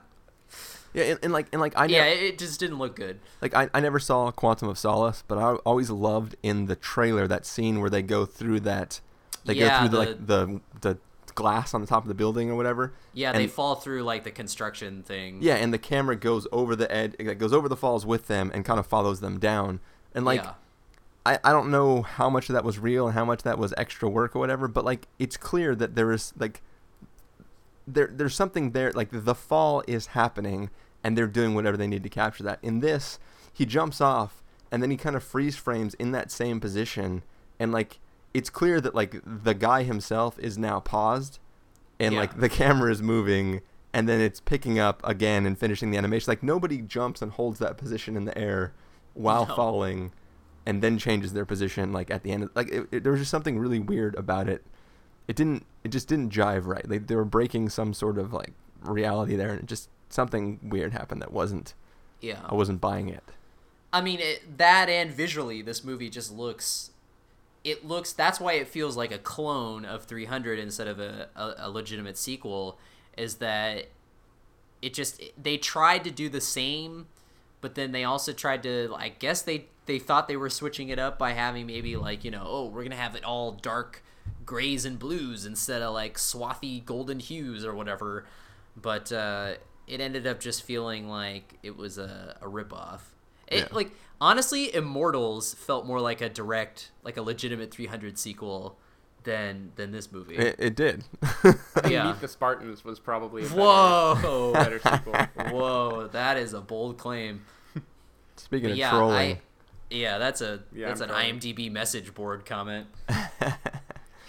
yeah, 0.95 1.05
and, 1.05 1.19
and 1.23 1.33
like, 1.33 1.47
and 1.53 1.61
like, 1.61 1.77
I 1.77 1.87
Yeah, 1.87 2.05
it 2.05 2.39
just 2.39 2.61
didn't 2.61 2.79
look 2.79 2.97
good. 2.97 3.21
like 3.41 3.55
I, 3.55 3.69
I 3.75 3.81
never 3.81 3.99
saw 3.99 4.31
Quantum 4.31 4.69
of 4.69 4.79
Solace, 4.79 5.25
but 5.27 5.39
I 5.39 5.55
always 5.65 5.91
loved 5.91 6.37
in 6.43 6.67
the 6.67 6.77
trailer 6.77 7.27
that 7.29 7.47
scene 7.47 7.81
where 7.81 7.91
they 7.91 8.03
go 8.03 8.25
through 8.27 8.61
that, 8.61 9.01
they 9.45 9.55
Yeah, 9.55 9.69
go 9.87 9.89
through 9.89 9.99
the, 10.07 10.15
the- 10.15 10.47
like 10.47 10.81
the 10.81 10.91
the 10.91 10.99
glass 11.35 11.73
on 11.73 11.81
the 11.81 11.87
top 11.87 12.05
of 12.05 12.09
the 12.09 12.15
building 12.15 12.51
or 12.51 12.57
whatever. 12.57 12.93
Yeah, 13.15 13.33
they 13.33 13.47
fall 13.47 13.77
through 13.77 14.03
like 14.03 14.23
the 14.25 14.31
construction 14.31 15.03
thing. 15.03 15.39
Yeah, 15.41 15.55
and 15.55 15.73
the 15.73 15.79
camera 15.79 16.15
goes 16.15 16.47
over 16.53 16.77
the 16.77 16.93
edge, 16.95 17.15
it 17.19 17.39
goes 17.39 17.55
over 17.55 17.69
the 17.71 17.77
falls 17.77 18.05
with 18.05 18.27
them 18.29 18.51
and 18.53 18.65
kind 18.67 18.79
of 18.79 18.87
follows 18.87 19.21
them 19.21 19.39
down. 19.39 19.81
And 20.15 20.27
like, 20.27 20.43
Yeah. 20.45 20.53
I, 21.25 21.39
I 21.45 21.53
don't 21.53 21.71
know 21.71 22.03
how 22.03 22.29
much 22.29 22.49
of 22.51 22.53
that 22.55 22.65
was 22.65 22.79
real 22.79 23.07
and 23.07 23.15
how 23.15 23.25
much 23.25 23.45
that 23.45 23.57
was 23.57 23.73
extra 23.79 24.09
work 24.11 24.37
or 24.37 24.41
whatever, 24.41 24.69
but 24.69 24.85
like, 24.85 25.07
it's 25.19 25.37
clear 25.39 25.75
that 25.77 25.95
there 25.95 26.13
is 26.13 26.35
like, 26.37 26.61
there 27.87 28.11
there's 28.13 28.35
something 28.35 28.73
there. 28.73 28.93
Like 28.93 29.09
the 29.13 29.35
fall 29.35 29.83
is 29.87 30.07
happening, 30.09 30.71
and 31.03 31.17
they're 31.17 31.27
doing 31.27 31.55
whatever 31.55 31.77
they 31.77 31.87
need 31.87 32.03
to 32.05 32.09
capture 32.09 32.45
that. 32.45 32.59
In 32.63 32.81
this, 32.81 33.19
he 33.53 33.65
jumps 33.67 34.01
off, 34.01 34.43
and 34.71 34.83
then 34.83 34.91
he 34.91 34.97
kind 34.97 35.17
of 35.17 35.23
freeze 35.23 35.57
frames 35.57 35.95
in 35.95 36.13
that 36.13 36.31
same 36.31 36.61
position, 36.61 37.23
and 37.59 37.73
like, 37.73 37.99
it's 38.35 38.51
clear 38.51 38.81
that 38.81 38.95
like 38.95 39.21
the 39.25 39.55
guy 39.55 39.83
himself 39.83 40.39
is 40.39 40.57
now 40.59 40.81
paused, 40.81 41.39
and 42.01 42.15
Yeah. 42.15 42.21
like 42.21 42.39
the 42.41 42.49
camera 42.49 42.91
is 42.91 43.03
moving 43.03 43.61
and 43.95 44.09
then 44.09 44.23
it's 44.23 44.41
picking 44.41 44.79
up 44.79 45.03
again 45.07 45.45
and 45.45 45.59
finishing 45.59 45.91
the 45.91 45.99
animation 45.99 46.31
like 46.31 46.43
nobody 46.43 46.81
jumps 46.81 47.21
and 47.21 47.33
holds 47.33 47.59
that 47.59 47.77
position 47.77 48.17
in 48.17 48.25
the 48.25 48.37
air 48.39 48.73
while 49.13 49.45
No. 49.47 49.55
falling 49.55 50.13
and 50.65 50.83
then 50.83 50.97
changes 50.97 51.35
their 51.35 51.45
position 51.45 51.93
like 51.93 52.11
at 52.11 52.23
the 52.23 52.31
end 52.33 52.45
of, 52.45 52.51
like 52.55 52.71
it, 52.71 52.89
it- 52.91 53.03
there 53.03 53.13
was 53.13 53.21
just 53.21 53.31
something 53.31 53.59
really 53.59 53.79
weird 53.79 54.15
about 54.15 54.49
it 54.49 54.65
it 55.29 55.37
didn't 55.37 55.65
it 55.85 55.89
just 55.89 56.09
didn't 56.09 56.33
jive 56.33 56.67
right 56.67 56.89
like 56.89 57.07
they 57.07 57.15
were 57.17 57.25
breaking 57.25 57.69
some 57.69 57.93
sort 57.95 58.19
of 58.19 58.33
like 58.33 58.53
reality 58.83 59.37
there 59.37 59.51
and 59.51 59.61
it 59.61 59.67
just 59.67 59.89
something 60.09 60.59
weird 60.63 60.93
happened 60.93 61.23
that 61.23 61.33
wasn't 61.33 61.75
Yeah. 62.21 62.41
i 62.47 62.55
wasn't 62.55 62.81
buying 62.81 63.09
it 63.09 63.23
I 63.93 64.01
mean, 64.01 64.21
it, 64.21 64.57
that 64.57 64.89
and 64.89 65.11
visually, 65.11 65.61
this 65.61 65.85
movie 65.85 66.09
just 66.09 66.33
looks. 66.33 66.91
It 67.63 67.85
looks. 67.87 68.13
That's 68.13 68.41
why 68.41 68.55
it 68.55 68.67
feels 68.67 68.97
like 68.97 69.13
a 69.13 69.19
clone 69.19 69.85
of 69.85 70.05
300 70.05 70.59
instead 70.59 70.87
of 70.87 70.99
a, 70.99 71.29
a, 71.37 71.55
a 71.59 71.71
legitimate 71.71 72.17
sequel. 72.17 72.79
Is 73.19 73.37
that 73.37 73.89
it 74.81 74.95
just 74.95 75.23
they 75.41 75.59
tried 75.59 76.05
to 76.05 76.11
do 76.11 76.31
the 76.31 76.41
same, 76.41 77.07
but 77.61 77.75
then 77.75 77.93
they 77.93 78.03
also 78.03 78.33
tried 78.33 78.63
to. 78.63 78.95
I 78.97 79.11
guess 79.11 79.43
they 79.43 79.67
they 79.85 79.99
thought 79.99 80.27
they 80.27 80.37
were 80.39 80.49
switching 80.49 80.89
it 80.89 80.99
up 80.99 81.19
by 81.19 81.33
having 81.33 81.67
maybe 81.67 81.95
like 81.97 82.25
you 82.25 82.31
know 82.31 82.45
oh 82.47 82.67
we're 82.69 82.85
gonna 82.85 82.97
have 82.97 83.15
it 83.15 83.25
all 83.25 83.53
dark 83.53 84.03
grays 84.45 84.85
and 84.85 84.99
blues 84.99 85.47
instead 85.47 85.83
of 85.83 85.95
like 85.95 86.17
swathy 86.17 86.85
golden 86.85 87.21
hues 87.21 87.65
or 87.65 87.75
whatever. 87.75 88.27
But 88.77 89.13
uh, 89.13 89.55
it 89.87 90.01
ended 90.01 90.27
up 90.27 90.41
just 90.41 90.63
feeling 90.63 91.09
like 91.09 91.59
it 91.63 91.77
was 91.77 91.99
a, 91.99 92.37
a 92.41 92.47
ripoff. 92.47 93.01
It, 93.49 93.59
Yeah. 93.59 93.69
Like 93.73 93.91
honestly, 94.21 94.75
Immortals 94.75 95.55
felt 95.55 95.85
more 95.87 96.01
like 96.01 96.21
a 96.21 96.29
direct, 96.29 96.91
like 97.03 97.17
a 97.17 97.23
legitimate 97.23 97.71
300 97.71 98.19
sequel 98.19 98.79
than 99.25 99.71
than 99.77 99.93
this 99.93 100.11
movie. 100.11 100.37
it, 100.37 100.57
it 100.59 100.75
did 100.75 101.05
yeah. 101.89 102.07
Meet 102.11 102.21
the 102.21 102.27
Spartans 102.29 102.85
was 102.85 102.99
probably 102.99 103.43
a 103.43 103.45
better, 103.45 103.61
Whoa, 103.61 104.53
better 104.55 104.79
sequel. 104.81 105.15
whoa, 105.57 106.09
that 106.09 106.37
is 106.39 106.55
a 106.55 106.61
bold 106.61 106.99
claim. 106.99 107.45
speaking 108.37 108.71
But 108.71 108.73
of 108.73 108.79
yeah, 108.79 108.91
trolling 108.91 109.37
I, 109.37 109.41
yeah, 109.91 110.19
that's 110.19 110.41
a 110.41 110.61
Yeah, 110.75 110.89
that's 110.89 111.01
I'm 111.03 111.11
an 111.11 111.15
trolling. 111.15 111.39
IMDb 111.39 111.71
message 111.71 112.13
board 112.15 112.45
comment. 112.47 112.87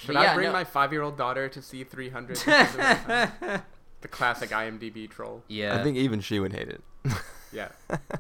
Should 0.04 0.14
But 0.16 0.26
I 0.28 0.34
bring 0.36 0.47
no- 0.47 0.54
my 0.54 0.64
five-year-old 0.64 1.18
daughter 1.18 1.47
to 1.49 1.62
see 1.62 1.84
300? 1.84 2.36
the 4.01 4.08
classic 4.10 4.49
IMDb 4.49 5.10
troll. 5.10 5.43
Yeah, 5.47 5.80
i 5.80 5.84
think 5.84 5.95
even 5.97 6.20
she 6.20 6.39
would 6.39 6.51
hate 6.54 6.68
it 6.68 6.82
Yeah. 7.54 7.70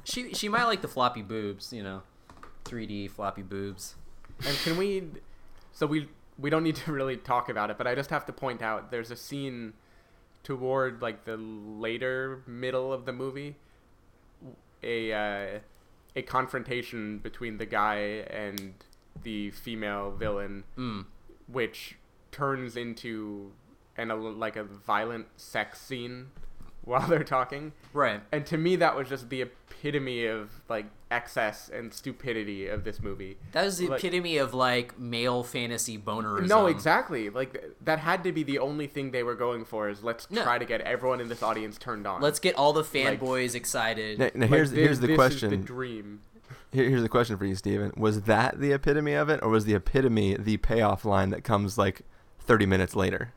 she 0.03 0.33
she 0.33 0.47
might 0.47 0.63
like 0.65 0.81
the 0.81 0.87
floppy 0.87 1.21
boobs, 1.23 1.73
you 1.73 1.83
know, 1.83 2.03
3D 2.65 3.09
floppy 3.11 3.41
boobs. 3.41 3.95
And 4.45 4.55
can 4.63 4.77
we? 4.77 5.03
So 5.73 5.85
we 5.87 6.07
we 6.37 6.49
don't 6.49 6.63
need 6.63 6.75
to 6.77 6.91
really 6.91 7.17
talk 7.17 7.49
about 7.49 7.69
it, 7.71 7.77
but 7.77 7.85
I 7.87 7.95
just 7.95 8.09
have 8.11 8.25
to 8.27 8.33
point 8.33 8.61
out 8.61 8.91
there's 8.91 9.11
a 9.11 9.15
scene 9.15 9.73
toward 10.43 11.01
like 11.01 11.25
the 11.25 11.35
later 11.37 12.43
middle 12.47 12.93
of 12.93 13.05
the 13.05 13.11
movie, 13.13 13.55
a 14.83 15.11
uh, 15.13 15.59
a 16.15 16.21
confrontation 16.21 17.17
between 17.19 17.57
the 17.57 17.65
guy 17.65 17.97
and 18.29 18.73
the 19.23 19.51
female 19.51 20.11
villain, 20.11 20.63
Mm. 20.77 21.05
Which 21.47 21.95
turns 22.31 22.75
into 22.77 23.51
an 23.97 24.09
a, 24.11 24.15
like 24.15 24.55
a 24.55 24.63
violent 24.63 25.27
sex 25.37 25.79
scene 25.79 26.27
while 26.83 27.07
they're 27.07 27.23
talking. 27.23 27.73
Right. 27.93 28.21
And 28.31 28.45
to 28.47 28.57
me, 28.57 28.75
that 28.77 28.95
was 28.95 29.07
just 29.09 29.29
the 29.29 29.41
epitome 29.43 30.25
of 30.25 30.49
like 30.67 30.85
excess 31.11 31.69
and 31.71 31.93
stupidity 31.93 32.67
of 32.67 32.83
this 32.83 32.99
movie. 32.99 33.37
That 33.51 33.65
was 33.65 33.77
the 33.77 33.87
Like- 33.87 33.99
epitome 34.03 34.37
of 34.37 34.53
like 34.55 34.97
male 34.97 35.43
fantasy 35.43 35.95
bonerism. 35.95 36.47
No, 36.47 36.65
exactly. 36.65 37.29
Like 37.29 37.63
that 37.81 37.99
had 37.99 38.23
to 38.23 38.31
be 38.31 38.41
the 38.41 38.57
only 38.59 38.87
thing 38.87 39.11
they 39.11 39.21
were 39.21 39.35
going 39.35 39.63
for 39.63 39.89
is 39.89 40.03
let's 40.03 40.31
No. 40.31 40.41
try 40.43 40.57
to 40.57 40.65
get 40.65 40.81
everyone 40.81 41.21
in 41.21 41.29
this 41.29 41.43
audience 41.43 41.77
turned 41.77 42.07
on. 42.07 42.19
Let's 42.21 42.39
get 42.39 42.55
all 42.55 42.73
the 42.73 42.79
Like- 42.81 43.19
fanboys 43.19 43.53
excited. 43.53 44.17
now, 44.17 44.31
now 44.33 44.41
Like, 44.41 44.49
here's 44.49 44.71
thi- 44.71 44.81
here's 44.81 44.99
the 44.99 45.07
this 45.07 45.15
question 45.15 45.53
Is 45.53 45.59
the 45.59 45.65
dream. 45.65 46.21
Here, 46.73 46.89
here's 46.89 47.03
a 47.03 47.09
question 47.09 47.37
for 47.37 47.45
you, 47.45 47.55
Stephen. 47.55 47.93
Was 47.95 48.23
that 48.23 48.59
the 48.59 48.71
epitome 48.73 49.13
of 49.13 49.29
it, 49.29 49.39
or 49.43 49.49
was 49.49 49.65
the 49.65 49.75
epitome 49.75 50.35
the 50.37 50.57
payoff 50.57 51.05
line 51.05 51.29
that 51.29 51.43
comes 51.43 51.77
like 51.77 52.01
30 52.39 52.65
minutes 52.65 52.95
later? 52.95 53.33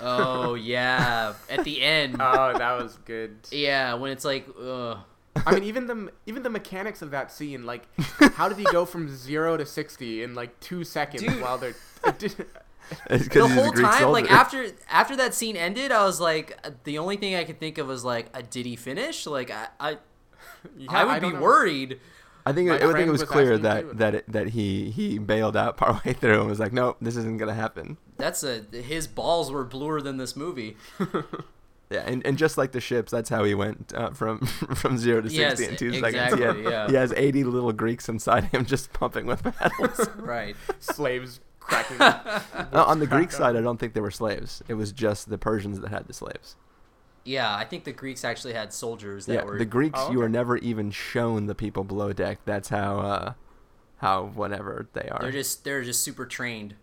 Oh 0.00 0.54
yeah, 0.54 1.34
at 1.50 1.64
the 1.64 1.82
end. 1.82 2.16
Oh, 2.20 2.56
that 2.56 2.80
was 2.82 2.96
good. 3.04 3.36
yeah, 3.50 3.94
when 3.94 4.10
it's 4.12 4.24
like, 4.24 4.46
ugh. 4.58 4.98
I 5.46 5.52
mean, 5.52 5.64
even 5.64 5.86
the 5.88 6.12
even 6.26 6.42
the 6.44 6.48
mechanics 6.50 7.02
of 7.02 7.10
that 7.10 7.32
scene, 7.32 7.66
like, 7.66 7.86
how 8.34 8.48
did 8.48 8.56
he 8.56 8.64
go 8.64 8.84
from 8.84 9.08
zero 9.14 9.56
to 9.56 9.66
sixty 9.66 10.22
in 10.22 10.34
like 10.34 10.58
two 10.60 10.84
seconds 10.84 11.22
Dude. 11.24 11.40
while 11.42 11.58
they're 11.58 11.74
It's 13.10 13.28
'cause 13.28 13.42
the 13.42 13.48
he's 13.48 13.56
a 13.56 13.62
whole 13.62 13.72
Greek 13.72 13.86
time, 13.90 14.12
like 14.12 14.30
after 14.30 14.68
after 14.88 15.16
that 15.16 15.34
scene 15.34 15.56
ended, 15.56 15.90
I 15.90 16.04
was 16.04 16.20
like, 16.20 16.56
uh, 16.64 16.70
the 16.84 16.98
only 16.98 17.16
thing 17.16 17.34
I 17.34 17.44
could 17.44 17.58
think 17.58 17.78
of 17.78 17.88
was 17.88 18.04
like, 18.04 18.26
uh, 18.32 18.42
did 18.48 18.64
he 18.66 18.76
finish? 18.76 19.26
Like, 19.26 19.50
I 19.50 19.68
I, 19.80 19.90
Yeah, 20.78 20.90
I 20.90 21.04
would 21.04 21.14
be 21.14 21.20
don't 21.20 21.34
know. 21.34 21.40
worried. 21.40 22.00
I 22.46 22.52
think 22.52 22.68
My 22.68 22.76
I 22.76 22.78
think 22.78 22.98
it 22.98 23.10
was 23.10 23.20
was 23.22 23.30
clear 23.30 23.56
that 23.58 23.98
that 23.98 24.14
it, 24.16 24.32
that 24.32 24.48
he 24.48 24.90
he 24.90 25.18
bailed 25.18 25.56
out 25.56 25.76
partway 25.78 26.12
through 26.12 26.40
and 26.40 26.48
was 26.48 26.60
like, 26.60 26.72
nope, 26.72 26.98
this 27.00 27.16
isn't 27.16 27.38
gonna 27.38 27.54
happen. 27.54 27.96
That's 28.16 28.42
a 28.44 28.60
his 28.70 29.06
balls 29.06 29.50
were 29.50 29.64
bluer 29.64 30.00
than 30.00 30.16
this 30.18 30.36
movie. 30.36 30.76
Yeah, 31.90 32.02
and, 32.06 32.26
and 32.26 32.38
just 32.38 32.56
like 32.56 32.72
the 32.72 32.80
ships, 32.80 33.12
that's 33.12 33.28
how 33.28 33.44
he 33.44 33.54
went 33.54 33.92
uh, 33.94 34.10
from 34.10 34.38
from 34.74 34.96
zero 34.96 35.20
to 35.20 35.28
Yes, 35.28 35.58
sixty 35.58 35.70
in 35.70 35.76
two 35.76 35.98
exactly, 35.98 36.40
seconds. 36.40 36.56
He, 36.58 36.64
had- 36.64 36.72
yeah. 36.72 36.88
he 36.88 36.94
has 36.94 37.12
eighty 37.12 37.44
little 37.44 37.72
Greeks 37.72 38.08
inside 38.08 38.44
him 38.44 38.64
just 38.64 38.92
pumping 38.94 39.26
with 39.26 39.42
paddles. 39.42 40.08
right. 40.16 40.56
slaves 40.80 41.40
cracking. 41.60 41.98
No, 41.98 42.84
on 42.84 43.00
the 43.00 43.06
Greek 43.06 43.30
side, 43.30 43.54
I 43.54 43.60
don't 43.60 43.78
think 43.78 43.92
they 43.92 44.00
were 44.00 44.10
slaves. 44.10 44.62
It 44.66 44.74
was 44.74 44.92
just 44.92 45.28
the 45.28 45.38
Persians 45.38 45.78
that 45.80 45.90
had 45.90 46.06
the 46.06 46.14
slaves. 46.14 46.56
Yeah, 47.24 47.54
I 47.56 47.64
think 47.64 47.84
the 47.84 47.92
Greeks 47.92 48.24
actually 48.24 48.52
had 48.52 48.72
soldiers 48.72 49.26
that 49.26 49.34
Yeah, 49.34 49.44
were 49.44 49.58
the 49.58 49.64
Greeks, 49.64 49.98
Oh, 50.02 50.12
you 50.12 50.20
are 50.22 50.28
never 50.28 50.56
even 50.58 50.90
shown 50.90 51.46
the 51.46 51.54
people 51.54 51.82
below 51.84 52.12
deck. 52.12 52.38
That's 52.44 52.68
how 52.68 52.98
uh, 53.00 53.32
how 53.98 54.26
whatever 54.26 54.88
they 54.92 55.08
are. 55.08 55.20
they're 55.22 55.32
just 55.32 55.64
they're 55.64 55.82
just 55.82 56.02
super 56.02 56.26
trained, 56.26 56.74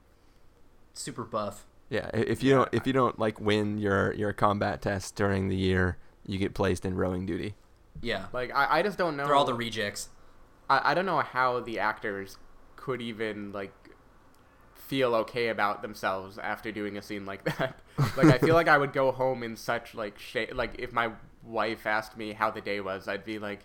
super 0.94 1.24
buff. 1.24 1.66
Yeah, 1.90 2.10
if 2.14 2.42
you 2.44 2.56
don't 2.56 2.70
if 2.72 2.88
you 2.88 2.94
don't 2.94 3.20
like 3.20 3.40
win 3.40 3.78
your 3.78 4.14
your 4.14 4.34
combat 4.34 4.82
test 4.82 5.16
during 5.16 5.50
the 5.50 5.56
year, 5.56 5.98
you 6.26 6.38
get 6.38 6.54
placed 6.54 6.86
in 6.86 6.96
rowing 6.96 7.26
duty. 7.26 7.56
Yeah, 8.02 8.28
like 8.34 8.52
I, 8.56 8.80
I 8.80 8.82
just 8.82 8.98
don't 8.98 9.18
know. 9.18 9.26
they're 9.26 9.36
all 9.36 9.46
the 9.46 9.54
rejects. 9.54 10.10
I, 10.70 10.92
I 10.92 10.94
don't 10.94 11.06
know 11.06 11.20
how 11.20 11.60
the 11.60 11.80
actors 11.80 12.38
could 12.78 13.02
even 13.02 13.52
like 13.52 13.74
feel 14.92 15.16
okay 15.16 15.48
about 15.48 15.82
themselves 15.82 16.38
after 16.38 16.70
doing 16.70 16.98
a 16.98 17.02
scene 17.02 17.26
like 17.26 17.44
that. 17.58 17.80
like 18.18 18.26
I 18.28 18.38
feel 18.38 18.56
like 18.56 18.68
I 18.68 18.78
would 18.78 18.92
go 18.92 19.14
home 19.14 19.42
in 19.42 19.56
such 19.56 19.96
like 19.96 20.20
shape. 20.20 20.54
Like 20.54 20.78
if 20.80 20.92
my 20.92 21.12
wife 21.46 21.88
asked 21.88 22.18
me 22.18 22.34
how 22.34 22.52
the 22.52 22.60
day 22.60 22.82
was, 22.82 23.08
I'd 23.08 23.24
be 23.24 23.40
like, 23.40 23.62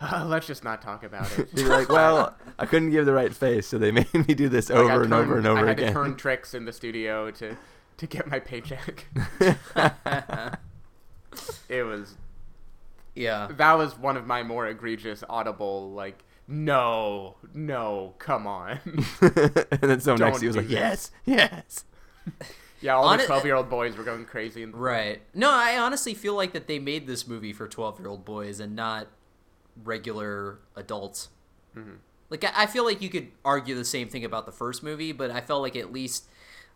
"Uh, 0.00 0.24
"Let's 0.26 0.48
just 0.48 0.64
not 0.64 0.82
talk 0.82 1.04
about 1.04 1.30
it." 1.38 1.48
You're 1.54 1.68
like, 1.68 1.88
well, 1.88 2.34
I 2.58 2.66
couldn't 2.66 2.90
give 2.90 3.06
the 3.06 3.12
right 3.12 3.32
face, 3.32 3.68
so 3.68 3.78
they 3.78 3.92
made 4.00 4.12
me 4.12 4.34
do 4.34 4.48
this 4.48 4.70
Like, 4.70 4.78
I 4.90 4.92
over 4.94 5.04
and 5.04 5.14
over 5.14 5.38
and 5.38 5.46
over 5.46 5.60
again. 5.60 5.64
I 5.66 5.68
had 5.68 5.78
again. 5.78 5.88
to 5.88 5.94
turn 5.94 6.16
tricks 6.16 6.52
in 6.52 6.64
the 6.64 6.72
studio 6.72 7.30
to 7.30 7.56
to 7.98 8.06
get 8.08 8.26
my 8.26 8.40
paycheck. 8.40 9.06
it 11.68 11.82
was 11.84 12.16
Yeah, 13.14 13.48
that 13.52 13.74
was 13.74 13.96
one 13.96 14.16
of 14.16 14.26
my 14.26 14.42
more 14.42 14.66
egregious 14.66 15.22
audible 15.28 15.92
like 15.92 16.24
no 16.46 17.36
no 17.54 18.14
come 18.18 18.46
on 18.46 18.78
and 19.20 19.80
then 19.80 20.00
someone 20.00 20.20
next 20.20 20.32
Don't 20.32 20.34
to 20.38 20.42
you 20.42 20.48
was 20.48 20.56
like, 20.56 20.68
this. 20.68 21.10
yes, 21.24 21.84
yes. 22.26 22.44
yeah 22.80 22.94
all 22.94 23.04
On 23.06 23.18
the 23.18 23.24
12 23.24 23.44
year 23.44 23.54
old 23.54 23.70
boys 23.70 23.96
were 23.96 24.04
going 24.04 24.24
crazy 24.24 24.62
and 24.62 24.74
right. 24.76 25.22
No, 25.34 25.50
I 25.50 25.78
honestly 25.78 26.14
feel 26.14 26.34
like 26.34 26.52
that 26.52 26.66
they 26.66 26.78
made 26.78 27.06
this 27.06 27.26
movie 27.26 27.52
for 27.52 27.66
twelve 27.68 27.98
year 27.98 28.08
old 28.08 28.24
boys 28.24 28.60
and 28.60 28.76
not 28.76 29.06
regular 29.82 30.58
adults. 30.76 31.28
Mm-hmm. 31.76 31.94
Like 32.30 32.44
I, 32.44 32.64
I 32.64 32.66
feel 32.66 32.84
like 32.84 33.00
you 33.02 33.08
could 33.08 33.28
argue 33.44 33.74
the 33.74 33.84
same 33.84 34.08
thing 34.08 34.24
about 34.24 34.46
the 34.46 34.52
first 34.52 34.82
movie, 34.82 35.12
but 35.12 35.30
I 35.30 35.40
felt 35.40 35.62
like 35.62 35.76
at 35.76 35.92
least 35.92 36.26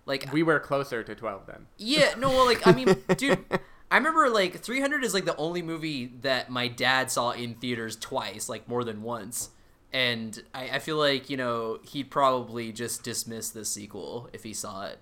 like 0.06 0.32
we 0.32 0.42
were 0.42 0.58
closer 0.60 1.02
to 1.02 1.14
12 1.14 1.46
then 1.46 1.66
Yeah, 1.76 2.14
no, 2.18 2.30
well, 2.30 2.46
like 2.46 2.66
I 2.66 2.72
mean, 2.72 2.96
dude, 3.16 3.44
I 3.90 3.96
remember 3.96 4.28
like 4.30 4.60
300 4.60 5.04
is 5.04 5.14
like 5.14 5.24
the 5.26 5.36
only 5.36 5.62
movie 5.62 6.12
that 6.22 6.50
my 6.50 6.68
dad 6.68 7.10
saw 7.10 7.30
in 7.32 7.54
theaters 7.54 7.96
twice, 7.96 8.48
like 8.48 8.68
more 8.68 8.84
than 8.84 9.02
once, 9.02 9.50
and 9.92 10.42
I, 10.54 10.70
I 10.74 10.78
feel 10.78 10.96
like 10.96 11.30
you 11.30 11.36
know 11.36 11.78
he'd 11.82 12.10
probably 12.10 12.72
just 12.72 13.02
dismiss 13.02 13.50
the 13.50 13.64
sequel 13.64 14.28
if 14.32 14.42
he 14.42 14.52
saw 14.52 14.86
it. 14.86 14.98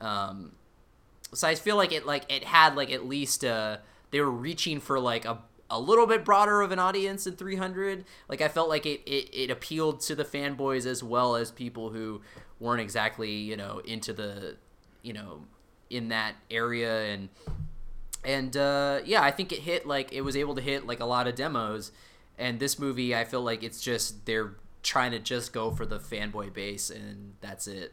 Um, 0.00 0.52
so 1.32 1.48
I 1.48 1.54
feel 1.54 1.76
like 1.76 1.92
it 1.92 2.06
like 2.06 2.30
it 2.32 2.44
had 2.44 2.76
like 2.76 2.90
at 2.90 3.06
least 3.06 3.44
uh 3.44 3.78
they 4.10 4.20
were 4.20 4.30
reaching 4.30 4.80
for 4.80 4.98
like 4.98 5.24
a 5.24 5.42
a 5.68 5.80
little 5.80 6.06
bit 6.06 6.24
broader 6.24 6.62
of 6.62 6.70
an 6.70 6.78
audience 6.78 7.26
in 7.26 7.34
300 7.34 8.04
like 8.28 8.40
i 8.40 8.46
felt 8.46 8.68
like 8.68 8.86
it, 8.86 9.00
it, 9.04 9.28
it 9.32 9.50
appealed 9.50 10.00
to 10.00 10.14
the 10.14 10.24
fanboys 10.24 10.86
as 10.86 11.02
well 11.02 11.34
as 11.34 11.50
people 11.50 11.90
who 11.90 12.20
weren't 12.60 12.80
exactly 12.80 13.32
you 13.32 13.56
know 13.56 13.80
into 13.80 14.12
the 14.12 14.56
you 15.02 15.12
know 15.12 15.40
in 15.90 16.08
that 16.08 16.34
area. 16.50 17.06
And 17.06 17.28
and 18.24 18.56
uh, 18.56 19.00
yeah 19.04 19.22
i 19.22 19.30
think 19.30 19.52
it 19.52 19.60
hit 19.60 19.86
like 19.86 20.12
it 20.12 20.20
was 20.22 20.36
able 20.36 20.54
to 20.54 20.60
hit 20.60 20.86
like 20.86 21.00
a 21.00 21.04
lot 21.04 21.26
of 21.26 21.34
demos 21.34 21.92
and 22.38 22.58
this 22.60 22.78
movie 22.78 23.14
i 23.14 23.24
feel 23.24 23.42
like 23.42 23.62
it's 23.62 23.80
just 23.80 24.24
they're 24.26 24.54
trying 24.82 25.10
to 25.10 25.18
just 25.18 25.52
go 25.52 25.70
for 25.70 25.84
the 25.84 25.98
fanboy 25.98 26.52
base 26.52 26.90
and 26.90 27.34
that's 27.40 27.66
it. 27.66 27.92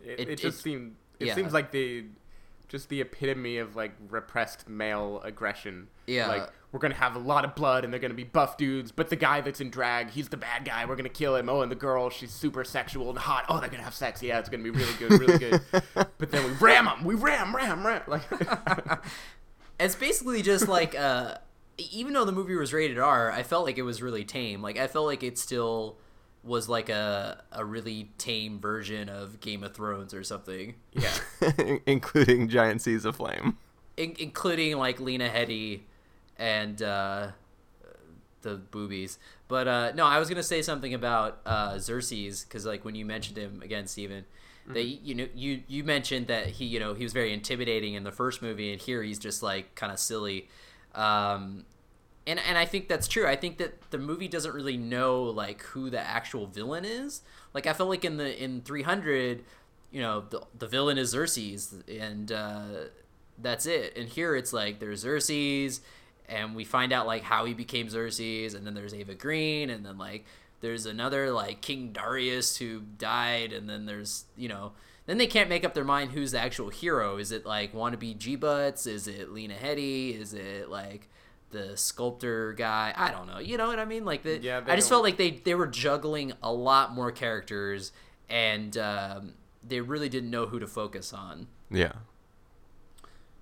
It, 0.00 0.20
It- 0.20 0.28
it, 0.28 0.38
just 0.38 0.60
it- 0.60 0.62
seemed 0.62 0.94
it 1.18 1.26
yeah. 1.26 1.34
seems 1.34 1.52
like 1.52 1.72
the 1.72 2.04
just 2.68 2.88
the 2.88 3.00
epitome 3.00 3.58
of 3.58 3.74
like 3.76 3.92
repressed 4.08 4.66
male 4.68 5.20
aggression. 5.24 5.88
Yeah. 6.06 6.28
like 6.28 6.48
we're 6.70 6.78
gonna 6.78 6.94
have 6.94 7.16
a 7.16 7.18
lot 7.18 7.44
of 7.44 7.54
blood 7.54 7.84
and 7.84 7.92
they're 7.92 8.00
gonna 8.00 8.14
be 8.14 8.22
buff 8.24 8.56
dudes 8.56 8.92
but 8.92 9.10
the 9.10 9.16
guy 9.16 9.40
that's 9.40 9.60
in 9.60 9.68
drag 9.68 10.10
he's 10.10 10.28
the 10.30 10.36
bad 10.36 10.64
guy 10.64 10.84
we're 10.86 10.94
gonna 10.96 11.08
kill 11.08 11.34
him. 11.36 11.48
Oh 11.48 11.60
and 11.62 11.70
the 11.72 11.76
girl 11.76 12.08
she's 12.08 12.30
super 12.30 12.62
sexual 12.64 13.10
and 13.10 13.18
hot. 13.18 13.44
Oh 13.48 13.58
they're 13.58 13.68
gonna 13.68 13.82
have 13.82 13.92
sex. 13.94 14.22
Yeah 14.22 14.38
it's 14.38 14.48
gonna 14.48 14.62
be 14.62 14.70
really 14.70 14.94
good 15.00 15.10
really 15.20 15.38
good. 15.38 15.60
But 16.18 16.30
then 16.30 16.44
we 16.44 16.50
ram 16.58 16.84
them 16.84 17.02
we 17.04 17.16
ram 17.16 17.54
ram 17.54 17.84
ram 17.84 18.02
like 18.06 18.22
it's 19.80 19.94
basically 19.96 20.40
just 20.42 20.68
like 20.68 20.94
uh 20.94 21.34
even 21.78 22.12
though 22.12 22.24
the 22.24 22.32
movie 22.32 22.54
was 22.54 22.72
rated 22.72 22.98
R, 22.98 23.30
I 23.30 23.42
felt 23.42 23.64
like 23.64 23.78
it 23.78 23.82
was 23.82 24.02
really 24.02 24.24
tame. 24.24 24.62
Like 24.62 24.78
I 24.78 24.86
felt 24.86 25.06
like 25.06 25.22
it 25.22 25.38
still 25.38 25.96
was 26.44 26.68
like 26.68 26.88
a 26.88 27.42
a 27.52 27.64
really 27.64 28.10
tame 28.18 28.60
version 28.60 29.08
of 29.08 29.40
Game 29.40 29.62
of 29.62 29.74
Thrones 29.74 30.12
or 30.14 30.22
something, 30.22 30.74
yeah 30.92 31.12
Including 31.86 32.48
giant 32.48 32.82
seas 32.82 33.04
of 33.04 33.16
flame. 33.16 33.58
In- 33.96 34.16
including 34.18 34.76
like 34.76 35.00
Lena 35.00 35.28
Headey 35.28 35.82
and 36.38 36.82
uh, 36.82 37.28
the 38.42 38.56
boobies. 38.56 39.18
But 39.48 39.68
uh, 39.68 39.92
no, 39.94 40.04
I 40.04 40.18
was 40.18 40.28
gonna 40.28 40.42
say 40.42 40.62
something 40.62 40.94
about 40.94 41.40
uh, 41.46 41.78
Xerxes 41.78 42.44
because 42.44 42.66
like 42.66 42.84
when 42.84 42.94
you 42.94 43.04
mentioned 43.04 43.38
him 43.38 43.62
again, 43.62 43.86
Stephen, 43.86 44.24
that 44.68 44.84
you 44.84 45.14
know 45.14 45.28
you 45.34 45.62
you 45.68 45.84
mentioned 45.84 46.26
that 46.28 46.46
he 46.46 46.64
you 46.64 46.80
know 46.80 46.94
he 46.94 47.04
was 47.04 47.12
very 47.12 47.32
intimidating 47.32 47.94
in 47.94 48.04
the 48.04 48.12
first 48.12 48.42
movie, 48.42 48.72
and 48.72 48.80
here 48.80 49.02
he's 49.02 49.18
just 49.18 49.42
like 49.42 49.74
kind 49.74 49.92
of 49.92 49.98
silly. 49.98 50.48
Um, 50.94 51.64
and 52.26 52.38
and 52.38 52.56
I 52.56 52.64
think 52.64 52.88
that's 52.88 53.08
true. 53.08 53.26
I 53.26 53.36
think 53.36 53.58
that 53.58 53.90
the 53.90 53.98
movie 53.98 54.28
doesn't 54.28 54.54
really 54.54 54.76
know 54.76 55.22
like 55.24 55.62
who 55.62 55.90
the 55.90 56.00
actual 56.00 56.46
villain 56.46 56.84
is. 56.84 57.22
Like 57.54 57.66
I 57.66 57.72
felt 57.72 57.88
like 57.88 58.04
in 58.04 58.16
the 58.16 58.42
in 58.42 58.62
300, 58.62 59.44
you 59.90 60.00
know, 60.00 60.24
the 60.30 60.42
the 60.56 60.66
villain 60.66 60.98
is 60.98 61.10
Xerxes, 61.10 61.74
and 61.88 62.30
uh, 62.30 62.64
that's 63.38 63.66
it. 63.66 63.96
And 63.96 64.08
here 64.08 64.36
it's 64.36 64.52
like 64.52 64.78
there's 64.78 65.00
Xerxes, 65.00 65.80
and 66.28 66.54
we 66.54 66.64
find 66.64 66.92
out 66.92 67.06
like 67.06 67.22
how 67.22 67.44
he 67.44 67.54
became 67.54 67.88
Xerxes, 67.88 68.54
and 68.54 68.66
then 68.66 68.74
there's 68.74 68.94
Eva 68.94 69.14
Green, 69.14 69.70
and 69.70 69.84
then 69.84 69.98
like 69.98 70.24
there's 70.60 70.86
another 70.86 71.32
like 71.32 71.60
King 71.60 71.92
Darius 71.92 72.56
who 72.56 72.82
died, 72.98 73.52
and 73.52 73.68
then 73.68 73.86
there's 73.86 74.24
you 74.36 74.48
know. 74.48 74.72
Then 75.06 75.18
they 75.18 75.26
can't 75.26 75.48
make 75.48 75.64
up 75.64 75.74
their 75.74 75.84
mind 75.84 76.12
who's 76.12 76.30
the 76.32 76.38
actual 76.40 76.68
hero. 76.70 77.16
Is 77.18 77.32
it 77.32 77.44
like 77.44 77.72
wannabe 77.74 78.16
G 78.18 78.36
Butts? 78.36 78.86
Is 78.86 79.08
it 79.08 79.30
Lena 79.30 79.54
Headey? 79.54 80.18
Is 80.20 80.32
it 80.32 80.68
like 80.70 81.08
the 81.50 81.76
sculptor 81.76 82.52
guy? 82.52 82.94
I 82.96 83.10
don't 83.10 83.26
know. 83.26 83.38
You 83.40 83.56
know 83.56 83.66
what 83.66 83.78
I 83.80 83.84
mean? 83.84 84.04
Like 84.04 84.22
the, 84.22 84.38
Yeah, 84.38 84.58
I 84.66 84.76
just 84.76 84.88
don't- 84.88 84.96
felt 84.96 85.02
like 85.04 85.16
they 85.16 85.30
they 85.32 85.54
were 85.56 85.66
juggling 85.66 86.32
a 86.42 86.52
lot 86.52 86.94
more 86.94 87.10
characters, 87.10 87.90
and 88.30 88.76
um, 88.78 89.32
they 89.66 89.80
really 89.80 90.08
didn't 90.08 90.30
know 90.30 90.46
who 90.46 90.58
to 90.60 90.66
focus 90.68 91.12
on. 91.12 91.48
Yeah. 91.70 91.92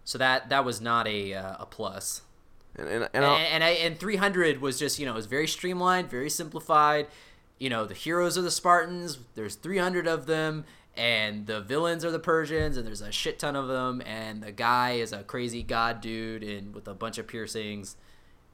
So 0.04 0.18
that 0.18 0.48
that 0.48 0.64
was 0.64 0.80
not 0.80 1.06
a 1.06 1.34
uh, 1.34 1.56
a 1.60 1.66
plus. 1.66 2.22
And, 2.76 2.88
and, 2.88 3.08
and 3.12 3.24
And, 3.24 3.24
and 3.24 3.64
I 3.64 3.70
and 3.70 3.98
300 3.98 4.60
was 4.60 4.78
just 4.78 4.98
you 4.98 5.06
know 5.06 5.12
it 5.12 5.16
was 5.16 5.26
very 5.26 5.46
streamlined, 5.46 6.08
very 6.10 6.30
simplified. 6.30 7.06
You 7.58 7.68
know 7.68 7.84
the 7.84 7.94
heroes 7.94 8.38
are 8.38 8.42
the 8.42 8.50
Spartans. 8.50 9.18
There's 9.34 9.54
300 9.56 10.06
of 10.06 10.26
them, 10.26 10.64
and 11.00 11.46
the 11.46 11.62
villains 11.62 12.04
are 12.04 12.10
the 12.10 12.18
Persians, 12.18 12.76
and 12.76 12.86
there's 12.86 13.00
a 13.00 13.10
shit 13.10 13.38
ton 13.38 13.56
of 13.56 13.68
them. 13.68 14.02
And 14.04 14.42
the 14.42 14.52
guy 14.52 14.92
is 14.92 15.14
a 15.14 15.22
crazy 15.22 15.62
god 15.62 16.02
dude 16.02 16.42
and 16.42 16.74
with 16.74 16.86
a 16.86 16.92
bunch 16.92 17.16
of 17.16 17.26
piercings, 17.26 17.96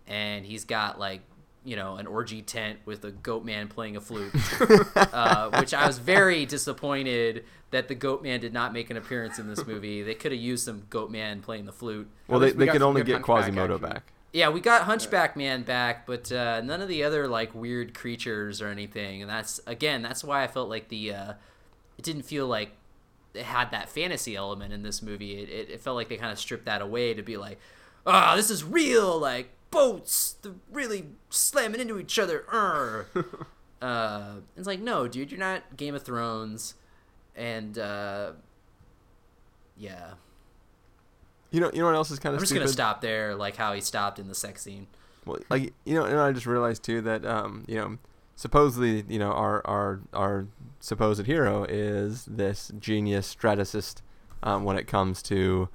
and 0.07 0.47
he's 0.47 0.65
got 0.65 1.01
like 1.01 1.23
you 1.65 1.75
know 1.75 1.97
an 1.97 2.07
orgy 2.07 2.43
tent 2.43 2.79
with 2.85 3.05
a 3.05 3.11
goat 3.11 3.45
man 3.45 3.67
playing 3.67 3.97
a 3.97 4.01
flute, 4.01 4.33
uh, 4.97 5.59
which 5.59 5.75
I 5.75 5.89
was 5.89 5.99
very 5.99 6.47
disappointed 6.47 7.45
that 7.73 7.89
the 7.89 7.97
goat 7.97 8.23
man 8.23 8.39
did 8.39 8.53
not 8.53 8.73
make 8.73 8.91
an 8.91 8.97
appearance 8.97 9.41
in 9.41 9.49
this 9.49 9.67
movie. 9.67 10.05
They 10.05 10.15
could 10.15 10.31
have 10.31 10.41
used 10.41 10.65
some 10.65 10.85
goat 10.89 11.11
man 11.11 11.43
playing 11.43 11.65
the 11.65 11.73
flute. 11.73 12.09
well, 12.29 12.39
they, 12.39 12.53
we 12.53 12.65
they 12.65 12.69
could 12.69 12.83
only 12.83 13.03
get 13.03 13.23
Quasimodo 13.23 13.75
action. 13.75 13.89
back. 13.89 14.13
Yeah, 14.33 14.51
we 14.51 14.61
got 14.61 14.83
Hunchback 14.83 15.37
Man 15.37 15.65
back, 15.65 16.07
but 16.07 16.31
uh, 16.31 16.61
none 16.61 16.81
of 16.81 16.87
the 16.89 17.03
other 17.03 17.27
like 17.27 17.57
weird 17.57 17.93
creatures 17.93 18.63
or 18.63 18.69
anything. 18.69 19.21
And 19.23 19.29
that's 19.29 19.59
again, 19.67 20.03
that's 20.03 20.23
why 20.23 20.45
I 20.45 20.47
felt 20.47 20.69
like 20.69 20.89
the 20.89 21.13
uh, 21.13 21.33
it 21.99 22.05
didn't 22.05 22.23
feel 22.23 22.47
like 22.47 22.73
it 23.35 23.45
had 23.45 23.71
that 23.71 23.89
fantasy 23.89 24.35
element 24.37 24.73
in 24.73 24.83
this 24.83 25.03
movie. 25.03 25.39
It, 25.39 25.49
it, 25.49 25.71
it 25.71 25.81
felt 25.81 25.97
like 25.97 26.09
they 26.09 26.17
kind 26.17 26.33
of 26.33 26.39
stripped 26.39 26.65
that 26.65 26.83
away 26.83 27.15
to 27.15 27.23
be 27.23 27.37
like, 27.37 27.59
ah, 28.07 28.35
this 28.37 28.51
is 28.51 28.65
real, 28.65 29.19
like 29.19 29.51
boats, 29.71 30.37
really 30.73 31.07
slamming 31.31 31.81
into 31.81 31.99
each 31.99 32.19
other. 32.19 32.45
Uh, 33.83 34.37
it's 34.57 34.67
like, 34.67 34.81
no, 34.81 35.07
dude, 35.07 35.31
you're 35.31 35.39
not 35.39 35.77
Game 35.77 35.95
of 35.95 36.03
Thrones, 36.03 36.75
and 37.37 37.79
uh, 37.79 38.33
yeah, 39.77 40.13
You 41.51 41.61
know, 41.61 41.71
you 41.73 41.81
know 41.81 41.85
what 41.87 41.95
else 41.95 42.11
is 42.11 42.19
kind 42.19 42.35
of. 42.35 42.39
I'm 42.39 42.43
just 42.43 42.51
stupid? 42.51 42.61
gonna 42.65 42.73
stop 42.73 43.03
there, 43.03 43.35
like 43.35 43.55
how 43.57 43.75
he 43.75 43.83
stopped 43.83 44.19
in 44.19 44.29
the 44.29 44.35
sex 44.35 44.63
scene. 44.63 44.87
Well, 45.27 45.39
like 45.51 45.75
you 45.85 45.95
know, 45.95 46.05
and 46.05 46.19
I 46.19 46.33
just 46.33 46.47
realized 46.47 46.85
too 46.85 47.03
that 47.03 47.27
um, 47.27 47.65
you 47.69 47.75
know, 47.77 47.99
supposedly, 48.37 49.05
you 49.09 49.18
know, 49.18 49.32
our 49.32 49.66
our 49.66 50.01
our 50.12 50.47
supposed 50.78 51.26
hero 51.26 51.64
is 51.64 52.24
this 52.26 52.70
genius 52.78 53.26
strategist 53.26 54.03
um, 54.43 54.62
when 54.62 54.78
it 54.78 54.87
comes 54.87 55.22
to 55.22 55.68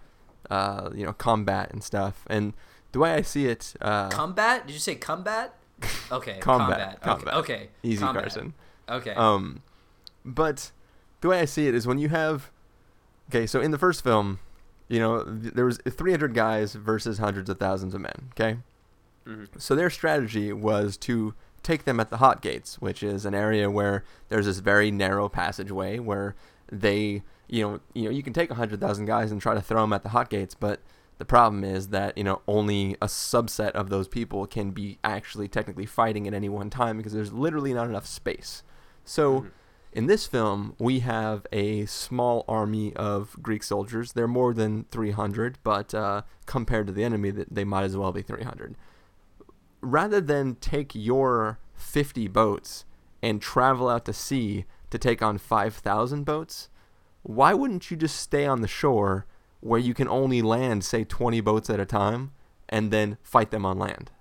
uh, 0.50 0.90
you 0.96 1.06
know 1.06 1.12
combat 1.12 1.72
and 1.72 1.84
stuff. 1.84 2.26
And 2.30 2.54
the 2.94 3.00
way 3.00 3.14
I 3.14 3.22
see 3.22 3.48
it, 3.48 3.74
uh, 3.82 4.10
Combat? 4.10 4.66
Did 4.68 4.74
you 4.74 4.80
say 4.80 4.96
combat? 4.96 5.56
Okay, 6.12 6.38
combat, 6.40 7.02
combat. 7.02 7.02
combat. 7.02 7.34
Okay, 7.36 7.54
okay. 7.54 7.70
easy, 7.84 8.04
combat. 8.04 8.24
Carson. 8.24 8.54
Okay. 8.88 9.14
Um, 9.14 9.64
but 10.24 10.72
the 11.22 11.30
way 11.30 11.40
I 11.40 11.46
see 11.46 11.68
it 11.68 11.74
is 11.74 11.88
when 11.88 11.98
you 11.98 12.10
have, 12.10 12.52
okay, 13.30 13.48
so 13.48 13.62
in 13.62 13.72
the 13.72 13.78
first 13.78 14.04
film, 14.04 14.40
you 14.90 15.00
know, 15.00 15.24
there 15.24 15.66
was 15.66 15.80
300 15.90 16.36
guys 16.36 16.74
versus 16.74 17.18
hundreds 17.18 17.50
of 17.50 17.58
thousands 17.58 17.96
of 17.96 18.02
men. 18.02 18.30
Okay, 18.32 18.58
so 19.58 19.74
their 19.74 19.90
strategy 19.90 20.52
was 20.52 20.98
to 20.98 21.34
take 21.64 21.86
them 21.86 22.00
at 22.00 22.10
the 22.10 22.18
hot 22.18 22.42
gates, 22.42 22.82
which 22.82 23.04
is 23.04 23.26
an 23.26 23.34
area 23.34 23.70
where 23.70 24.04
there's 24.30 24.46
this 24.46 24.60
very 24.60 24.92
narrow 24.92 25.30
passageway 25.30 26.00
where 26.00 26.36
they, 26.72 27.24
you 27.48 27.62
know, 27.64 27.80
you 27.94 28.04
know, 28.06 28.10
you 28.10 28.24
can 28.24 28.34
take 28.34 28.50
100,000 28.50 29.06
guys 29.06 29.32
and 29.32 29.42
try 29.42 29.54
to 29.54 29.62
throw 29.62 29.82
them 29.82 29.94
at 29.94 30.04
the 30.04 30.10
hot 30.10 30.30
gates, 30.30 30.56
but 30.56 30.82
the 31.22 31.26
problem 31.26 31.64
is 31.64 31.90
that 31.90 32.18
you 32.18 32.24
know 32.24 32.42
only 32.48 32.94
a 33.00 33.06
subset 33.06 33.74
of 33.74 33.92
those 33.92 34.08
people 34.08 34.48
can 34.48 34.72
be 34.72 34.98
actually 35.04 35.48
technically 35.48 35.86
fighting 35.86 36.28
at 36.28 36.34
any 36.34 36.50
one 36.50 36.72
time 36.72 36.98
because 36.98 37.14
there's 37.14 37.32
literally 37.32 37.76
not 37.76 37.88
enough 37.88 38.08
space. 38.08 38.64
So 39.06 39.46
in 39.94 40.08
this 40.08 40.26
film, 40.26 40.76
we 40.80 41.02
have 41.02 41.46
a 41.52 41.86
small 41.86 42.44
army 42.48 42.96
of 42.96 43.36
Greek 43.40 43.62
soldiers. 43.62 44.14
They're 44.14 44.28
more 44.28 44.52
than 44.52 44.86
300, 44.86 45.60
but 45.64 45.94
uh, 45.94 46.24
compared 46.48 46.88
to 46.88 46.94
the 46.94 47.04
enemy, 47.04 47.32
th- 47.32 47.48
they 47.52 47.66
might 47.66 47.84
as 47.84 47.96
well 47.96 48.12
be 48.12 48.24
300. 48.24 48.76
Rather 49.82 50.22
than 50.22 50.56
take 50.56 50.94
your 50.94 51.60
50 51.76 52.28
boats 52.28 52.86
and 53.22 53.42
travel 53.42 53.90
out 53.90 54.06
to 54.06 54.14
sea 54.14 54.66
to 54.90 54.98
take 54.98 55.22
on 55.22 55.38
5,000 55.38 56.24
boats, 56.24 56.70
why 57.24 57.54
wouldn't 57.54 57.90
you 57.92 57.98
just 57.98 58.18
stay 58.18 58.46
on 58.46 58.62
the 58.62 58.68
shore 58.68 59.26
where 59.60 59.80
you 59.80 59.94
can 59.94 60.08
only 60.08 60.42
land, 60.42 60.84
say, 60.84 61.04
20 61.04 61.42
boats 61.42 61.70
at 61.70 61.80
a 61.80 61.86
time 61.86 62.32
and 62.70 62.92
then 62.92 63.18
fight 63.24 63.52
them 63.52 63.66
on 63.66 63.78
land? 63.80 64.12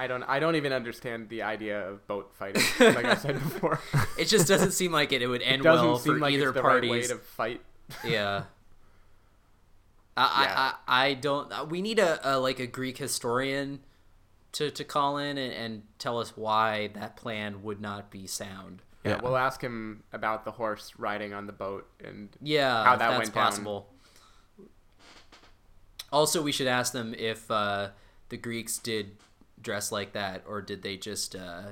I 0.00 0.06
don't. 0.06 0.22
I 0.22 0.38
don't 0.38 0.54
even 0.54 0.72
understand 0.72 1.28
the 1.28 1.42
idea 1.42 1.80
of 1.88 2.06
boat 2.06 2.32
fighting. 2.38 2.62
Like 2.78 3.04
I 3.04 3.16
said 3.16 3.34
before, 3.34 3.80
it 4.16 4.26
just 4.26 4.46
doesn't 4.46 4.70
seem 4.70 4.92
like 4.92 5.10
it, 5.12 5.22
it 5.22 5.26
would 5.26 5.42
it 5.42 5.46
end 5.46 5.62
doesn't 5.64 5.84
well 5.86 5.98
seem 5.98 6.14
for 6.14 6.20
like 6.20 6.34
either 6.34 6.50
it's 6.50 6.54
the 6.54 6.62
right 6.62 6.88
way 6.88 7.02
to 7.02 7.16
fight. 7.16 7.60
Yeah. 8.04 8.44
I, 10.16 10.42
Yeah. 10.44 10.54
I, 10.56 10.74
I 10.94 11.06
I 11.08 11.14
don't. 11.14 11.52
uh, 11.52 11.64
We 11.68 11.82
need 11.82 11.98
a, 11.98 12.20
a 12.22 12.38
like 12.38 12.60
a 12.60 12.66
Greek 12.68 12.98
historian 12.98 13.80
to, 14.52 14.70
to 14.70 14.84
call 14.84 15.18
in 15.18 15.36
and, 15.38 15.52
and 15.52 15.82
tell 15.98 16.18
us 16.18 16.36
why 16.36 16.88
that 16.94 17.16
plan 17.16 17.62
would 17.62 17.80
not 17.80 18.10
be 18.10 18.26
sound. 18.26 18.82
Yeah, 19.04 19.12
Yeah. 19.12 19.20
we'll 19.22 19.36
ask 19.36 19.60
him 19.62 20.02
about 20.12 20.44
the 20.44 20.52
horse 20.52 20.94
riding 20.98 21.32
on 21.32 21.46
the 21.46 21.52
boat 21.52 21.88
and 22.02 22.28
Yeah, 22.42 22.84
How 22.84 22.96
that 22.96 23.08
that's 23.10 23.18
went 23.18 23.34
down. 23.34 23.44
possible. 23.44 23.88
Also, 26.10 26.40
we 26.42 26.52
should 26.52 26.66
ask 26.66 26.92
them 26.92 27.14
if 27.18 27.50
uh, 27.50 27.88
the 28.30 28.36
Greeks 28.36 28.78
did 28.78 29.16
dress 29.60 29.92
like 29.92 30.12
that, 30.12 30.42
or 30.48 30.62
did 30.62 30.82
they 30.82 30.96
just 30.96 31.36
uh, 31.36 31.62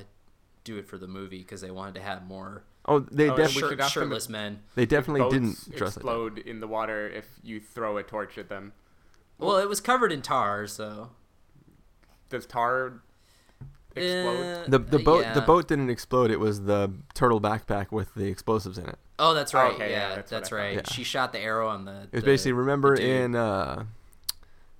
do 0.64 0.76
it 0.76 0.86
for 0.86 0.98
the 0.98 1.06
movie 1.06 1.38
because 1.38 1.60
they 1.62 1.70
wanted 1.70 1.94
to 1.94 2.00
have 2.02 2.26
more 2.26 2.64
Oh, 2.88 3.00
they 3.00 3.28
Oh, 3.30 3.36
def- 3.36 3.48
we 3.48 3.52
should 3.54 3.70
shirt, 3.70 3.80
ask 3.80 3.94
them 3.94 4.02
if- 4.04 4.08
shirtless 4.08 4.28
men. 4.28 4.60
they 4.76 4.86
definitely 4.86 5.20
boats 5.22 5.32
didn't 5.34 5.54
dress 5.70 5.70
like 5.70 5.78
that. 5.78 5.86
explode 6.00 6.38
in 6.38 6.60
the 6.60 6.68
water 6.68 7.08
if 7.08 7.24
you 7.42 7.58
throw 7.60 7.96
a 7.96 8.02
torch 8.04 8.38
at 8.38 8.48
them. 8.48 8.72
Well, 9.38 9.56
it 9.58 9.68
was 9.68 9.80
covered 9.80 10.12
in 10.12 10.22
tar, 10.22 10.66
so 10.68 11.10
Does 12.28 12.46
tar 12.46 13.00
explode? 13.94 14.64
Uh, 14.64 14.64
The 14.68 14.78
the 14.78 14.98
boat 14.98 15.26
the 15.34 15.40
boat 15.40 15.68
didn't 15.68 15.90
explode. 15.90 16.30
It 16.30 16.40
was 16.40 16.62
the 16.62 16.92
turtle 17.14 17.40
backpack 17.40 17.90
with 17.92 18.14
the 18.14 18.26
explosives 18.26 18.78
in 18.78 18.88
it. 18.88 18.98
Oh, 19.18 19.32
that's 19.32 19.54
right. 19.54 19.72
okay, 19.72 19.90
yeah, 19.90 20.10
yeah, 20.10 20.14
that's 20.16 20.30
that's, 20.30 20.52
right. 20.52 20.74
Yeah. 20.76 20.82
She 20.92 21.02
shot 21.04 21.32
the 21.32 21.38
arrow 21.40 21.68
on 21.68 21.84
the. 21.86 22.02
It 22.12 22.12
was 22.12 22.24
basically 22.24 22.52
remember 22.52 22.96
the 22.96 23.10
in 23.10 23.34
uh 23.34 23.84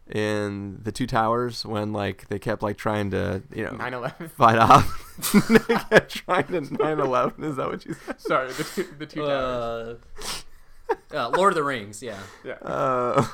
in 0.09 0.81
the 0.85 0.93
two 0.93 1.07
towers 1.07 1.65
when 1.67 1.93
like 1.93 2.29
they 2.29 2.39
kept 2.39 2.63
like 2.63 2.77
trying 2.77 3.11
to 3.11 3.43
you 3.55 3.65
know 3.65 3.71
9/11. 3.71 4.31
fight 4.33 4.59
off. 4.59 5.03
they 5.69 5.75
kept 5.75 6.15
trying 6.15 6.47
to 6.49 6.61
9/11. 6.61 7.45
Is 7.45 7.57
that 7.57 7.69
what 7.69 7.85
you 7.85 7.95
said? 7.95 8.21
Sorry, 8.21 8.53
the 8.53 8.65
two, 8.65 8.87
the 8.99 9.07
two 9.07 9.21
towers. 9.27 9.99
Uh, 10.89 10.95
uh, 11.15 11.29
Lord 11.31 11.53
of 11.53 11.57
the 11.57 11.65
Rings. 11.65 12.03
Yeah, 12.03 12.19
Yeah. 12.45 12.55
Uh, 12.63 13.27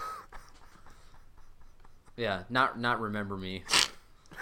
yeah. 2.16 2.44
Not 2.48 2.78
not 2.78 3.00
remember 3.00 3.36
me. 3.36 3.64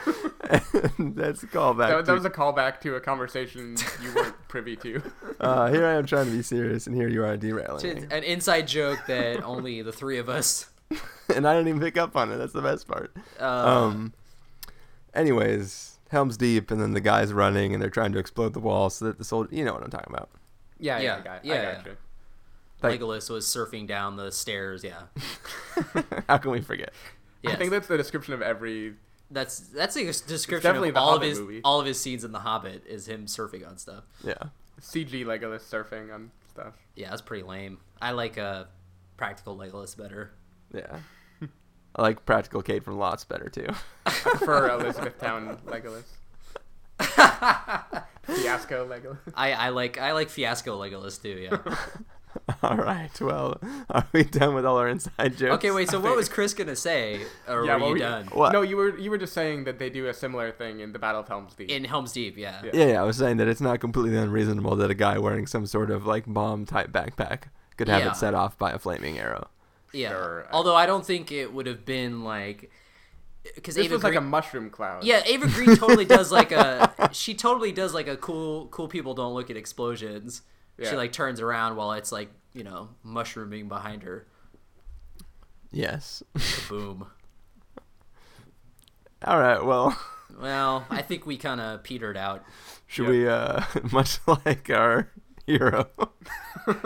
that's 0.98 1.42
a 1.42 1.46
callback. 1.46 1.88
That, 1.88 2.06
that 2.06 2.12
was 2.12 2.24
a 2.24 2.30
callback 2.30 2.80
to 2.82 2.94
a 2.96 3.00
conversation 3.00 3.76
you 4.02 4.12
weren't 4.14 4.34
privy 4.48 4.76
to. 4.76 5.02
uh, 5.40 5.70
here 5.70 5.86
I 5.86 5.92
am 5.94 6.06
trying 6.06 6.26
to 6.26 6.32
be 6.32 6.42
serious, 6.42 6.86
and 6.86 6.96
here 6.96 7.08
you 7.08 7.24
are 7.24 7.36
derailing 7.36 7.84
It's 7.86 8.12
an 8.12 8.22
inside 8.24 8.66
joke 8.68 8.98
that 9.06 9.42
only 9.44 9.82
the 9.82 9.92
three 9.92 10.18
of 10.18 10.28
us. 10.28 10.70
and 11.34 11.46
I 11.46 11.54
didn't 11.54 11.68
even 11.68 11.80
pick 11.80 11.96
up 11.96 12.16
on 12.16 12.32
it. 12.32 12.36
That's 12.38 12.52
the 12.52 12.62
best 12.62 12.88
part. 12.88 13.14
Uh, 13.38 13.44
Um. 13.44 14.12
Anyways, 15.14 15.98
Helm's 16.10 16.36
Deep, 16.36 16.70
and 16.70 16.80
then 16.80 16.92
the 16.92 17.00
guys 17.00 17.32
running, 17.32 17.72
and 17.74 17.82
they're 17.82 17.90
trying 17.90 18.12
to 18.12 18.18
explode 18.18 18.52
the 18.54 18.60
wall 18.60 18.90
so 18.90 19.04
that 19.06 19.18
the 19.18 19.24
soldier. 19.24 19.54
You 19.54 19.64
know 19.64 19.74
what 19.74 19.82
I'm 19.82 19.90
talking 19.90 20.12
about. 20.12 20.30
Yeah, 20.78 20.98
yeah, 20.98 21.02
Yeah, 21.02 21.14
I 21.16 21.20
got, 21.20 21.44
yeah, 21.44 21.52
I 21.52 21.56
yeah. 21.56 21.74
gotcha. 21.74 21.96
like- 22.82 23.00
Legolas 23.00 23.28
was 23.28 23.44
surfing 23.46 23.86
down 23.86 24.16
the 24.16 24.30
stairs. 24.32 24.82
Yeah. 24.84 25.02
How 26.28 26.38
can 26.38 26.52
we 26.52 26.60
forget? 26.60 26.92
Yes. 27.42 27.54
I 27.54 27.56
think 27.56 27.70
that's 27.70 27.86
the 27.88 27.96
description 27.96 28.34
of 28.34 28.40
every. 28.42 28.94
That's 29.30 29.58
that's 29.60 29.96
a 29.96 30.04
description 30.04 30.60
definitely 30.62 30.88
of 30.88 30.94
the 30.94 31.00
all 31.00 31.14
of 31.16 31.22
his 31.22 31.38
movie. 31.38 31.60
all 31.64 31.78
of 31.80 31.86
his 31.86 32.00
scenes 32.00 32.24
in 32.24 32.32
The 32.32 32.40
Hobbit 32.40 32.84
is 32.86 33.06
him 33.06 33.26
surfing 33.26 33.66
on 33.66 33.78
stuff. 33.78 34.04
Yeah. 34.24 34.34
CG 34.80 35.24
Legolas 35.24 35.60
surfing 35.60 36.12
on 36.12 36.30
stuff. 36.48 36.74
Yeah, 36.96 37.10
that's 37.10 37.22
pretty 37.22 37.44
lame. 37.44 37.78
I 38.02 38.10
like 38.12 38.38
uh, 38.38 38.64
practical 39.16 39.56
Legolas 39.56 39.96
better. 39.96 40.32
Yeah. 40.74 40.98
I 41.96 42.02
like 42.02 42.24
Practical 42.24 42.62
Kate 42.62 42.82
from 42.84 42.98
Lost 42.98 43.28
better 43.28 43.48
too. 43.48 43.66
I 44.06 44.10
prefer 44.10 44.70
Elizabethtown 44.70 45.58
Legolas. 45.66 46.04
Fiasco 48.22 48.86
Legolas. 48.88 49.18
I, 49.34 49.52
I 49.52 49.68
like 49.70 49.98
I 49.98 50.12
like 50.12 50.28
Fiasco 50.30 50.78
Legolas 50.80 51.20
too. 51.20 51.28
Yeah. 51.50 51.76
all 52.62 52.76
right. 52.76 53.10
Well, 53.20 53.60
are 53.90 54.06
we 54.12 54.24
done 54.24 54.54
with 54.54 54.64
all 54.64 54.76
our 54.76 54.88
inside 54.88 55.36
jokes? 55.36 55.54
Okay, 55.56 55.70
wait. 55.70 55.88
So 55.90 55.98
what 56.00 56.16
was 56.16 56.28
Chris 56.28 56.54
gonna 56.54 56.76
say, 56.76 57.22
or 57.48 57.64
Yeah, 57.64 57.74
were 57.74 57.80
well, 57.80 57.88
you 57.88 57.94
we- 57.94 58.00
done? 58.00 58.26
What? 58.32 58.52
No, 58.52 58.62
you 58.62 58.76
were 58.76 58.96
you 58.98 59.10
were 59.10 59.18
just 59.18 59.32
saying 59.32 59.64
that 59.64 59.78
they 59.78 59.90
do 59.90 60.06
a 60.06 60.14
similar 60.14 60.50
thing 60.52 60.80
in 60.80 60.92
the 60.92 60.98
Battle 60.98 61.20
of 61.22 61.28
Helm's 61.28 61.54
Deep. 61.54 61.70
In 61.70 61.84
Helm's 61.84 62.12
Deep, 62.12 62.36
yeah. 62.36 62.60
Yeah. 62.64 62.70
Yeah, 62.74 62.86
yeah, 62.92 63.00
I 63.02 63.04
was 63.04 63.16
saying 63.16 63.38
that 63.38 63.48
it's 63.48 63.60
not 63.60 63.80
completely 63.80 64.16
unreasonable 64.18 64.76
that 64.76 64.90
a 64.90 64.94
guy 64.94 65.18
wearing 65.18 65.46
some 65.46 65.66
sort 65.66 65.90
of 65.90 66.06
like 66.06 66.24
bomb 66.26 66.66
type 66.66 66.90
backpack 66.92 67.44
could 67.76 67.88
have 67.88 68.02
Yeah. 68.04 68.10
it 68.10 68.16
set 68.16 68.34
off 68.34 68.58
by 68.58 68.70
a 68.72 68.78
flaming 68.78 69.18
arrow. 69.18 69.48
Yeah. 69.92 70.10
Sure, 70.10 70.46
Although 70.52 70.76
I 70.76 70.86
don't 70.86 71.04
think 71.04 71.32
it 71.32 71.52
would 71.52 71.66
have 71.66 71.84
been 71.84 72.22
like 72.22 72.70
because 73.54 73.74
this 73.74 73.86
Eva 73.86 73.94
was 73.94 74.04
like 74.04 74.14
a 74.14 74.20
mushroom 74.20 74.68
cloud. 74.70 75.02
yeah, 75.02 75.22
Eva 75.26 75.48
Green 75.48 75.74
totally 75.74 76.04
does 76.04 76.30
like 76.30 76.52
a 76.52 76.92
she 77.12 77.34
totally 77.34 77.72
does 77.72 77.94
like 77.94 78.06
a 78.06 78.16
cool 78.16 78.66
cool 78.66 78.86
people 78.86 79.14
don't 79.14 79.34
look 79.34 79.50
at 79.50 79.56
explosions. 79.56 80.42
She 80.88 80.96
like 80.96 81.12
turns 81.12 81.40
around 81.40 81.76
while 81.76 81.92
it's 81.92 82.10
like 82.12 82.30
you 82.54 82.64
know 82.64 82.88
mushrooming 83.02 83.68
behind 83.68 84.02
her. 84.02 84.26
Yes. 85.72 86.22
Boom. 86.68 87.06
all 89.24 89.38
right. 89.38 89.64
Well, 89.64 89.96
Well, 90.40 90.86
I 90.90 91.02
think 91.02 91.26
we 91.26 91.36
kind 91.36 91.60
of 91.60 91.82
petered 91.82 92.16
out. 92.16 92.44
should 92.86 93.08
we 93.08 93.28
uh 93.28 93.62
much 93.92 94.18
like 94.26 94.70
our 94.70 95.10
hero 95.46 95.88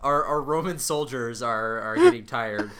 Our 0.00 0.24
our 0.24 0.42
Roman 0.42 0.78
soldiers 0.78 1.42
are 1.42 1.80
are 1.80 1.96
getting 1.96 2.26
tired. 2.26 2.70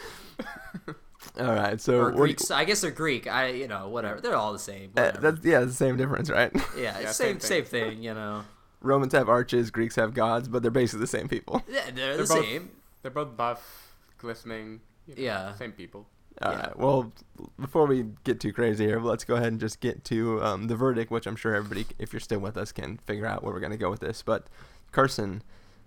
All 1.39 1.45
right. 1.53 1.79
So 1.79 1.97
Or 1.99 2.03
what 2.05 2.11
you- 2.13 2.17
Greeks, 2.17 2.51
I 2.51 2.65
guess 2.65 2.81
they're 2.81 2.91
Greek. 2.91 3.27
I 3.27 3.47
you 3.49 3.67
know 3.67 3.87
whatever. 3.89 4.19
They're 4.21 4.35
all 4.35 4.53
the 4.53 4.59
same. 4.59 4.91
uh, 4.97 5.11
that's 5.11 5.43
yeah, 5.45 5.61
the 5.61 5.71
same 5.73 5.97
difference, 5.97 6.29
right? 6.29 6.51
yeah, 6.77 6.99
Yeah, 6.99 7.11
same 7.11 7.39
same 7.39 7.39
same 7.39 7.63
thing. 7.65 7.89
thing. 7.91 8.03
You 8.03 8.13
know. 8.13 8.43
Romans 8.81 9.13
have 9.13 9.29
arches, 9.29 9.71
Greeks 9.71 9.95
have 9.95 10.13
gods, 10.13 10.47
but 10.47 10.61
they're 10.61 10.71
basically 10.71 11.01
the 11.01 11.07
same 11.07 11.27
people. 11.27 11.63
Yeah, 11.69 11.85
they're, 11.85 12.17
They're 12.17 12.25
the 12.25 12.33
both- 12.35 12.45
same. 12.45 12.69
They're 13.01 13.11
both 13.11 13.35
buff, 13.37 13.93
glistening. 14.17 14.81
you 15.07 15.15
know, 15.15 15.21
Yeah. 15.21 15.55
Same 15.55 15.71
people. 15.71 16.07
All 16.41 16.51
Yeah. 16.51 16.57
right. 16.59 16.77
Well, 16.79 17.11
before 17.59 17.85
we 17.87 18.05
get 18.23 18.39
too 18.39 18.53
crazy 18.53 18.85
here, 18.85 18.99
let's 18.99 19.23
go 19.23 19.35
ahead 19.35 19.47
and 19.49 19.59
just 19.59 19.79
get 19.79 20.03
to 20.05 20.41
um, 20.43 20.67
the 20.67 20.75
verdict, 20.75 21.11
which 21.11 21.25
I'm 21.27 21.35
sure 21.35 21.53
everybody, 21.55 21.85
if 21.99 22.13
you're 22.13 22.19
still 22.19 22.39
with 22.39 22.57
us, 22.57 22.71
can 22.71 22.97
figure 23.05 23.25
out 23.25 23.43
where 23.43 23.53
we're 23.53 23.59
going 23.59 23.71
to 23.71 23.77
go 23.77 23.89
with 23.89 23.99
this. 23.99 24.21
But 24.21 24.47
Carson, 24.91 25.43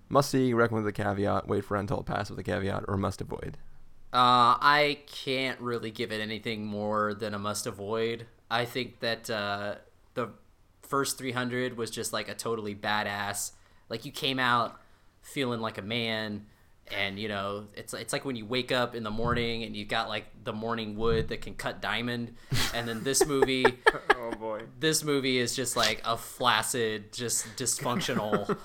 must 0.09 0.31
see, 0.31 0.53
recommend 0.53 0.85
with 0.85 0.95
a 0.95 1.03
caveat, 1.03 1.49
wait 1.49 1.65
for 1.65 1.77
untold 1.77 2.07
pass 2.07 2.31
with 2.31 2.39
a 2.39 2.43
caveat, 2.43 2.85
or 2.89 2.97
must 2.97 3.21
avoid. 3.21 3.57
Uh, 4.13 4.55
I 4.61 4.99
can't 5.07 5.59
really 5.61 5.91
give 5.91 6.13
it 6.13 6.21
anything 6.21 6.65
more 6.67 7.15
than 7.15 7.35
a 7.35 7.39
must 7.39 7.67
avoid. 7.67 8.27
I 8.51 8.65
think 8.65 9.01
that 9.01 9.29
uh, 9.31 9.77
the 9.77 9.79
first 10.89 11.19
300 11.19 11.77
was 11.77 11.91
just 11.91 12.13
like 12.13 12.29
a 12.29 12.35
totally 12.35 12.75
badass. 12.75 13.53
Like 13.89 14.05
you 14.05 14.13
came 14.13 14.39
out 14.39 14.81
feeling 15.23 15.61
like 15.61 15.79
a 15.79 15.83
man, 15.83 16.47
and 16.91 17.19
you 17.19 17.29
know 17.29 17.67
it's 17.75 17.95
it's 17.95 18.13
like 18.13 18.25
when 18.25 18.37
you 18.37 18.45
wake 18.47 18.71
up 18.71 18.95
in 18.95 19.03
the 19.03 19.11
morning 19.11 19.63
and 19.65 19.75
you 19.75 19.85
got 19.85 20.09
like 20.09 20.27
the 20.45 20.53
morning 20.53 20.97
wood 20.97 21.29
that 21.29 21.41
can 21.41 21.55
cut 21.55 21.81
diamond, 21.81 22.35
and 22.75 22.87
then 22.89 23.03
this 23.03 23.27
movie. 23.27 23.65
Oh 24.27 24.31
boy. 24.31 24.63
this 24.81 25.05
movie 25.05 25.37
is 25.37 25.55
just 25.55 25.77
like 25.77 26.01
a 26.03 26.17
flaccid, 26.17 27.13
just 27.13 27.45
dysfunctional 27.57 28.57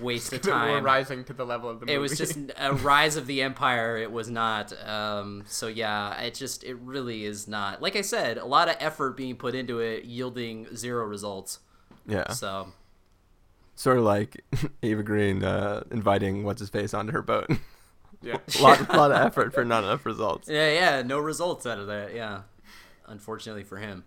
waste 0.00 0.32
of 0.32 0.44
We're 0.44 0.52
time. 0.52 0.84
rising 0.84 1.24
to 1.24 1.32
the 1.32 1.44
level 1.46 1.68
of 1.70 1.80
the 1.80 1.86
movie. 1.86 1.94
It 1.94 1.98
was 1.98 2.16
just 2.16 2.36
a 2.56 2.74
rise 2.74 3.16
of 3.16 3.26
the 3.26 3.42
empire. 3.42 3.96
It 3.96 4.10
was 4.12 4.28
not. 4.30 4.72
Um, 4.86 5.44
so 5.46 5.66
yeah, 5.66 6.20
it 6.20 6.34
just 6.34 6.64
it 6.64 6.74
really 6.76 7.24
is 7.24 7.46
not. 7.48 7.82
Like 7.82 7.96
I 7.96 8.02
said, 8.02 8.38
a 8.38 8.44
lot 8.44 8.68
of 8.68 8.76
effort 8.80 9.16
being 9.16 9.36
put 9.36 9.54
into 9.54 9.80
it, 9.80 10.04
yielding 10.04 10.74
zero 10.76 11.04
results. 11.04 11.60
Yeah. 12.06 12.30
So 12.32 12.72
Sort 13.74 13.98
of 13.98 14.04
like 14.04 14.42
Eva 14.82 15.02
Green 15.02 15.44
uh, 15.44 15.82
inviting 15.90 16.44
what's 16.44 16.60
his 16.60 16.70
face 16.70 16.94
onto 16.94 17.12
her 17.12 17.20
boat. 17.22 17.50
yeah. 18.22 18.38
a 18.58 18.62
lot, 18.62 18.88
lot 18.94 19.12
of 19.12 19.18
effort 19.18 19.52
for 19.52 19.64
not 19.66 19.84
enough 19.84 20.06
results. 20.06 20.48
yeah, 20.48 20.72
yeah, 20.72 21.02
no 21.02 21.18
results 21.18 21.66
out 21.66 21.78
of 21.78 21.86
that. 21.88 22.14
Yeah, 22.14 22.42
unfortunately 23.06 23.64
for 23.64 23.76
him. 23.76 24.04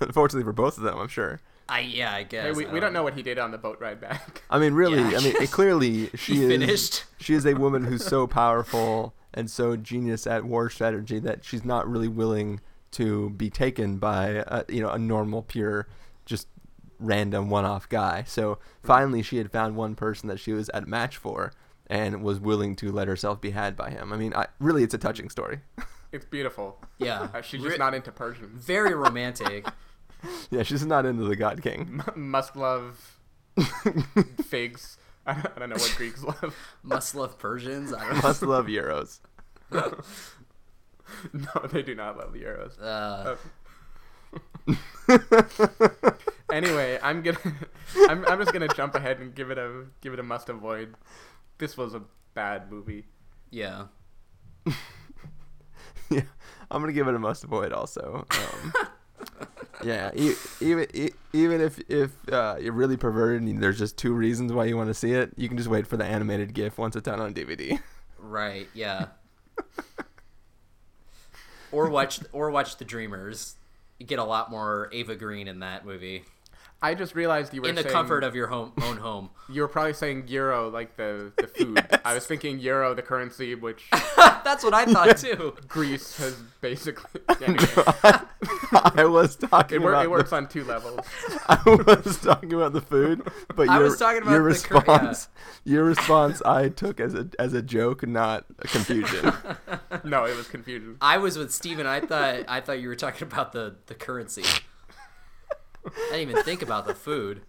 Unfortunately 0.00 0.44
for 0.44 0.52
both 0.52 0.76
of 0.78 0.84
them, 0.84 0.98
I'm 0.98 1.08
sure. 1.08 1.40
I 1.72 1.80
yeah, 1.80 2.14
I 2.14 2.22
guess. 2.24 2.44
Hey, 2.44 2.52
we, 2.52 2.66
I 2.66 2.72
we 2.72 2.80
don't 2.80 2.92
know 2.92 3.02
what 3.02 3.14
he 3.14 3.22
did 3.22 3.38
on 3.38 3.50
the 3.50 3.58
boat 3.58 3.78
ride 3.80 4.00
back. 4.00 4.42
I 4.50 4.58
mean, 4.58 4.74
really, 4.74 4.98
Yeah. 5.00 5.18
I 5.18 5.20
mean, 5.22 5.36
it, 5.40 5.50
clearly 5.50 6.08
she 6.14 6.34
He 6.34 6.42
is 6.44 6.48
finished. 6.50 7.04
she 7.20 7.34
is 7.34 7.46
a 7.46 7.54
woman 7.54 7.84
who's 7.84 8.04
so 8.04 8.26
powerful 8.26 9.14
and 9.34 9.50
so 9.50 9.76
genius 9.76 10.26
at 10.26 10.44
war 10.44 10.68
strategy 10.68 11.18
that 11.20 11.44
she's 11.44 11.64
not 11.64 11.88
really 11.88 12.08
willing 12.08 12.60
to 12.92 13.30
be 13.30 13.48
taken 13.48 13.96
by 13.96 14.44
a, 14.46 14.64
you 14.68 14.82
know 14.82 14.90
a 14.90 14.98
normal, 14.98 15.42
pure, 15.42 15.88
just 16.26 16.48
random 16.98 17.48
one-off 17.50 17.88
guy. 17.88 18.22
So 18.26 18.58
finally, 18.82 19.22
she 19.22 19.38
had 19.38 19.50
found 19.50 19.74
one 19.76 19.94
person 19.94 20.28
that 20.28 20.38
she 20.38 20.52
was 20.52 20.68
at 20.70 20.86
match 20.86 21.16
for 21.16 21.52
and 21.88 22.22
was 22.22 22.38
willing 22.38 22.76
to 22.76 22.92
let 22.92 23.08
herself 23.08 23.40
be 23.40 23.50
had 23.50 23.76
by 23.76 23.90
him. 23.90 24.12
I 24.12 24.16
mean, 24.16 24.32
I, 24.34 24.46
really, 24.60 24.82
it's 24.82 24.94
a 24.94 24.98
touching 24.98 25.30
story. 25.30 25.60
It's 26.12 26.26
beautiful. 26.26 26.78
Yeah, 26.98 27.28
Uh, 27.32 27.40
she's 27.40 27.62
just 27.62 27.72
Re- 27.72 27.78
not 27.78 27.94
into 27.94 28.12
Persians. 28.12 28.62
very 28.62 28.92
romantic. 28.92 29.66
yeah, 30.50 30.62
she's 30.62 30.84
not 30.86 31.06
into 31.06 31.24
the 31.24 31.36
God 31.36 31.62
King. 31.62 32.02
M- 32.14 32.30
must 32.30 32.56
love 32.56 33.18
figs. 34.44 34.98
I 35.26 35.34
don't, 35.34 35.46
I 35.56 35.58
don't 35.60 35.68
know 35.70 35.76
what 35.76 35.94
Greeks 35.96 36.22
love. 36.22 36.56
Must 36.82 37.14
love 37.14 37.38
Persians. 37.38 37.92
I 37.92 38.00
don't 38.04 38.14
know. 38.16 38.22
Must 38.22 38.42
love 38.42 38.66
euros. 38.66 39.20
No, 41.32 41.66
they 41.70 41.82
do 41.82 41.94
not 41.94 42.16
love 42.16 42.32
the 42.32 42.40
Euros. 42.40 42.80
Uh, 42.80 43.36
Anyway, 46.52 46.98
I'm 47.02 47.22
gonna, 47.22 47.38
I'm, 48.08 48.26
I'm 48.26 48.38
just 48.38 48.52
gonna 48.52 48.68
jump 48.68 48.94
ahead 48.94 49.20
and 49.20 49.34
give 49.34 49.50
it 49.50 49.56
a 49.58 49.84
give 50.02 50.12
it 50.12 50.18
a 50.20 50.22
must 50.22 50.48
avoid. 50.50 50.94
This 51.58 51.76
was 51.78 51.94
a 51.94 52.02
bad 52.34 52.70
movie. 52.70 53.06
yeah. 53.50 53.84
yeah, 56.10 56.22
I'm 56.70 56.82
gonna 56.82 56.92
give 56.92 57.08
it 57.08 57.14
a 57.14 57.18
must 57.18 57.44
avoid 57.44 57.72
also. 57.72 58.26
Um, 58.30 58.72
yeah, 59.84 60.10
even 60.60 60.86
even 61.32 61.60
if 61.60 61.78
if 61.88 62.10
uh, 62.30 62.56
you're 62.60 62.72
really 62.72 62.96
perverted 62.96 63.42
and 63.42 63.62
there's 63.62 63.78
just 63.78 63.96
two 63.96 64.12
reasons 64.12 64.52
why 64.52 64.64
you 64.64 64.76
want 64.76 64.88
to 64.88 64.94
see 64.94 65.12
it, 65.12 65.32
you 65.36 65.48
can 65.48 65.56
just 65.56 65.68
wait 65.68 65.86
for 65.86 65.96
the 65.96 66.04
animated 66.04 66.54
GIF 66.54 66.78
once 66.78 66.96
it's 66.96 67.08
out 67.08 67.20
on 67.20 67.34
DVD. 67.34 67.78
Right. 68.18 68.68
Yeah. 68.74 69.06
or 71.72 71.88
watch 71.90 72.20
or 72.32 72.50
watch 72.50 72.76
The 72.76 72.84
Dreamers. 72.84 73.56
You 73.98 74.06
get 74.06 74.18
a 74.18 74.24
lot 74.24 74.50
more 74.50 74.88
Eva 74.92 75.16
Green 75.16 75.48
in 75.48 75.60
that 75.60 75.84
movie. 75.84 76.24
I 76.82 76.94
just 76.94 77.14
realized 77.14 77.54
you 77.54 77.62
were 77.62 77.68
In 77.68 77.76
the 77.76 77.82
saying, 77.82 77.92
comfort 77.92 78.24
of 78.24 78.34
your 78.34 78.48
home 78.48 78.72
own 78.82 78.96
home. 78.98 79.30
You 79.52 79.60
were 79.62 79.68
probably 79.68 79.92
saying 79.92 80.28
euro 80.28 80.70
like 80.70 80.96
the 80.96 81.32
the 81.36 81.46
food. 81.56 81.86
I 82.04 82.14
was 82.14 82.26
thinking 82.26 82.58
euro 82.58 82.94
the 82.94 83.02
currency, 83.02 83.54
which 83.54 83.84
That's 84.16 84.64
what 84.64 84.72
I 84.72 84.86
thought 84.86 85.18
too. 85.18 85.54
Greece 85.68 86.16
has 86.16 86.34
basically. 86.62 87.20
Anyway, 87.42 87.66
I 88.72 89.04
was 89.04 89.36
talking 89.36 89.76
it, 89.76 89.82
wor- 89.82 89.92
about 89.92 90.04
it 90.06 90.10
works 90.10 90.30
the, 90.30 90.36
on 90.36 90.48
two 90.48 90.64
levels. 90.64 91.00
I 91.48 91.60
was 91.66 92.18
talking 92.18 92.52
about 92.54 92.72
the 92.72 92.80
food, 92.80 93.22
but 93.54 93.68
I 93.68 93.74
your, 93.76 93.84
was 93.84 93.98
talking 93.98 94.22
about 94.22 94.32
your 94.32 94.52
the 94.52 94.58
cur- 94.58 94.74
yeah. 94.74 94.80
response. 94.92 95.28
Your 95.64 95.84
response, 95.84 96.42
I 96.42 96.68
took 96.70 96.98
as 96.98 97.14
a 97.14 97.28
as 97.38 97.52
a 97.52 97.62
joke, 97.62 98.06
not 98.06 98.46
a 98.60 98.68
confusion. 98.68 99.32
No, 100.04 100.24
it 100.24 100.36
was 100.36 100.48
confusion. 100.48 100.96
I 101.00 101.18
was 101.18 101.36
with 101.36 101.52
Stephen. 101.52 101.86
I 101.86 102.00
thought 102.00 102.44
I 102.48 102.60
thought 102.60 102.80
you 102.80 102.88
were 102.88 102.96
talking 102.96 103.28
about 103.28 103.52
the 103.52 103.76
the 103.86 103.94
currency. 103.94 104.44
I 105.86 105.90
didn't 106.16 106.30
even 106.30 106.42
think 106.44 106.62
about 106.62 106.86
the 106.86 106.94
food. 106.94 107.42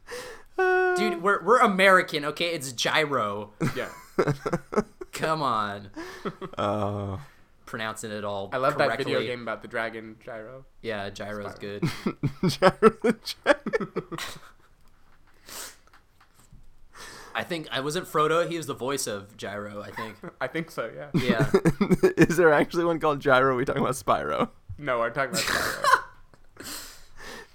Dude, 0.57 1.21
we're 1.21 1.43
we're 1.43 1.59
American, 1.59 2.25
okay? 2.25 2.53
It's 2.53 2.71
gyro. 2.71 3.51
Yeah, 3.75 3.89
Come 5.11 5.41
on. 5.41 5.89
Oh, 6.57 7.19
Pronouncing 7.65 8.11
it 8.11 8.23
all 8.23 8.49
I 8.53 8.57
love 8.57 8.77
that 8.77 8.85
correctly. 8.87 9.05
video 9.13 9.21
game 9.27 9.41
about 9.41 9.61
the 9.63 9.67
dragon 9.67 10.17
gyro. 10.23 10.65
Yeah, 10.81 11.09
gyro's 11.09 11.55
good. 11.55 11.83
Gyro 12.47 12.89
the 13.01 13.17
Gyro. 13.23 14.17
I 17.35 17.43
think 17.43 17.67
I 17.71 17.79
wasn't 17.79 18.05
Frodo. 18.07 18.47
He 18.47 18.57
was 18.57 18.67
the 18.67 18.75
voice 18.75 19.07
of 19.07 19.35
Gyro. 19.37 19.81
I 19.81 19.89
think. 19.89 20.15
I 20.39 20.45
think 20.47 20.69
so. 20.69 20.91
Yeah. 20.95 21.09
Yeah. 21.19 21.49
Is 22.15 22.37
there 22.37 22.53
actually 22.53 22.85
one 22.85 22.99
called 22.99 23.21
Gyro? 23.21 23.53
Are 23.53 23.55
we 23.55 23.65
talking 23.65 23.81
about 23.81 23.95
Spyro? 23.95 24.49
No, 24.77 24.99
we're 24.99 25.09
talking 25.09 25.31
about 25.31 25.43
Spyro. 25.43 25.82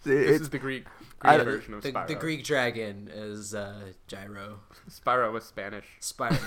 It- 0.05 0.09
this 0.11 0.31
it's 0.37 0.41
is 0.43 0.51
the 0.51 0.59
Greek, 0.59 0.87
I- 1.23 1.37
Greek 1.37 1.45
version 1.47 1.75
of 1.75 1.83
The, 1.83 1.93
Spyro. 1.93 2.07
the 2.07 2.15
Greek 2.15 2.45
dragon 2.45 3.11
is 3.13 3.55
uh, 3.55 3.81
Gyro. 4.07 4.61
Spyro 4.89 5.33
was 5.33 5.45
Spanish. 5.45 5.85
Spyro, 6.01 6.39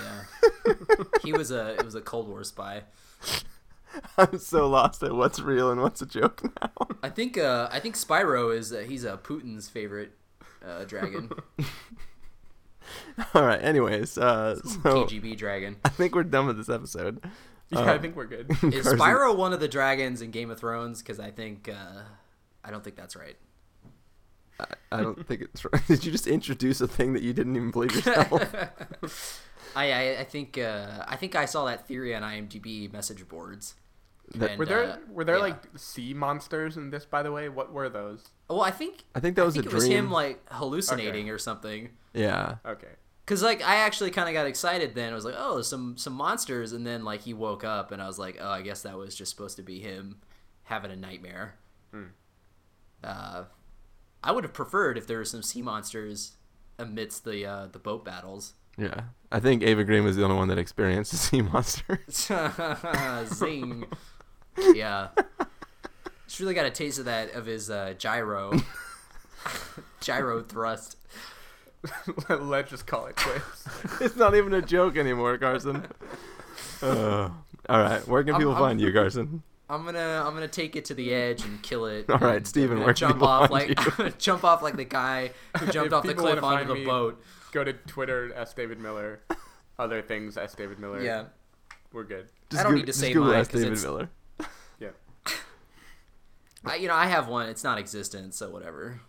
Yeah. 0.66 1.04
he 1.24 1.32
was 1.32 1.50
a 1.50 1.74
it 1.74 1.84
was 1.84 1.94
a 1.94 2.00
Cold 2.00 2.28
War 2.28 2.42
spy. 2.44 2.82
I'm 4.16 4.38
so 4.38 4.68
lost 4.68 5.02
at 5.02 5.12
what's 5.14 5.38
real 5.38 5.70
and 5.70 5.80
what's 5.82 6.00
a 6.00 6.06
joke 6.06 6.42
now. 6.62 6.70
I 7.02 7.10
think 7.10 7.36
uh, 7.36 7.68
I 7.70 7.78
think 7.78 7.94
Spyro 7.96 8.56
is 8.56 8.72
uh, 8.72 8.78
he's 8.88 9.04
uh, 9.04 9.18
Putin's 9.18 9.68
favorite 9.68 10.12
uh, 10.66 10.84
dragon. 10.84 11.30
All 13.34 13.44
right. 13.44 13.62
Anyways, 13.62 14.18
uh, 14.18 14.56
so 14.56 15.04
KGB 15.06 15.36
dragon. 15.36 15.76
I 15.84 15.88
think 15.90 16.14
we're 16.14 16.24
done 16.24 16.46
with 16.46 16.56
this 16.56 16.68
episode. 16.68 17.22
Yeah, 17.70 17.80
I 17.80 17.94
Um, 17.96 18.02
think 18.02 18.16
we're 18.16 18.26
good. 18.26 18.50
Is 18.72 18.86
Spyro 18.86 19.36
one 19.36 19.52
of 19.52 19.60
the 19.60 19.68
dragons 19.68 20.20
in 20.22 20.30
Game 20.30 20.50
of 20.50 20.58
Thrones? 20.58 21.00
Because 21.00 21.20
I 21.20 21.30
think 21.30 21.68
uh, 21.68 22.02
I 22.64 22.70
don't 22.70 22.82
think 22.84 22.96
that's 22.96 23.16
right. 23.16 23.36
I 24.92 25.00
don't 25.02 25.26
think 25.26 25.40
it's 25.42 25.64
right. 25.72 25.86
Did 25.88 26.04
you 26.04 26.12
just 26.12 26.26
introduce 26.26 26.80
a 26.80 26.86
thing 26.88 27.14
that 27.14 27.22
you 27.22 27.32
didn't 27.32 27.56
even 27.56 27.70
believe 27.70 27.94
yourself? 27.94 28.32
I, 29.74 29.90
I 29.92 30.18
I 30.20 30.24
think 30.24 30.58
uh, 30.58 31.04
I 31.08 31.16
think 31.16 31.34
I 31.34 31.46
saw 31.46 31.64
that 31.64 31.88
theory 31.88 32.14
on 32.14 32.22
IMDb 32.22 32.92
message 32.92 33.26
boards. 33.28 33.74
That- 34.34 34.50
And, 34.50 34.58
Were 34.58 34.66
there 34.66 34.84
uh, 34.84 34.96
were 35.10 35.24
there 35.24 35.36
yeah. 35.36 35.42
like 35.42 35.56
sea 35.76 36.14
monsters 36.14 36.76
in 36.76 36.90
this? 36.90 37.04
By 37.04 37.22
the 37.22 37.32
way, 37.32 37.48
what 37.48 37.72
were 37.72 37.88
those? 37.88 38.28
Well, 38.48 38.60
I 38.62 38.70
think 38.70 39.04
I 39.14 39.20
think 39.20 39.36
that 39.36 39.44
was 39.44 39.54
I 39.56 39.60
think 39.62 39.66
a 39.66 39.70
it 39.70 39.74
was 39.74 39.86
him 39.86 40.10
like 40.10 40.40
hallucinating 40.50 41.28
or 41.30 41.38
something. 41.38 41.90
yeah. 42.12 42.56
Okay. 42.64 42.88
Cause 43.24 43.42
like 43.42 43.62
I 43.62 43.76
actually 43.76 44.10
kind 44.10 44.28
of 44.28 44.34
got 44.34 44.46
excited 44.46 44.94
then. 44.94 45.12
I 45.12 45.14
was 45.14 45.24
like, 45.24 45.36
oh, 45.38 45.54
there's 45.54 45.68
some 45.68 45.96
some 45.96 46.12
monsters, 46.12 46.72
and 46.72 46.86
then 46.86 47.04
like 47.04 47.22
he 47.22 47.32
woke 47.34 47.64
up, 47.64 47.90
and 47.92 48.02
I 48.02 48.06
was 48.06 48.18
like, 48.18 48.36
oh, 48.40 48.48
I 48.50 48.62
guess 48.62 48.82
that 48.82 48.96
was 48.98 49.14
just 49.14 49.30
supposed 49.30 49.56
to 49.56 49.62
be 49.62 49.80
him 49.80 50.16
having 50.64 50.90
a 50.90 50.96
nightmare. 50.96 51.54
Uh, 53.04 53.44
I 54.24 54.32
would 54.32 54.44
have 54.44 54.52
preferred 54.52 54.96
if 54.98 55.06
there 55.06 55.18
were 55.18 55.24
some 55.24 55.42
sea 55.42 55.62
monsters 55.62 56.32
amidst 56.78 57.24
the 57.24 57.44
uh, 57.46 57.66
the 57.66 57.78
boat 57.78 58.04
battles. 58.04 58.54
Yeah. 58.78 59.02
I 59.30 59.40
think 59.40 59.62
Eva 59.62 59.84
Green 59.84 60.04
was 60.04 60.16
the 60.16 60.24
only 60.24 60.36
one 60.36 60.48
that 60.48 60.58
experienced 60.58 61.10
the 61.10 61.16
sea 61.18 61.42
monster. 61.42 62.00
Zing. 63.34 63.84
Yeah. 64.74 65.08
Just 66.26 66.40
really 66.40 66.54
got 66.54 66.66
a 66.66 66.70
taste 66.70 66.98
of 66.98 67.04
that 67.06 67.34
of 67.34 67.46
his 67.46 67.68
uh, 67.70 67.94
gyro, 67.98 68.52
gyro 70.00 70.42
thrust. 70.42 70.96
Let's 72.28 72.70
just 72.70 72.86
call 72.86 73.06
it 73.06 73.16
quits. 73.16 73.66
it's 74.00 74.16
not 74.16 74.34
even 74.36 74.54
a 74.54 74.62
joke 74.62 74.96
anymore, 74.96 75.36
Carson. 75.38 75.84
Uh, 76.80 77.28
all 77.68 77.78
right. 77.82 78.06
Where 78.06 78.22
can 78.22 78.34
I'm- 78.34 78.40
people 78.40 78.52
I'm- 78.54 78.62
find 78.62 78.80
you, 78.80 78.92
Carson? 78.92 79.42
I'm 79.72 79.84
gonna 79.86 80.22
I'm 80.26 80.34
gonna 80.34 80.48
take 80.48 80.76
it 80.76 80.84
to 80.86 80.94
the 80.94 81.14
edge 81.14 81.42
and 81.44 81.62
kill 81.62 81.86
it. 81.86 82.04
All 82.10 82.18
right, 82.18 82.46
Stephen, 82.46 82.80
where 82.80 82.92
jump 82.92 83.22
off 83.22 83.50
like 83.50 83.78
jump 84.18 84.44
off 84.44 84.62
like 84.62 84.76
the 84.76 84.84
guy 84.84 85.30
who 85.58 85.66
jumped 85.72 85.92
off 85.94 86.04
the 86.04 86.14
cliff 86.14 86.42
onto 86.42 86.68
the 86.68 86.74
me- 86.74 86.84
boat. 86.84 87.22
Go 87.52 87.64
to 87.64 87.72
Twitter 87.72 88.32
s 88.34 88.52
David 88.52 88.78
Miller. 88.78 89.20
Other 89.78 90.02
things 90.02 90.36
s 90.36 90.54
David 90.54 90.78
Miller. 90.78 91.02
Yeah, 91.02 91.24
we're 91.92 92.04
good. 92.04 92.28
I 92.52 92.62
don't 92.62 92.72
Goo- 92.72 92.76
need 92.76 92.80
to 92.82 92.86
just 92.88 93.00
say 93.00 93.14
Google 93.14 93.30
mine 93.30 93.40
S. 93.40 93.48
David 93.48 93.66
it's- 93.68 93.82
Miller. 93.82 94.10
I, 96.64 96.76
you 96.76 96.86
know, 96.86 96.94
I 96.94 97.06
have 97.06 97.26
one. 97.26 97.48
It's 97.48 97.64
not 97.64 97.78
existent, 97.78 98.34
so 98.34 98.48
whatever. 98.48 99.00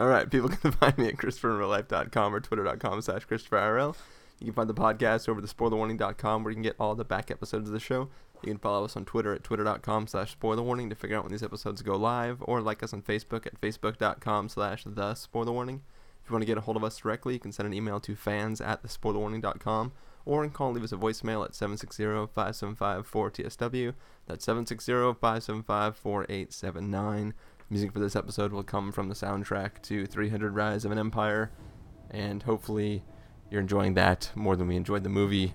All 0.00 0.08
right, 0.08 0.28
people 0.28 0.48
can 0.48 0.72
find 0.72 0.98
me 0.98 1.06
at 1.06 1.16
ChristopherInRealLife.com 1.16 2.34
or 2.34 2.40
Twitter.com 2.40 3.00
slash 3.02 3.24
ChristopherIRL. 3.26 3.94
You 4.38 4.46
can 4.46 4.54
find 4.54 4.68
the 4.68 4.74
podcast 4.74 5.28
over 5.28 5.40
to 5.40 5.46
SpoilerWarning.com 5.46 6.44
where 6.44 6.50
you 6.50 6.56
can 6.56 6.62
get 6.62 6.76
all 6.78 6.94
the 6.94 7.04
back 7.04 7.30
episodes 7.30 7.68
of 7.68 7.72
the 7.72 7.80
show. 7.80 8.08
You 8.42 8.52
can 8.52 8.58
follow 8.58 8.84
us 8.84 8.96
on 8.96 9.04
Twitter 9.04 9.32
at 9.32 9.42
Twitter.com 9.42 10.06
slash 10.06 10.36
SpoilerWarning 10.36 10.90
to 10.90 10.96
figure 10.96 11.16
out 11.16 11.24
when 11.24 11.32
these 11.32 11.42
episodes 11.42 11.82
go 11.82 11.96
live, 11.96 12.38
or 12.42 12.60
like 12.60 12.82
us 12.82 12.92
on 12.92 13.02
Facebook 13.02 13.46
at 13.46 13.60
Facebook.com 13.60 14.50
slash 14.50 14.84
The. 14.84 15.12
If 15.12 16.30
you 16.30 16.32
want 16.32 16.42
to 16.42 16.46
get 16.46 16.58
a 16.58 16.62
hold 16.62 16.76
of 16.76 16.84
us 16.84 16.98
directly, 16.98 17.34
you 17.34 17.40
can 17.40 17.52
send 17.52 17.66
an 17.66 17.72
email 17.72 17.98
to 18.00 18.14
fans 18.14 18.60
at 18.60 18.82
TheSpoilerWarning.com 18.82 19.92
or 20.26 20.44
you 20.44 20.50
call 20.50 20.68
and 20.68 20.74
leave 20.74 20.84
us 20.84 20.92
a 20.92 20.96
voicemail 20.96 21.44
at 21.44 21.52
760-575-4TSW. 21.52 23.94
That's 24.26 24.44
760-575-4879. 24.44 27.32
Music 27.70 27.92
for 27.92 28.00
this 28.00 28.16
episode 28.16 28.52
will 28.52 28.62
come 28.62 28.92
from 28.92 29.08
the 29.08 29.14
soundtrack 29.14 29.80
to 29.82 30.04
300 30.04 30.54
Rise 30.54 30.84
of 30.84 30.92
an 30.92 30.98
Empire, 30.98 31.50
and 32.10 32.42
hopefully 32.42 33.02
you're 33.50 33.60
enjoying 33.60 33.94
that 33.94 34.30
more 34.34 34.56
than 34.56 34.68
we 34.68 34.76
enjoyed 34.76 35.02
the 35.04 35.08
movie. 35.08 35.54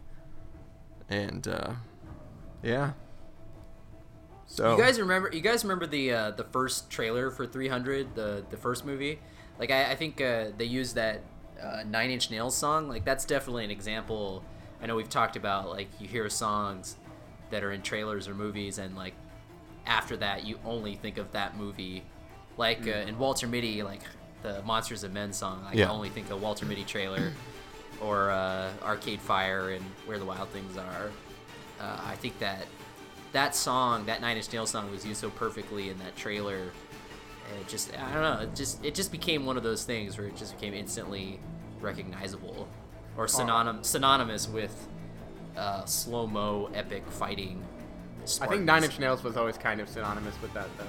And 1.10 1.48
uh, 1.48 1.74
yeah. 2.64 2.92
So 4.46 4.76
You 4.76 4.84
guys 4.84 5.00
remember? 5.00 5.30
You 5.32 5.42
guys 5.42 5.64
remember 5.64 5.88
the 5.88 6.12
uh, 6.14 6.32
the 6.32 6.44
first 6.44 6.90
trailer 6.90 7.32
for 7.32 7.46
300, 7.46 8.16
the 8.16 8.44
the 8.50 8.58
first 8.58 8.86
movie? 8.86 9.20
Like 9.60 9.72
I, 9.72 9.92
I 9.92 9.96
think 9.96 10.20
uh, 10.22 10.48
they 10.58 10.66
used 10.66 10.96
that 10.96 11.22
uh, 11.62 11.84
Nine 11.86 12.12
Inch 12.12 12.30
Nails 12.32 12.56
song. 12.56 12.88
Like 12.90 13.06
that's 13.06 13.26
definitely 13.26 13.64
an 13.66 13.72
example. 13.72 14.44
I 14.82 14.88
know 14.88 14.96
we've 14.96 15.10
talked 15.10 15.36
about 15.36 15.70
like 15.70 15.88
you 16.00 16.08
hear 16.08 16.30
songs 16.30 16.96
that 17.50 17.64
are 17.64 17.72
in 17.72 17.82
trailers 17.82 18.28
or 18.28 18.34
movies, 18.34 18.78
and 18.78 18.96
like 18.96 19.14
after 19.86 20.18
that 20.18 20.46
you 20.46 20.60
only 20.66 20.96
think 20.96 21.18
of 21.18 21.32
that 21.32 21.58
movie. 21.58 22.04
Like 22.58 22.86
uh, 22.88 22.92
in 23.08 23.18
Walter 23.18 23.48
Mitty, 23.48 23.84
like 23.84 24.02
the 24.44 24.62
Monsters 24.64 25.04
of 25.04 25.14
Men 25.14 25.32
song. 25.32 25.64
I 25.66 25.74
Yeah. 25.74 25.86
can 25.86 25.96
only 25.96 26.10
think 26.10 26.30
of 26.30 26.42
Walter 26.42 26.66
Mitty 26.66 26.84
trailer, 26.84 27.32
or 28.02 28.32
uh, 28.32 28.72
Arcade 28.84 29.22
Fire 29.22 29.70
and 29.70 29.84
Where 30.06 30.18
the 30.18 30.26
Wild 30.26 30.50
Things 30.50 30.78
Are. 30.78 31.12
Uh, 31.80 32.00
I 32.06 32.16
think 32.16 32.38
that 32.40 32.66
that 33.32 33.56
song, 33.56 34.06
that 34.06 34.22
Nine 34.22 34.38
Inch 34.38 34.52
Nails 34.52 34.72
song, 34.72 34.92
was 34.92 35.06
used 35.06 35.22
so 35.22 35.30
perfectly 35.30 35.90
in 35.90 35.98
that 36.00 36.16
trailer. 36.16 36.72
And 37.50 37.62
it 37.62 37.68
just, 37.68 37.92
I 37.98 38.14
don't 38.14 38.22
know, 38.22 38.44
it 38.44 38.56
just 38.56 38.84
it 38.84 38.96
just 38.96 39.12
became 39.12 39.46
one 39.46 39.58
of 39.58 39.64
those 39.64 39.84
things 39.84 40.18
where 40.18 40.28
it 40.28 40.36
just 40.36 40.60
became 40.60 40.74
instantly 40.74 41.40
recognizable, 41.80 42.68
or 43.18 43.28
synonym 43.28 43.84
synonymous 43.84 44.48
with 44.48 44.88
uh, 45.58 45.86
slow 45.86 46.28
mo 46.28 46.70
epic 46.74 47.04
fighting. 47.10 47.64
I 48.40 48.48
think 48.48 48.64
Nine 48.64 48.84
Inch 48.84 49.00
Nails 49.00 49.24
was 49.24 49.36
always 49.36 49.58
kind 49.58 49.82
of 49.82 49.90
synonymous 49.90 50.40
with 50.42 50.54
that, 50.54 50.68
though. 50.78 50.86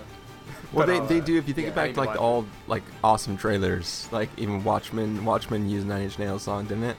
Well, 0.73 0.87
But 0.87 0.93
they, 0.93 0.99
I'll, 0.99 1.07
they 1.07 1.21
uh, 1.21 1.25
do. 1.25 1.37
If 1.37 1.49
you 1.49 1.55
think 1.55 1.69
yeah, 1.69 1.75
back 1.75 1.93
to 1.95 2.01
like 2.01 2.09
watch 2.09 2.17
the 2.17 2.23
it. 2.23 2.27
all 2.27 2.47
like 2.67 2.83
awesome 3.05 3.37
trailers, 3.37 4.09
like 4.11 4.31
even 4.39 4.65
Watchmen. 4.65 5.23
Watchmen 5.25 5.69
used 5.69 5.87
Nine 5.87 6.03
Inch 6.05 6.19
Nails 6.19 6.43
song, 6.45 6.65
didn't 6.65 6.85
it? 6.85 6.97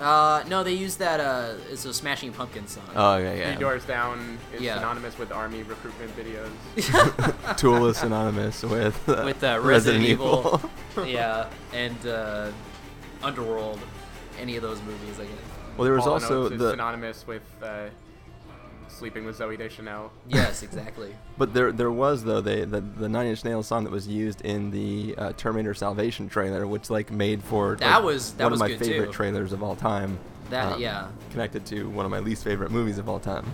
Uh, 0.00 0.42
no, 0.48 0.62
they 0.64 0.72
used 0.72 0.98
that. 1.00 1.20
Uh, 1.20 1.54
it's 1.70 1.84
a 1.84 1.92
Smashing 1.94 2.32
Pumpkins 2.32 2.72
song. 2.72 2.84
Oh 2.94 3.16
yeah, 3.18 3.34
yeah. 3.34 3.52
Three 3.52 3.60
Doors 3.60 3.84
Down 3.84 4.38
is 4.54 4.60
Yeah. 4.62 4.76
synonymous 4.76 5.18
with 5.18 5.30
army 5.32 5.62
recruitment 5.64 6.12
videos. 6.16 7.56
Tool 7.56 7.86
is 7.86 7.98
synonymous 7.98 8.62
with 8.62 9.08
uh, 9.08 9.22
with 9.24 9.42
uh, 9.44 9.58
Resident, 9.62 10.04
Evil. 10.04 10.60
yeah, 11.04 11.48
and 11.72 12.06
uh, 12.06 12.50
Underworld. 13.22 13.80
Any 14.40 14.56
of 14.56 14.62
those 14.62 14.80
movies, 14.82 15.20
I 15.20 15.24
guess. 15.24 15.32
well, 15.76 15.84
there 15.84 15.94
was 15.94 16.04
Hall 16.04 16.14
also 16.14 16.48
the 16.48 16.70
synonymous 16.70 17.26
with 17.26 17.42
uh, 17.62 17.86
sleeping 19.02 19.24
with 19.24 19.36
Zooey 19.36 19.58
Deschanel. 19.58 20.12
Yes, 20.28 20.62
exactly. 20.68 21.12
But 21.36 21.52
there, 21.52 21.72
there 21.72 21.90
was 21.90 22.22
though 22.22 22.40
they 22.40 22.64
the, 22.64 22.80
the 22.80 23.08
Nine 23.08 23.26
Inch 23.26 23.44
Nails 23.44 23.66
song 23.66 23.82
that 23.82 23.90
was 23.90 24.06
used 24.06 24.42
in 24.42 24.70
the 24.70 25.16
uh, 25.18 25.32
Terminator 25.32 25.74
Salvation 25.74 26.28
trailer, 26.28 26.68
which 26.68 26.88
like 26.88 27.10
made 27.10 27.42
for 27.42 27.74
That 27.76 27.96
like, 27.96 28.04
was- 28.04 28.32
that 28.34 28.44
one 28.44 28.52
was 28.52 28.60
of 28.60 28.68
my 28.68 28.68
good, 28.76 28.78
favorite 28.86 29.06
too. 29.06 29.12
trailers 29.12 29.52
of 29.52 29.60
all 29.60 29.74
time. 29.74 30.20
That 30.50 30.74
um, 30.74 30.80
yeah. 30.80 31.08
connected 31.30 31.66
to 31.66 31.88
one 31.90 32.04
of 32.04 32.12
my 32.12 32.20
least 32.20 32.44
favorite 32.44 32.70
movies 32.70 32.98
of 32.98 33.08
all 33.08 33.18
time. 33.18 33.44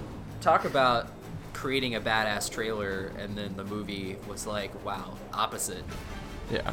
Talk 0.43 0.67
about 0.67 1.07
creating 1.55 1.95
a 1.95 2.01
badass 2.01 2.51
trailer, 2.51 3.11
and 3.19 3.35
then 3.35 3.57
the 3.57 3.65
movie 3.65 4.17
was 4.29 4.47
like, 4.47 4.85
wow, 4.85 5.17
opposite. 5.33 5.83
Yeah, 6.53 6.73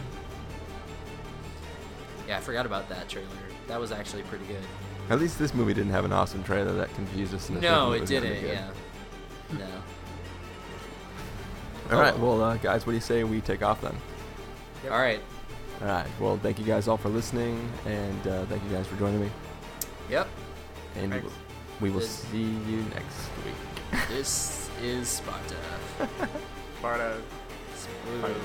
Yeah, 2.27 2.37
I 2.37 2.41
forgot 2.41 2.65
about 2.65 2.89
that 2.89 3.07
trailer. 3.07 3.27
That 3.67 3.79
was 3.79 3.91
actually 3.93 4.23
pretty 4.23 4.45
good. 4.45 4.57
At 5.09 5.19
least 5.19 5.37
this 5.39 5.53
movie 5.53 5.73
didn't 5.73 5.91
have 5.91 6.05
an 6.05 6.11
awesome 6.13 6.43
trailer 6.43 6.73
that 6.73 6.93
confused 6.95 7.33
us. 7.33 7.49
into 7.49 7.61
No, 7.61 7.91
thinking 7.91 7.95
it 7.97 8.01
was 8.01 8.09
gonna 8.09 8.21
be 8.21 8.41
didn't. 8.41 8.47
Yeah. 8.47 9.59
No. 9.59 9.65
All 11.95 12.01
right, 12.01 12.13
Oh. 12.17 12.37
well, 12.37 12.43
uh, 12.43 12.57
guys, 12.57 12.85
what 12.85 12.91
do 12.91 12.95
you 12.95 13.01
say 13.01 13.23
we 13.23 13.41
take 13.41 13.61
off 13.61 13.81
then? 13.81 13.95
All 14.85 14.97
right. 14.99 15.19
All 15.81 15.87
right. 15.87 16.07
Well, 16.19 16.39
thank 16.41 16.57
you 16.57 16.65
guys 16.65 16.87
all 16.87 16.97
for 16.97 17.09
listening, 17.09 17.69
and 17.85 18.27
uh, 18.27 18.45
thank 18.45 18.63
you 18.63 18.69
guys 18.69 18.87
for 18.87 18.95
joining 18.97 19.21
me. 19.21 19.29
Yep. 20.09 20.27
And 20.95 21.03
we 21.05 21.09
Thanks. 21.19 21.25
will, 21.25 21.33
we 21.81 21.89
will 21.91 21.99
Good. 21.99 22.09
see 22.09 22.41
you 22.43 22.83
next 22.93 23.29
week. 23.45 23.53
This 24.09 24.69
is 24.81 25.07
Sparta. 25.07 25.55
Sparta. 26.79 27.17
Smooth. 27.75 28.35